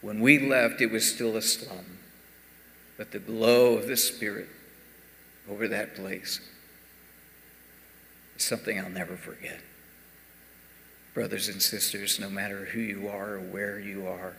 When 0.00 0.20
we 0.20 0.38
left, 0.38 0.80
it 0.80 0.90
was 0.90 1.10
still 1.10 1.36
a 1.36 1.42
slum, 1.42 1.98
but 2.96 3.12
the 3.12 3.18
glow 3.18 3.76
of 3.76 3.88
the 3.88 3.96
Spirit 3.96 4.48
over 5.48 5.68
that 5.68 5.94
place 5.94 6.40
is 8.36 8.42
something 8.42 8.78
I'll 8.78 8.90
never 8.90 9.16
forget. 9.16 9.60
Brothers 11.14 11.48
and 11.48 11.62
sisters, 11.62 12.20
no 12.20 12.28
matter 12.28 12.66
who 12.66 12.80
you 12.80 13.08
are 13.08 13.34
or 13.34 13.40
where 13.40 13.80
you 13.80 14.06
are, 14.06 14.36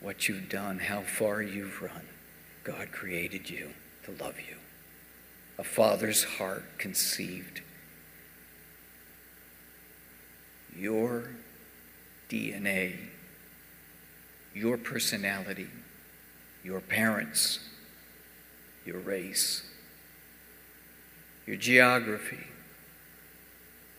what 0.00 0.28
you've 0.28 0.48
done, 0.48 0.78
how 0.78 1.02
far 1.02 1.40
you've 1.40 1.80
run, 1.80 2.02
God 2.64 2.90
created 2.90 3.48
you 3.48 3.70
to 4.04 4.10
love 4.22 4.34
you. 4.40 4.56
A 5.58 5.64
father's 5.64 6.24
heart 6.24 6.64
conceived 6.78 7.62
your 10.76 11.30
DNA, 12.28 12.96
your 14.54 14.76
personality, 14.76 15.68
your 16.62 16.80
parents, 16.80 17.60
your 18.84 18.98
race, 18.98 19.62
your 21.46 21.56
geography. 21.56 22.46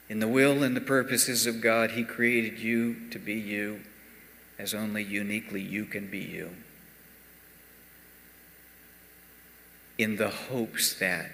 In 0.10 0.20
the 0.20 0.28
will 0.28 0.64
and 0.64 0.76
the 0.76 0.82
purposes 0.82 1.46
of 1.46 1.62
God, 1.62 1.92
He 1.92 2.04
created 2.04 2.60
you 2.60 3.10
to 3.10 3.20
be 3.20 3.34
you 3.34 3.82
as 4.60 4.74
only 4.74 5.04
uniquely 5.04 5.62
you 5.62 5.86
can 5.86 6.08
be 6.08 6.20
you. 6.20 6.52
In 9.98 10.18
the 10.18 10.30
hopes 10.30 10.94
that 11.00 11.32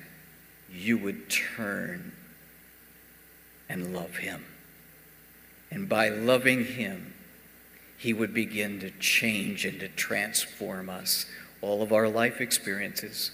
you 0.73 0.97
would 0.97 1.29
turn 1.29 2.11
and 3.69 3.93
love 3.93 4.17
Him. 4.17 4.43
And 5.71 5.87
by 5.87 6.09
loving 6.09 6.65
Him, 6.65 7.13
He 7.97 8.13
would 8.13 8.33
begin 8.33 8.79
to 8.81 8.91
change 8.91 9.65
and 9.65 9.79
to 9.79 9.87
transform 9.87 10.89
us. 10.89 11.25
All 11.61 11.81
of 11.81 11.93
our 11.93 12.09
life 12.09 12.41
experiences, 12.41 13.31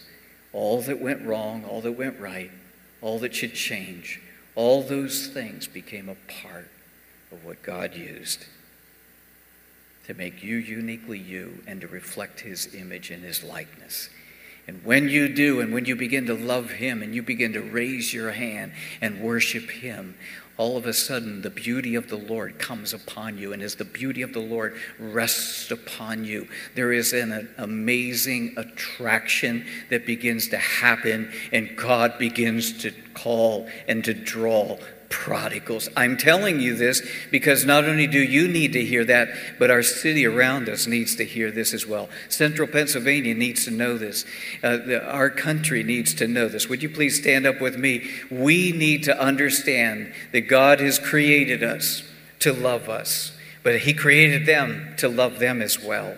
all 0.53 0.81
that 0.81 1.01
went 1.01 1.25
wrong, 1.25 1.65
all 1.65 1.81
that 1.81 1.93
went 1.93 2.19
right, 2.19 2.51
all 3.01 3.19
that 3.19 3.33
should 3.33 3.53
change, 3.53 4.21
all 4.55 4.83
those 4.83 5.27
things 5.27 5.67
became 5.67 6.09
a 6.09 6.15
part 6.41 6.69
of 7.31 7.45
what 7.45 7.63
God 7.63 7.95
used 7.95 8.45
to 10.05 10.13
make 10.15 10.41
you 10.43 10.57
uniquely 10.57 11.19
you 11.19 11.63
and 11.67 11.81
to 11.81 11.87
reflect 11.87 12.39
His 12.39 12.73
image 12.73 13.11
and 13.11 13.23
His 13.23 13.43
likeness. 13.43 14.09
And 14.69 14.85
when 14.85 15.09
you 15.09 15.27
do, 15.27 15.61
and 15.61 15.73
when 15.73 15.85
you 15.85 15.95
begin 15.95 16.27
to 16.27 16.35
love 16.35 16.69
Him 16.69 17.01
and 17.01 17.15
you 17.15 17.23
begin 17.23 17.53
to 17.53 17.59
raise 17.59 18.13
your 18.13 18.29
hand 18.29 18.73
and 19.01 19.19
worship 19.19 19.67
Him, 19.67 20.13
all 20.57 20.77
of 20.77 20.85
a 20.85 20.93
sudden 20.93 21.41
the 21.41 21.49
beauty 21.49 21.95
of 21.95 22.07
the 22.07 22.17
Lord 22.17 22.59
comes 22.59 22.93
upon 22.93 23.39
you. 23.39 23.51
And 23.51 23.63
as 23.63 23.73
the 23.73 23.83
beauty 23.83 24.21
of 24.21 24.31
the 24.31 24.41
Lord 24.41 24.77
rests 24.99 25.71
upon 25.71 26.23
you, 26.23 26.47
there 26.75 26.93
is 26.93 27.13
an 27.13 27.49
amazing 27.57 28.53
attraction 28.57 29.65
that 29.89 30.05
begins 30.05 30.49
to 30.49 30.57
happen, 30.57 31.31
and 31.51 31.75
God 31.75 32.19
begins 32.19 32.83
to 32.83 32.91
call 33.15 33.67
and 33.87 34.03
to 34.03 34.13
draw 34.13 34.77
prodigals. 35.09 35.89
I'm 35.97 36.17
telling 36.17 36.59
you 36.59 36.75
this 36.75 37.01
because 37.31 37.65
not 37.65 37.85
only 37.85 38.07
do 38.07 38.19
you 38.19 38.47
need 38.47 38.73
to 38.73 38.85
hear 38.85 39.03
that, 39.05 39.29
but 39.57 39.71
our 39.71 39.83
city 39.83 40.25
around 40.25 40.69
us 40.69 40.87
needs 40.87 41.15
to 41.17 41.25
hear 41.25 41.51
this 41.51 41.73
as 41.73 41.85
well. 41.85 42.09
Central 42.29 42.67
Pennsylvania 42.67 43.33
needs 43.33 43.65
to 43.65 43.71
know 43.71 43.97
this. 43.97 44.25
Uh, 44.63 44.77
the, 44.77 45.03
our 45.03 45.29
country 45.29 45.83
needs 45.83 46.13
to 46.15 46.27
know 46.27 46.47
this. 46.47 46.69
Would 46.69 46.83
you 46.83 46.89
please 46.89 47.19
stand 47.19 47.45
up 47.45 47.59
with 47.59 47.77
me? 47.77 48.09
We 48.29 48.71
need 48.71 49.03
to 49.03 49.19
understand 49.19 50.13
that 50.31 50.41
God 50.41 50.79
has 50.79 50.99
created 50.99 51.63
us 51.63 52.03
to 52.39 52.53
love 52.53 52.87
us, 52.87 53.33
but 53.63 53.79
He 53.79 53.93
created 53.93 54.45
them 54.45 54.93
to 54.97 55.09
love 55.09 55.39
them 55.39 55.61
as 55.61 55.81
well. 55.81 56.15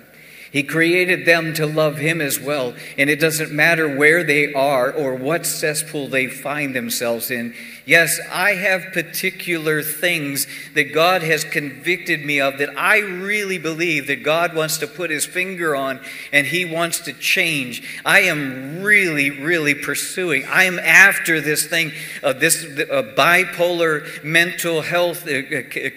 He 0.51 0.63
created 0.63 1.25
them 1.25 1.53
to 1.53 1.65
love 1.65 1.97
Him 1.97 2.19
as 2.19 2.37
well. 2.39 2.75
And 2.97 3.09
it 3.09 3.21
doesn't 3.21 3.51
matter 3.51 3.97
where 3.97 4.23
they 4.23 4.53
are 4.53 4.91
or 4.91 5.15
what 5.15 5.45
cesspool 5.45 6.09
they 6.09 6.27
find 6.27 6.75
themselves 6.75 7.31
in. 7.31 7.55
Yes, 7.85 8.19
I 8.31 8.53
have 8.53 8.93
particular 8.93 9.81
things 9.81 10.45
that 10.75 10.93
God 10.93 11.23
has 11.23 11.43
convicted 11.43 12.23
me 12.23 12.39
of 12.39 12.59
that 12.59 12.77
I 12.77 12.99
really 12.99 13.57
believe 13.57 14.05
that 14.07 14.23
God 14.23 14.53
wants 14.53 14.77
to 14.79 14.87
put 14.87 15.09
His 15.09 15.25
finger 15.25 15.75
on 15.75 15.99
and 16.31 16.45
He 16.45 16.63
wants 16.63 16.99
to 17.01 17.13
change. 17.13 18.01
I 18.05 18.21
am 18.21 18.83
really, 18.83 19.31
really 19.31 19.73
pursuing. 19.73 20.45
I 20.45 20.65
am 20.65 20.77
after 20.77 21.41
this 21.41 21.65
thing, 21.65 21.91
uh, 22.21 22.33
this 22.33 22.63
uh, 22.65 23.13
bipolar 23.17 24.23
mental 24.23 24.81
health 24.81 25.27
uh, 25.27 25.41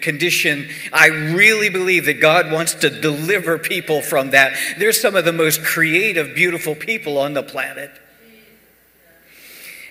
condition. 0.01 0.67
I 0.91 1.07
really 1.07 1.69
believe 1.69 2.05
that 2.05 2.19
God 2.19 2.51
wants 2.51 2.73
to 2.75 2.89
deliver 2.89 3.59
people 3.59 4.01
from 4.01 4.31
that. 4.31 4.57
They're 4.79 4.91
some 4.91 5.15
of 5.15 5.23
the 5.23 5.33
most 5.33 5.63
creative, 5.63 6.33
beautiful 6.33 6.73
people 6.73 7.19
on 7.19 7.33
the 7.33 7.43
planet. 7.43 7.91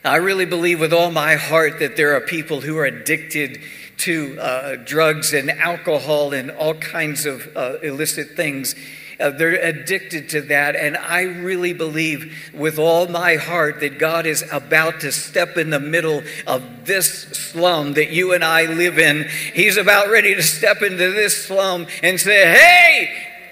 I 0.04 0.16
really 0.16 0.44
believe 0.44 0.80
with 0.80 0.92
all 0.92 1.10
my 1.10 1.36
heart 1.36 1.78
that 1.78 1.96
there 1.96 2.14
are 2.14 2.20
people 2.20 2.60
who 2.60 2.76
are 2.76 2.84
addicted 2.84 3.62
to 3.98 4.38
uh, 4.38 4.76
drugs 4.76 5.32
and 5.32 5.50
alcohol 5.50 6.34
and 6.34 6.50
all 6.50 6.74
kinds 6.74 7.24
of 7.24 7.48
uh, 7.56 7.78
illicit 7.82 8.36
things. 8.36 8.74
Uh, 9.18 9.30
they're 9.30 9.54
addicted 9.54 10.28
to 10.28 10.42
that. 10.42 10.76
And 10.76 10.98
I 10.98 11.22
really 11.22 11.72
believe 11.72 12.50
with 12.52 12.78
all 12.78 13.08
my 13.08 13.36
heart 13.36 13.80
that 13.80 13.98
God 13.98 14.26
is 14.26 14.44
about 14.52 15.00
to 15.00 15.10
step 15.10 15.56
in 15.56 15.70
the 15.70 15.80
middle 15.80 16.22
of 16.46 16.84
this 16.84 17.22
slum 17.22 17.94
that 17.94 18.10
you 18.10 18.34
and 18.34 18.44
I 18.44 18.66
live 18.66 18.98
in. 18.98 19.26
He's 19.54 19.78
about 19.78 20.10
ready 20.10 20.34
to 20.34 20.42
step 20.42 20.82
into 20.82 21.12
this 21.12 21.46
slum 21.46 21.86
and 22.02 22.20
say, 22.20 22.44
Hey, 22.44 23.08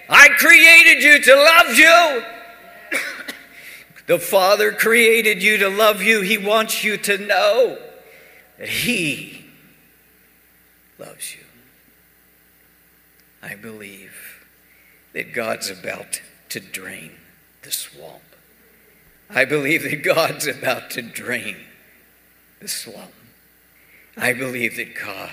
I 0.07 0.29
created 0.29 1.03
you 1.03 1.19
to 1.23 1.35
love 1.35 1.79
you. 1.79 2.42
The 4.07 4.19
Father 4.19 4.73
created 4.73 5.43
you 5.43 5.59
to 5.59 5.69
love 5.69 6.03
you. 6.03 6.23
He 6.23 6.39
wants 6.39 6.83
you 6.83 6.97
to 6.99 7.19
know 7.19 7.79
that 8.59 8.69
He 8.69 9.45
loves 10.99 11.35
you. 11.35 11.45
I 13.43 13.55
believe 13.55 14.47
that 15.13 15.33
God's 15.33 15.71
about 15.71 16.21
to 16.51 16.61
drain 16.61 17.13
the 17.63 17.73
swamp. 17.73 18.23
I 19.29 19.45
believe 19.45 19.83
that 19.83 20.03
God's 20.03 20.47
about 20.47 20.91
to 20.91 21.03
drain 21.03 21.57
the 22.61 22.69
slum. 22.69 23.09
I 24.17 24.33
believe 24.35 24.77
that 24.77 24.95
God 24.95 25.33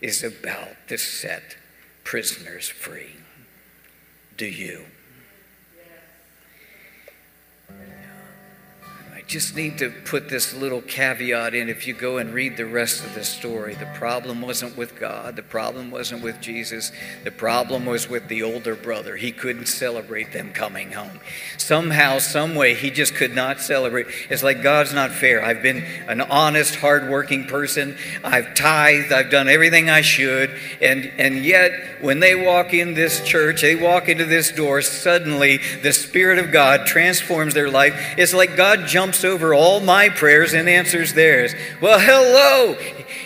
is 0.00 0.24
about 0.24 0.88
to 0.88 0.98
set 0.98 1.56
prisoners 2.04 2.68
free. 2.68 3.16
Do 4.36 4.46
you? 4.46 4.86
Just 9.26 9.56
need 9.56 9.78
to 9.78 9.90
put 9.90 10.28
this 10.28 10.54
little 10.54 10.80
caveat 10.80 11.52
in. 11.52 11.68
If 11.68 11.88
you 11.88 11.94
go 11.94 12.18
and 12.18 12.32
read 12.32 12.56
the 12.56 12.64
rest 12.64 13.04
of 13.04 13.14
the 13.14 13.24
story, 13.24 13.74
the 13.74 13.86
problem 13.86 14.40
wasn't 14.40 14.76
with 14.76 14.98
God, 14.98 15.34
the 15.34 15.42
problem 15.42 15.90
wasn't 15.90 16.22
with 16.22 16.40
Jesus, 16.40 16.92
the 17.24 17.32
problem 17.32 17.86
was 17.86 18.08
with 18.08 18.28
the 18.28 18.44
older 18.44 18.76
brother. 18.76 19.16
He 19.16 19.32
couldn't 19.32 19.66
celebrate 19.66 20.32
them 20.32 20.52
coming 20.52 20.92
home. 20.92 21.18
Somehow, 21.58 22.18
some 22.18 22.54
way, 22.54 22.74
he 22.74 22.90
just 22.90 23.16
could 23.16 23.34
not 23.34 23.60
celebrate. 23.60 24.06
It's 24.30 24.44
like 24.44 24.62
God's 24.62 24.94
not 24.94 25.10
fair. 25.10 25.44
I've 25.44 25.62
been 25.62 25.82
an 26.06 26.20
honest, 26.20 26.76
hardworking 26.76 27.46
person. 27.46 27.96
I've 28.22 28.54
tithed. 28.54 29.10
I've 29.10 29.30
done 29.30 29.48
everything 29.48 29.90
I 29.90 30.02
should, 30.02 30.56
and 30.80 31.10
and 31.18 31.44
yet 31.44 31.72
when 32.00 32.20
they 32.20 32.36
walk 32.36 32.72
in 32.72 32.94
this 32.94 33.20
church, 33.24 33.62
they 33.62 33.74
walk 33.74 34.08
into 34.08 34.24
this 34.24 34.52
door. 34.52 34.82
Suddenly, 34.82 35.58
the 35.82 35.92
Spirit 35.92 36.38
of 36.38 36.52
God 36.52 36.86
transforms 36.86 37.54
their 37.54 37.70
life. 37.70 38.14
It's 38.16 38.32
like 38.32 38.56
God 38.56 38.86
jumps 38.86 39.15
over 39.24 39.54
all 39.54 39.80
my 39.80 40.08
prayers 40.08 40.52
and 40.52 40.68
answers 40.68 41.14
theirs. 41.14 41.54
Well, 41.80 41.98
hello. 41.98 42.76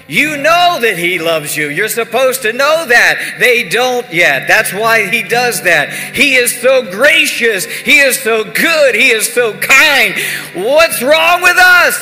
You 0.09 0.37
know 0.37 0.79
that 0.81 0.97
He 0.99 1.19
loves 1.19 1.57
you. 1.57 1.69
You're 1.69 1.89
supposed 1.89 2.43
to 2.43 2.53
know 2.53 2.87
that. 2.87 3.37
They 3.39 3.69
don't 3.69 4.13
yet. 4.13 4.49
That's 4.49 4.73
why 4.73 5.09
He 5.09 5.23
does 5.23 5.63
that. 5.63 5.93
He 6.15 6.35
is 6.35 6.59
so 6.61 6.83
gracious. 6.91 7.65
He 7.65 7.99
is 7.99 8.19
so 8.19 8.45
good. 8.45 8.95
He 8.95 9.11
is 9.11 9.33
so 9.33 9.53
kind. 9.59 10.15
What's 10.55 11.03
wrong 11.03 11.43
with 11.43 11.57
us? 11.59 11.97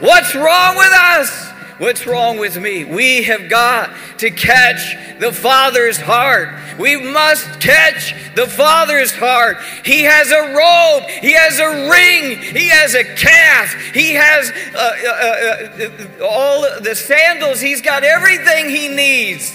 What's 0.00 0.34
wrong 0.34 0.76
with 0.76 0.92
us? 0.92 1.45
What's 1.78 2.06
wrong 2.06 2.38
with 2.38 2.58
me? 2.58 2.84
We 2.84 3.24
have 3.24 3.50
got 3.50 3.94
to 4.18 4.30
catch 4.30 4.96
the 5.20 5.30
Father's 5.30 5.98
heart. 5.98 6.48
We 6.78 6.96
must 6.96 7.60
catch 7.60 8.14
the 8.34 8.46
Father's 8.46 9.12
heart. 9.12 9.58
He 9.84 10.02
has 10.04 10.30
a 10.30 10.54
robe, 10.54 11.10
He 11.20 11.32
has 11.32 11.58
a 11.58 11.90
ring, 11.90 12.38
He 12.38 12.68
has 12.68 12.94
a 12.94 13.04
calf, 13.04 13.74
He 13.92 14.14
has 14.14 14.50
uh, 14.74 14.96
uh, 15.06 16.22
uh, 16.22 16.26
all 16.26 16.62
the 16.80 16.94
sandals, 16.94 17.60
He's 17.60 17.82
got 17.82 18.04
everything 18.04 18.70
He 18.70 18.88
needs 18.88 19.54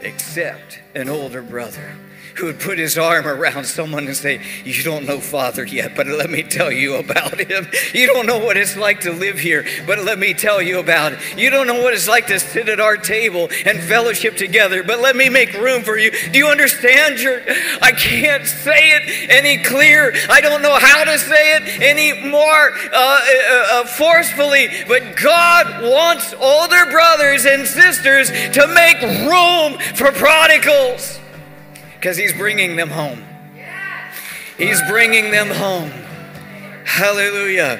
except 0.00 0.80
an 0.94 1.08
older 1.08 1.42
brother 1.42 1.94
who 2.40 2.46
would 2.46 2.58
put 2.58 2.78
his 2.78 2.96
arm 2.96 3.26
around 3.26 3.66
someone 3.66 4.06
and 4.06 4.16
say, 4.16 4.40
You 4.64 4.82
don't 4.82 5.04
know 5.04 5.20
Father 5.20 5.64
yet, 5.64 5.94
but 5.94 6.06
let 6.06 6.30
me 6.30 6.42
tell 6.42 6.72
you 6.72 6.96
about 6.96 7.38
him. 7.38 7.68
You 7.92 8.06
don't 8.06 8.26
know 8.26 8.38
what 8.38 8.56
it's 8.56 8.76
like 8.76 9.00
to 9.00 9.12
live 9.12 9.38
here, 9.38 9.66
but 9.86 9.98
let 9.98 10.18
me 10.18 10.32
tell 10.32 10.62
you 10.62 10.78
about 10.78 11.12
it. 11.12 11.18
You 11.36 11.50
don't 11.50 11.66
know 11.66 11.82
what 11.82 11.92
it's 11.92 12.08
like 12.08 12.28
to 12.28 12.38
sit 12.38 12.68
at 12.68 12.78
our 12.78 12.96
table 12.96 13.48
and 13.66 13.80
fellowship 13.80 14.36
together, 14.36 14.82
but 14.82 15.00
let 15.00 15.16
me 15.16 15.28
make 15.28 15.52
room 15.54 15.82
for 15.82 15.98
you. 15.98 16.10
Do 16.30 16.38
you 16.38 16.46
understand? 16.46 17.18
Your, 17.18 17.40
I 17.82 17.92
can't 17.92 18.46
say 18.46 18.96
it 18.96 19.30
any 19.30 19.62
clearer. 19.62 20.12
I 20.28 20.40
don't 20.40 20.62
know 20.62 20.78
how 20.78 21.04
to 21.04 21.18
say 21.18 21.56
it 21.56 21.82
any 21.82 22.28
more 22.28 22.70
uh, 22.70 22.88
uh, 22.92 23.66
uh, 23.72 23.84
forcefully, 23.86 24.68
but 24.86 25.16
God 25.16 25.82
wants 25.82 26.32
older 26.34 26.86
brothers 26.90 27.44
and 27.44 27.66
sisters 27.66 28.30
to 28.30 28.66
make 28.68 29.00
room 29.02 29.78
for 29.96 30.12
prodigals 30.12 31.20
because 32.00 32.16
He's 32.16 32.32
bringing 32.32 32.76
them 32.76 32.88
home. 32.88 33.22
He's 34.56 34.80
bringing 34.88 35.30
them 35.30 35.48
home. 35.48 35.90
Hallelujah. 36.86 37.76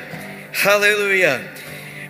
Hallelujah. 0.53 1.49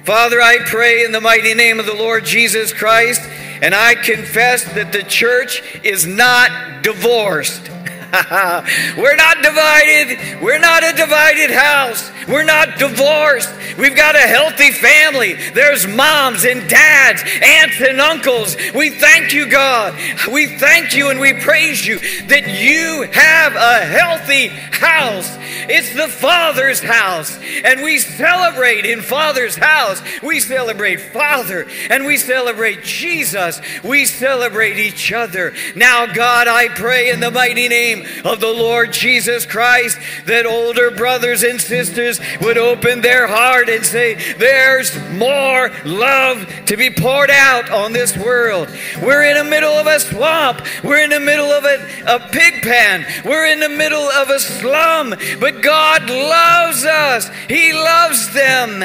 Father, 0.03 0.41
I 0.41 0.59
pray 0.67 1.05
in 1.05 1.13
the 1.13 1.21
mighty 1.21 1.55
name 1.55 1.79
of 1.79 1.87
the 1.87 1.95
Lord 1.95 2.25
Jesus 2.25 2.73
Christ, 2.73 3.21
and 3.63 3.77
I 3.77 3.95
confess 3.95 4.65
that 4.75 4.93
the 4.93 5.05
church 5.05 5.63
is 5.85 6.05
not 6.05 6.83
divorced. 6.83 7.71
We're 8.97 9.17
not 9.17 9.43
divided. 9.43 10.43
We're 10.43 10.59
not 10.59 10.83
a 10.83 10.93
divided 10.97 11.51
house. 11.51 12.11
We're 12.27 12.45
not 12.45 12.79
divorced. 12.79 13.51
We've 13.79 13.97
got 13.97 14.17
a 14.17 14.21
healthy 14.21 14.73
family. 14.73 15.35
There's 15.55 15.87
moms 15.87 16.45
and 16.45 16.69
dads, 16.69 17.23
aunts 17.43 17.81
and 17.81 18.01
uncles. 18.01 18.57
We 18.75 18.91
thank 18.91 19.33
you, 19.33 19.49
God. 19.49 19.95
We 20.31 20.47
thank 20.47 20.95
you 20.95 21.11
and 21.11 21.21
we 21.21 21.35
praise 21.35 21.87
you 21.87 21.99
that 22.27 22.49
you 22.49 23.09
have 23.13 23.55
a 23.55 23.85
healthy 23.87 24.49
house. 24.49 25.37
It's 25.69 25.95
the 25.95 26.09
Father's 26.09 26.81
house. 26.81 27.39
And 27.65 27.83
we 27.83 27.99
celebrate 27.99 28.85
in 28.85 29.03
Father's 29.03 29.57
house. 29.57 30.03
We 30.23 30.41
celebrate 30.41 31.01
Father 31.01 31.67
and 31.89 32.07
we 32.07 32.17
celebrate 32.17 32.83
Jesus. 32.83 33.61
We 33.85 34.05
celebrate 34.05 34.79
each 34.79 35.13
other. 35.13 35.55
Now, 35.77 36.07
God, 36.07 36.49
I 36.49 36.69
pray 36.69 37.11
in 37.11 37.21
the 37.21 37.31
mighty 37.31 37.69
name 37.69 38.00
of 38.25 38.41
the 38.41 38.53
Lord 38.53 38.93
Jesus 38.93 39.47
Christ 39.47 39.99
that 40.27 40.47
older 40.47 40.91
brothers 40.91 41.43
and 41.43 41.61
sisters 41.61 42.21
would 42.41 42.59
open 42.59 43.01
their 43.01 43.27
heart 43.27 43.69
and 43.69 43.85
say, 43.85 44.15
There's 44.35 44.97
more 45.11 45.71
love 45.85 46.47
to 46.67 46.77
be 46.77 46.91
poured 46.91 47.31
out 47.31 47.71
on 47.71 47.93
this 47.93 48.17
world. 48.17 48.69
We're 49.03 49.25
in 49.25 49.37
the 49.37 49.51
middle 49.51 49.73
of 49.73 49.87
a 49.87 50.01
swamp, 50.01 50.63
we're 50.85 51.03
in 51.03 51.11
the 51.11 51.21
middle 51.21 51.51
of 51.51 51.65
a, 51.65 51.87
a 52.07 52.29
pig 52.31 52.63
pen, 52.63 53.07
we're 53.25 53.47
in 53.47 53.61
the 53.61 53.69
middle 53.69 54.09
of 54.09 54.31
a 54.31 54.39
slum, 54.39 55.15
but 55.39 55.63
God 55.63 56.09
loves 56.09 56.85
us, 56.85 57.31
He 57.49 57.73
loves 57.73 58.33
them. 58.33 58.81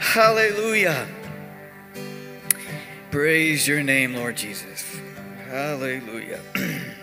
Hallelujah. 0.00 1.06
Praise 3.10 3.66
your 3.66 3.82
name, 3.82 4.14
Lord 4.14 4.36
Jesus. 4.36 4.84
Hallelujah. 5.48 6.40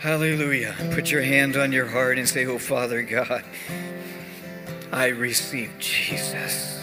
Hallelujah. 0.00 0.74
Put 0.92 1.10
your 1.10 1.20
hand 1.20 1.58
on 1.58 1.72
your 1.72 1.84
heart 1.84 2.16
and 2.18 2.26
say, 2.26 2.46
Oh, 2.46 2.58
Father 2.58 3.02
God, 3.02 3.44
I 4.90 5.08
receive 5.08 5.70
Jesus 5.78 6.82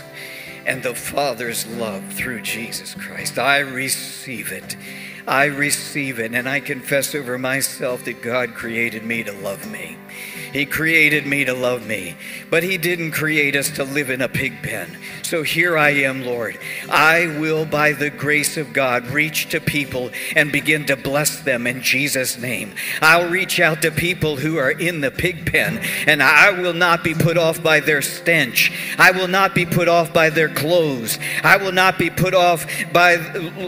and 0.67 0.83
the 0.83 0.93
Father's 0.93 1.65
love 1.65 2.13
through 2.13 2.41
Jesus 2.41 2.93
Christ. 2.93 3.39
I 3.39 3.57
receive 3.57 4.51
it. 4.51 4.77
I 5.27 5.45
receive 5.45 6.19
it. 6.19 6.35
And 6.35 6.47
I 6.47 6.59
confess 6.59 7.15
over 7.15 7.39
myself 7.39 8.05
that 8.05 8.21
God 8.21 8.53
created 8.53 9.03
me 9.03 9.23
to 9.23 9.31
love 9.31 9.71
me. 9.71 9.97
He 10.53 10.65
created 10.65 11.25
me 11.25 11.45
to 11.45 11.53
love 11.53 11.85
me, 11.85 12.15
but 12.49 12.63
He 12.63 12.77
didn't 12.77 13.11
create 13.11 13.55
us 13.55 13.69
to 13.71 13.83
live 13.83 14.09
in 14.09 14.21
a 14.21 14.29
pig 14.29 14.61
pen. 14.63 14.97
So 15.23 15.43
here 15.43 15.77
I 15.77 15.89
am, 15.89 16.23
Lord. 16.23 16.57
I 16.89 17.27
will, 17.39 17.65
by 17.65 17.91
the 17.91 18.09
grace 18.09 18.55
of 18.55 18.71
God, 18.71 19.07
reach 19.07 19.49
to 19.49 19.59
people 19.59 20.09
and 20.35 20.51
begin 20.51 20.85
to 20.85 20.95
bless 20.95 21.41
them 21.41 21.67
in 21.67 21.81
Jesus' 21.81 22.37
name. 22.37 22.73
I'll 23.01 23.29
reach 23.29 23.59
out 23.59 23.81
to 23.81 23.91
people 23.91 24.37
who 24.37 24.57
are 24.57 24.71
in 24.71 25.01
the 25.01 25.11
pig 25.11 25.51
pen, 25.51 25.79
and 26.07 26.23
I 26.23 26.51
will 26.51 26.73
not 26.73 27.03
be 27.03 27.13
put 27.13 27.37
off 27.37 27.61
by 27.61 27.81
their 27.81 28.01
stench. 28.01 28.71
I 28.97 29.11
will 29.11 29.27
not 29.27 29.53
be 29.53 29.65
put 29.65 29.89
off 29.89 30.13
by 30.13 30.29
their 30.29 30.49
clothes. 30.49 31.19
I 31.43 31.57
will 31.57 31.73
not 31.73 31.99
be 31.99 32.09
put 32.09 32.33
off 32.33 32.65
by 32.93 33.17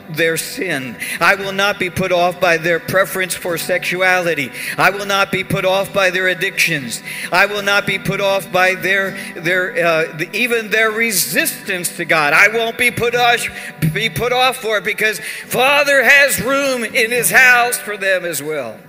their 0.09 0.37
sin. 0.37 0.95
I 1.19 1.35
will 1.35 1.51
not 1.51 1.77
be 1.77 1.89
put 1.89 2.11
off 2.11 2.39
by 2.39 2.57
their 2.57 2.79
preference 2.79 3.35
for 3.35 3.57
sexuality. 3.57 4.51
I 4.77 4.91
will 4.91 5.05
not 5.05 5.31
be 5.31 5.43
put 5.43 5.65
off 5.65 5.93
by 5.93 6.09
their 6.09 6.27
addictions. 6.39 7.03
I 7.31 7.45
will 7.45 7.61
not 7.61 7.85
be 7.85 7.99
put 7.99 8.21
off 8.21 8.51
by 8.51 8.75
their 8.75 9.11
their 9.33 9.85
uh, 9.85 10.23
even 10.33 10.69
their 10.69 10.91
resistance 10.91 11.97
to 11.97 12.05
God. 12.05 12.33
I 12.33 12.47
won't 12.47 12.77
be 12.77 12.91
put 12.91 13.15
off 13.15 13.45
be 13.93 14.09
put 14.09 14.31
off 14.31 14.57
for 14.57 14.77
it 14.77 14.83
because 14.83 15.19
Father 15.19 16.03
has 16.03 16.41
room 16.41 16.83
in 16.83 17.11
His 17.11 17.29
house 17.29 17.77
for 17.77 17.97
them 17.97 18.23
as 18.23 18.41
well. 18.41 18.79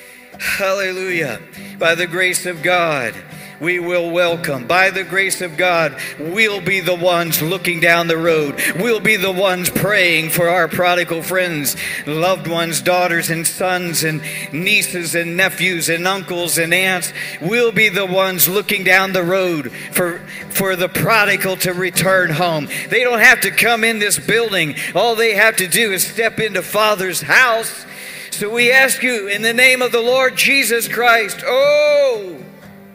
Hallelujah! 0.38 1.40
By 1.78 1.94
the 1.94 2.06
grace 2.06 2.46
of 2.46 2.62
God 2.62 3.14
we 3.60 3.78
will 3.78 4.10
welcome. 4.10 4.66
By 4.66 4.90
the 4.90 5.04
grace 5.04 5.42
of 5.42 5.56
God, 5.56 5.96
we'll 6.18 6.62
be 6.62 6.80
the 6.80 6.94
ones 6.94 7.42
looking 7.42 7.78
down 7.78 8.08
the 8.08 8.16
road. 8.16 8.60
We'll 8.76 9.00
be 9.00 9.16
the 9.16 9.32
ones 9.32 9.68
praying 9.68 10.30
for 10.30 10.48
our 10.48 10.66
prodigal 10.66 11.22
friends, 11.22 11.76
loved 12.06 12.46
ones, 12.46 12.80
daughters 12.80 13.28
and 13.28 13.46
sons, 13.46 14.02
and 14.02 14.22
nieces 14.52 15.14
and 15.14 15.36
nephews, 15.36 15.90
and 15.90 16.06
uncles 16.06 16.56
and 16.56 16.72
aunts. 16.72 17.12
We'll 17.40 17.72
be 17.72 17.90
the 17.90 18.06
ones 18.06 18.48
looking 18.48 18.82
down 18.82 19.12
the 19.12 19.22
road 19.22 19.70
for, 19.92 20.20
for 20.48 20.74
the 20.74 20.88
prodigal 20.88 21.56
to 21.58 21.74
return 21.74 22.30
home. 22.30 22.68
They 22.88 23.04
don't 23.04 23.20
have 23.20 23.42
to 23.42 23.50
come 23.50 23.84
in 23.84 23.98
this 23.98 24.18
building, 24.18 24.74
all 24.94 25.14
they 25.14 25.34
have 25.34 25.56
to 25.56 25.68
do 25.68 25.92
is 25.92 26.06
step 26.06 26.40
into 26.40 26.62
Father's 26.62 27.20
house. 27.20 27.84
So 28.30 28.48
we 28.48 28.72
ask 28.72 29.02
you 29.02 29.28
in 29.28 29.42
the 29.42 29.52
name 29.52 29.82
of 29.82 29.92
the 29.92 30.00
Lord 30.00 30.36
Jesus 30.36 30.88
Christ, 30.88 31.42
oh 31.44 32.38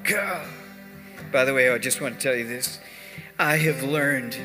God. 0.03 0.47
By 1.31 1.45
the 1.45 1.53
way, 1.53 1.69
I 1.69 1.77
just 1.77 2.01
want 2.01 2.19
to 2.19 2.21
tell 2.21 2.35
you 2.35 2.47
this. 2.47 2.79
I 3.37 3.57
have 3.57 3.83
learned 3.83 4.37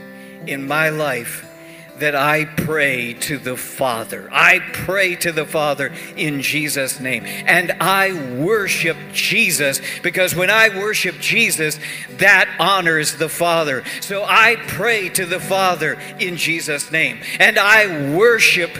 in 0.47 0.66
my 0.66 0.89
life 0.89 1.47
that 2.01 2.14
I 2.14 2.47
pray 2.47 3.14
to 3.14 3.39
the 3.39 3.57
Father. 3.57 4.28
I 4.33 4.61
pray 4.72 5.16
to 5.16 5.33
the 5.33 5.45
Father 5.45 5.93
in 6.16 6.41
Jesus' 6.41 6.99
name. 6.99 7.24
And 7.26 7.72
I 7.72 8.39
worship 8.39 8.97
Jesus 9.12 9.81
because 10.03 10.35
when 10.35 10.51
I 10.51 10.70
worship 10.70 11.16
Jesus, 11.20 11.78
that 12.16 12.49
honors 12.59 13.16
the 13.16 13.28
Father. 13.28 13.85
So 14.01 14.24
I 14.24 14.57
pray 14.66 15.11
to 15.11 15.26
the 15.26 15.41
Father 15.41 15.99
in 16.18 16.37
Jesus' 16.37 16.91
name. 16.91 17.20
And 17.39 17.59
I 17.59 18.14
worship 18.16 18.70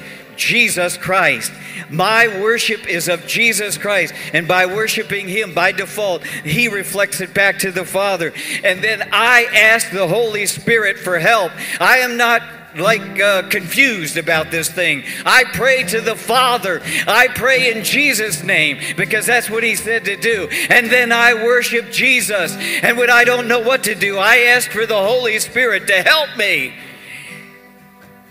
Jesus 0.41 0.97
Christ. 0.97 1.53
My 1.91 2.27
worship 2.41 2.89
is 2.89 3.09
of 3.09 3.27
Jesus 3.27 3.77
Christ. 3.77 4.15
And 4.33 4.49
by 4.49 4.67
worshiping 4.67 5.29
Him, 5.29 5.55
by 5.55 5.73
default, 5.73 6.25
He 6.25 6.67
reflects 6.69 7.21
it 7.21 7.35
back 7.35 7.59
to 7.61 7.71
the 7.71 7.85
Father. 7.85 8.33
And 8.65 8.83
then 8.83 9.09
I 9.13 9.45
ask 9.53 9.91
the 9.91 10.09
Holy 10.09 10.47
Spirit 10.47 10.99
for 10.99 11.19
help. 11.19 11.53
I 11.79 11.99
am 11.99 12.17
not 12.17 12.43
like 12.77 13.21
uh, 13.21 13.49
confused 13.49 14.17
about 14.17 14.51
this 14.51 14.69
thing. 14.69 15.03
I 15.27 15.45
pray 15.45 15.83
to 15.85 16.01
the 16.01 16.17
Father. 16.17 16.81
I 17.07 17.29
pray 17.29 17.73
in 17.73 17.85
Jesus' 17.85 18.43
name 18.43 18.79
because 18.97 19.27
that's 19.27 19.51
what 19.51 19.63
He 19.63 19.75
said 19.75 20.07
to 20.07 20.17
do. 20.17 20.49
And 20.71 20.89
then 20.89 21.13
I 21.13 21.35
worship 21.35 21.91
Jesus. 21.91 22.57
And 22.83 22.97
when 22.97 23.11
I 23.11 23.25
don't 23.25 23.49
know 23.49 23.61
what 23.61 23.85
to 23.85 23.95
do, 23.95 24.19
I 24.19 24.39
ask 24.39 24.71
for 24.71 24.87
the 24.87 25.03
Holy 25.03 25.39
Spirit 25.39 25.87
to 25.89 26.03
help 26.03 26.37
me. 26.39 26.75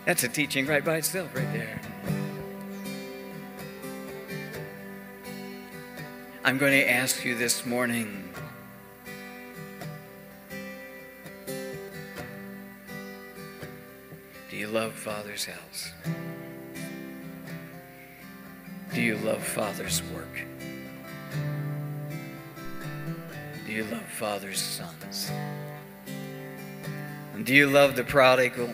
That's 0.06 0.24
a 0.24 0.30
teaching 0.30 0.66
right 0.66 0.84
by 0.84 0.96
itself, 0.96 1.36
right 1.36 1.52
there. 1.54 1.79
I'm 6.50 6.58
going 6.58 6.72
to 6.72 6.90
ask 6.90 7.24
you 7.24 7.36
this 7.36 7.64
morning 7.64 8.34
Do 14.50 14.58
you 14.58 14.66
love 14.66 14.94
Father's 14.94 15.46
house? 15.46 15.92
Do 18.96 19.00
you 19.00 19.18
love 19.18 19.44
Father's 19.44 20.02
work? 20.12 20.44
Do 23.68 23.72
you 23.72 23.84
love 23.84 24.02
Father's 24.02 24.60
sons? 24.60 25.32
And 27.36 27.46
do 27.46 27.54
you 27.54 27.68
love 27.68 27.96
the 27.96 28.04
prodigal? 28.04 28.74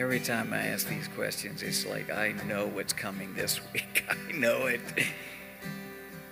Every 0.00 0.18
time 0.18 0.54
I 0.54 0.68
ask 0.68 0.88
these 0.88 1.08
questions, 1.08 1.62
it's 1.62 1.84
like 1.84 2.10
I 2.10 2.32
know 2.48 2.66
what's 2.66 2.94
coming 2.94 3.34
this 3.34 3.60
week. 3.72 4.04
I 4.08 4.32
know 4.32 4.66
it. 4.66 4.80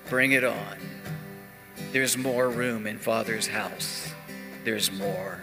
Bring 0.09 0.33
it 0.33 0.43
on. 0.43 0.79
There's 1.93 2.17
more 2.17 2.49
room 2.49 2.87
in 2.87 2.99
Father's 2.99 3.47
house. 3.47 4.11
There's 4.65 4.91
more. 4.91 5.41